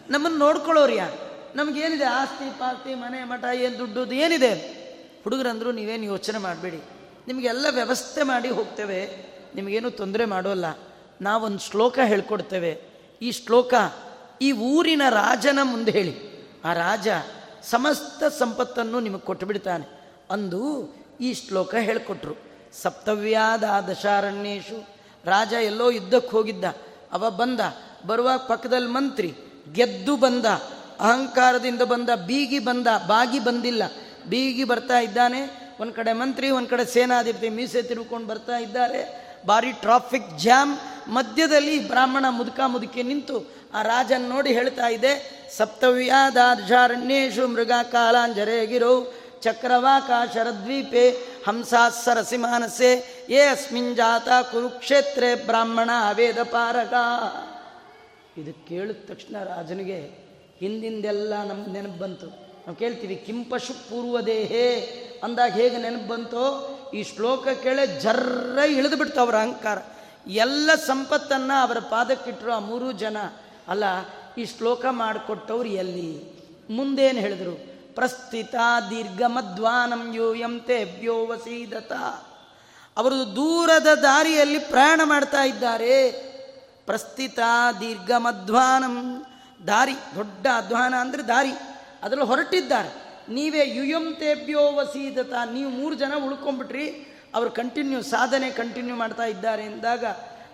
[0.10, 1.10] ನಮ್ಮನ್ನು ನೋಡ್ಕೊಳ್ಳೋರು ಯಾ
[1.56, 2.04] ನಮಗೇನಿದೆ?
[2.04, 4.54] ಆಸ್ತಿ, ಪಾಸ್ತಿ, ಮನೆ, ಮಠ, ಏನು ದುಡ್ಡು ಏನಿದೆ?
[5.24, 6.82] ಹುಡುಗರಂದ್ರು, ನೀವೇನು ಯೋಚನೆ ಮಾಡಬೇಡಿ.
[7.28, 9.32] ನಿಮಗೆಲ್ಲ ವ್ಯವಸ್ಥೆ ಮಾಡಿ ಹೋಗ್ತೇವೆ.
[9.56, 10.66] ನಿಮಗೇನು ತೊಂದರೆ ಮಾಡೋಲ್ಲ.
[11.22, 12.82] ನಾವೊಂದು ಶ್ಲೋಕ ಹೇಳ್ಕೊಡ್ತೇವೆ.
[13.22, 13.74] ಈ ಶ್ಲೋಕ
[14.42, 16.32] ಈ ಊರಿನ ರಾಜನ ಮುಂದೆ ಹೇಳಿ.
[16.66, 17.08] ಆ ರಾಜ
[17.64, 19.88] ಸಮಸ್ತ ಸಂಪತ್ತನ್ನು ನಿಮಗೆ ಕೊಟ್ಟು ಬಿಡ್ತಾನೆ
[20.32, 22.36] ಅಂದು ಈ ಶ್ಲೋಕ ಹೇಳಿಕೊಟ್ರು.
[22.82, 24.90] ಸಪ್ತವ್ಯಾದ ದಶಾರಣ್ಯೇಶು
[25.26, 26.66] ರಾಜ ಎಲ್ಲೋ ಯುದ್ಧಕ್ಕೆ ಹೋಗಿದ್ದ.
[27.12, 27.60] ಅವ ಬಂದ,
[28.08, 29.36] ಬರುವಾಗ ಪಕ್ಕದಲ್ಲಿ ಮಂತ್ರಿ,
[29.74, 30.46] ಗೆದ್ದು ಬಂದ,
[31.00, 33.84] ಅಹಂಕಾರದಿಂದ ಬಂದ, ಬೀಗಿ ಬಂದ, ಬಾಗಿ ಬಂದಿಲ್ಲ.
[34.30, 35.72] ಬೀಗಿ ಬರ್ತಾ ಇದ್ದಾನೆ.
[35.80, 39.32] ಒಂದು ಕಡೆ ಮಂತ್ರಿ, ಒಂದು ಕಡೆ ಸೇನಾಧಿಪತಿ ಮೀಸೆ ತಿರುಕೊಂಡು ಬರ್ತಾ ಇದ್ದಾರೆ.
[39.48, 40.78] ಭಾರಿ ಟ್ರಾಫಿಕ್ ಜಾಮ್
[41.12, 43.38] ಮಧ್ಯದಲ್ಲಿ ಬ್ರಾಹ್ಮಣ ಮುದುಕ ಮುದುಕಿ ನಿಂತು
[43.74, 45.12] ಆ ರಾಜನ್ ನೋಡಿ ಹೇಳ್ತಾ ಇದೆ
[45.58, 48.94] ಸಪ್ತವ್ಯಾದಾರ್ಷಾರಣ್ಯೇಶು ಮೃಗ ಕಾಲಾಂಜರೇಗಿರೋ,
[49.42, 51.06] ಚಕ್ರವಾಕಾಶರದ್ವೀಪೇ ಚಕ್ರವಾಕ ಶರದ್ವೀಪೆ
[51.48, 52.92] ಹಂಸಾಸರಸಿ ಮಾನಸೆ
[53.30, 56.94] ಏ ಅಸ್ಮಿನ್ ಜಾತ ಕುರುಕ್ಷೇತ್ರೆ ಬ್ರಾಹ್ಮಣ ಅವೇದ ಪಾರಕ
[58.38, 60.00] ಇದು ಕೇಳಿದ ತಕ್ಷಣ ರಾಜನಿಗೆ
[60.60, 62.28] ಹಿಂದಿಂದೆಲ್ಲ ನಮ್ಗೆ ನೆನಪು ಬಂತು.
[62.66, 64.68] ನಾವು ಕೇಳ್ತೀವಿ, ಕಿಂಪಶು ಪೂರ್ವದೇಹೇ
[65.24, 66.46] ಅಂದಾಗ ಹೇಗೆ ನೆನಪು ಬಂತೋ,
[66.94, 69.78] ಈ ಶ್ಲೋಕ ಕೇಳೆ ಜರ್ರ ಇಳಿದು ಬಿಡ್ತು ಅವರ ಅಹಂಕಾರ.
[70.28, 73.18] ಎಲ್ಲ ಸಂಪತ್ತನ್ನು ಅವರ ಪಾದಕ್ಕಿಟ್ಟರು ಆ ಮೂರು ಜನ.
[73.68, 73.84] ಅಲ್ಲ,
[74.38, 76.42] ಈ ಶ್ಲೋಕ ಮಾಡಿಕೊಟ್ಟವ್ರು ಎಲ್ಲಿ?
[76.70, 77.72] ಮುಂದೇನು ಹೇಳಿದ್ರು?
[77.96, 78.56] ಪ್ರಸ್ಥಿತ
[78.90, 81.92] ದೀರ್ಘ ಮಧ್ವಾನಂ ಯೂಯಂ ತೇಭ್ಯೋ ವಸೀದತ.
[82.98, 86.12] ಅವರು ದೂರದ ದಾರಿಯಲ್ಲಿ ಪ್ರಯಾಣ ಮಾಡ್ತಾ ಇದ್ದಾರೆ.
[86.86, 87.40] ಪ್ರಸ್ಥಿತ
[87.80, 89.26] ದೀರ್ಘ ಮಧ್ವಾನಂ
[89.68, 91.52] ದಾರಿ, ದೊಡ್ಡ ಅಧ್ವಾನ ಅಂದರೆ ದಾರಿ.
[92.04, 93.12] ಅದರಲ್ಲಿ ಹೊರಟಿದ್ದಾರೆ.
[93.30, 95.34] ನೀವೇ ಯುಯಂ ತೇಭ್ಯೋ ವಸೀದತ.
[95.54, 100.06] ನೀವು ಮೂರು ಜನ ಉಳ್ಕೊಂಬಿಟ್ರಿ ಅವರು ಕಂಟಿನ್ಯೂ ಸಾಧನೆ ಕಂಟಿನ್ಯೂ ಮಾಡ್ತಾ ಇದ್ದಾರೆ ಎಂದಾಗ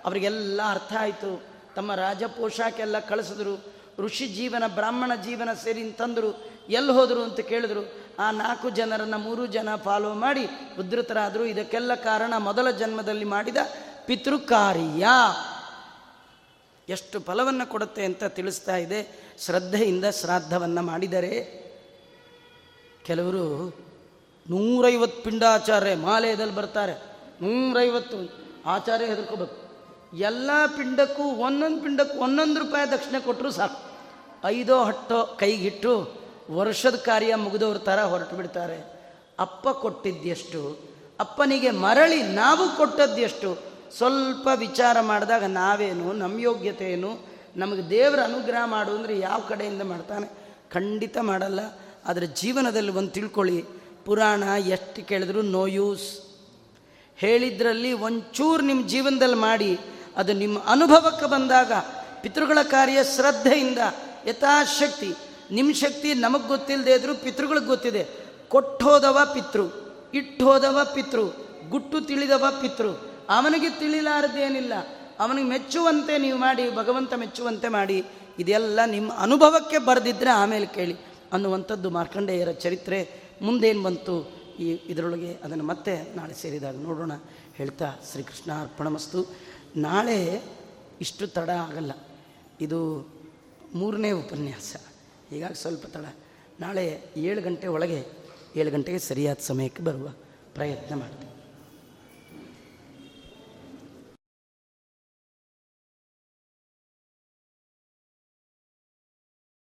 [0.06, 1.44] ಅವರಿಗೆಲ್ಲ ಅರ್ಥ ಆಯಿತು.
[1.76, 3.78] ತಮ್ಮ ರಾಜ ಪೋಷಾಕೆಲ್ಲ ಕಳಿಸಿದ್ರು.
[4.00, 6.52] ಋಷಿ ಜೀವನ, ಬ್ರಾಹ್ಮಣ ಜೀವನ ಸೇರಿ ತಂದರು.
[6.70, 8.08] ಎಲ್ಲಿ ಹೋದರು ಅಂತ ಕೇಳಿದ್ರು.
[8.20, 10.46] ಆ ನಾಲ್ಕು ಜನರನ್ನು ಮೂರು ಜನ ಫಾಲೋ ಮಾಡಿ
[10.80, 11.46] ಉದ್ಧತರಾದರು.
[11.46, 13.58] ಇದಕ್ಕೆಲ್ಲ ಕಾರಣ ಮೊದಲ ಜನ್ಮದಲ್ಲಿ ಮಾಡಿದ
[14.06, 15.08] ಪಿತೃಕಾರ್ಯ.
[16.90, 19.28] ಎಷ್ಟು ಫಲವನ್ನು ಕೊಡುತ್ತೆ ಅಂತ ತಿಳಿಸ್ತಾ ಇದೆ.
[19.46, 21.68] ಶ್ರದ್ಧೆಯಿಂದ ಶ್ರಾದ್ದವನ್ನು ಮಾಡಿದರೆ
[23.06, 23.87] ಕೆಲವರು
[24.50, 26.94] ನೂರೈವತ್ತು ಪಿಂಡಾಚಾರ್ಯ ಮಾಲಯದಲ್ಲಿ ಬರ್ತಾರೆ.
[27.42, 28.30] ನೂರೈವತ್ತು
[28.66, 29.68] ಆಚಾರ್ಯ ಹೆದರ್ಕೋಬೇಕು.
[30.18, 33.82] ಎಲ್ಲ ಪಿಂಡಕ್ಕೂ, ಒಂದೊಂದು ಪಿಂಡಕ್ಕೂ ಒಂದೊಂದು ರೂಪಾಯಿ ದಕ್ಷಿಣೆ ಕೊಟ್ಟರು ಸಾಕು.
[34.48, 36.22] ಐದೋ ಹಟ್ಟೋ ಕೈಗಿಟ್ಟು
[36.52, 38.98] ವರ್ಷದ ಕಾರ್ಯ ಮುಗಿದವ್ರ ಥರ ಹೊರಟು ಬಿಡ್ತಾರೆ.
[39.40, 40.80] ಅಪ್ಪ ಕೊಟ್ಟಿದ್ದೆಷ್ಟು?
[41.20, 43.58] ಅಪ್ಪನಿಗೆ ಮರಳಿ ನಾವು ಕೊಟ್ಟದ್ದೆಷ್ಟು?
[43.98, 47.20] ಸ್ವಲ್ಪ ವಿಚಾರ ಮಾಡಿದಾಗ ನಾವೇನು, ನಮ್ಮ ಯೋಗ್ಯತೆ ಏನು
[47.56, 50.28] ನಮಗೆ ದೇವರ ಅನುಗ್ರಹ ಮಾಡು ಅಂದರೆ ಯಾವ ಕಡೆಯಿಂದ ಮಾಡ್ತಾನೆ?
[50.72, 51.60] ಖಂಡಿತ ಮಾಡಲ್ಲ.
[52.06, 53.66] ಆದರೆ ಜೀವನದಲ್ಲಿ ಒಂದು ತಿಳ್ಕೊಳ್ಳಿ
[54.08, 56.22] ಪುರಾಣ ಎಷ್ಟು ಕೇಳಿದ್ರು ನೋ ಯೂಸ್
[57.18, 59.80] ಹೇಳಿದ್ರಲ್ಲಿ ಒಂಚೂರು ನಿಮ್ಮ ಜೀವನದಲ್ಲಿ ಮಾಡಿ,
[60.18, 61.72] ಅದು ನಿಮ್ಮ ಅನುಭವಕ್ಕೆ ಬಂದಾಗ,
[62.22, 63.78] ಪಿತೃಗಳ ಕಾರ್ಯ ಶ್ರದ್ಧೆಯಿಂದ,
[64.28, 65.14] ಯಥಾಶಕ್ತಿ.
[65.52, 68.08] ನಿಮ್ಮ ಶಕ್ತಿ ನಮಗೆ ಗೊತ್ತಿಲ್ಲದೆ ಇದ್ರೂ ಪಿತೃಗಳಿಗೆ ಗೊತ್ತಿದೆ.
[68.48, 69.64] ಕೊಟ್ಟೋದವ ಪಿತೃ,
[70.14, 71.24] ಇಟ್ಟೋದವ ಪಿತೃ,
[71.70, 72.90] ಗುಟ್ಟು ತಿಳಿದವ ಪಿತೃ.
[73.30, 74.74] ಅವನಿಗೆ ತಿಳಿಲಾರದೇನಿಲ್ಲ.
[75.20, 78.06] ಅವನಿಗೆ ಮೆಚ್ಚುವಂತೆ ನೀವು ಮಾಡಿ, ಭಗವಂತ ಮೆಚ್ಚುವಂತೆ ಮಾಡಿ,
[78.40, 80.96] ಇದೆಲ್ಲ ನಿಮ್ಮ ಅನುಭವಕ್ಕೆ ಬರೆದಿದ್ದರೆ ಆಮೇಲೆ ಕೇಳಿ
[81.34, 83.27] ಅನ್ನುವಂಥದ್ದು ಮಾರ್ಕಂಡೇಯರ ಚರಿತ್ರೆ.
[83.42, 87.12] ಮುಂದೇನು ಬಂತು ಈ ಇದರೊಳಗೆ ಅದನ್ನು ಮತ್ತೆ ನಾಳೆ ಸೇರಿದಾಗ ನೋಡೋಣ.
[87.56, 89.36] ಹೇಳ್ತಾ ಶ್ರೀಕೃಷ್ಣ ಅರ್ಪಣಮಸ್ತು.
[89.76, 90.44] ನಾಳೆ
[91.02, 91.92] ಇಷ್ಟು ತಡ ಆಗಲ್ಲ.
[92.62, 93.10] ಇದು
[93.76, 94.76] ಮೂರನೇ ಉಪನ್ಯಾಸ.
[95.32, 96.06] ಈಗಾಗ ಸ್ವಲ್ಪ ತಡ.
[96.60, 98.06] ನಾಳೆ ಏಳು ಗಂಟೆ ಒಳಗೆ,
[98.56, 100.10] ಏಳು ಗಂಟೆಗೆ ಸರಿಯಾದ ಸಮಯಕ್ಕೆ ಬರುವ
[100.54, 101.37] ಪ್ರಯತ್ನ ಮಾಡ್ತೀನಿ.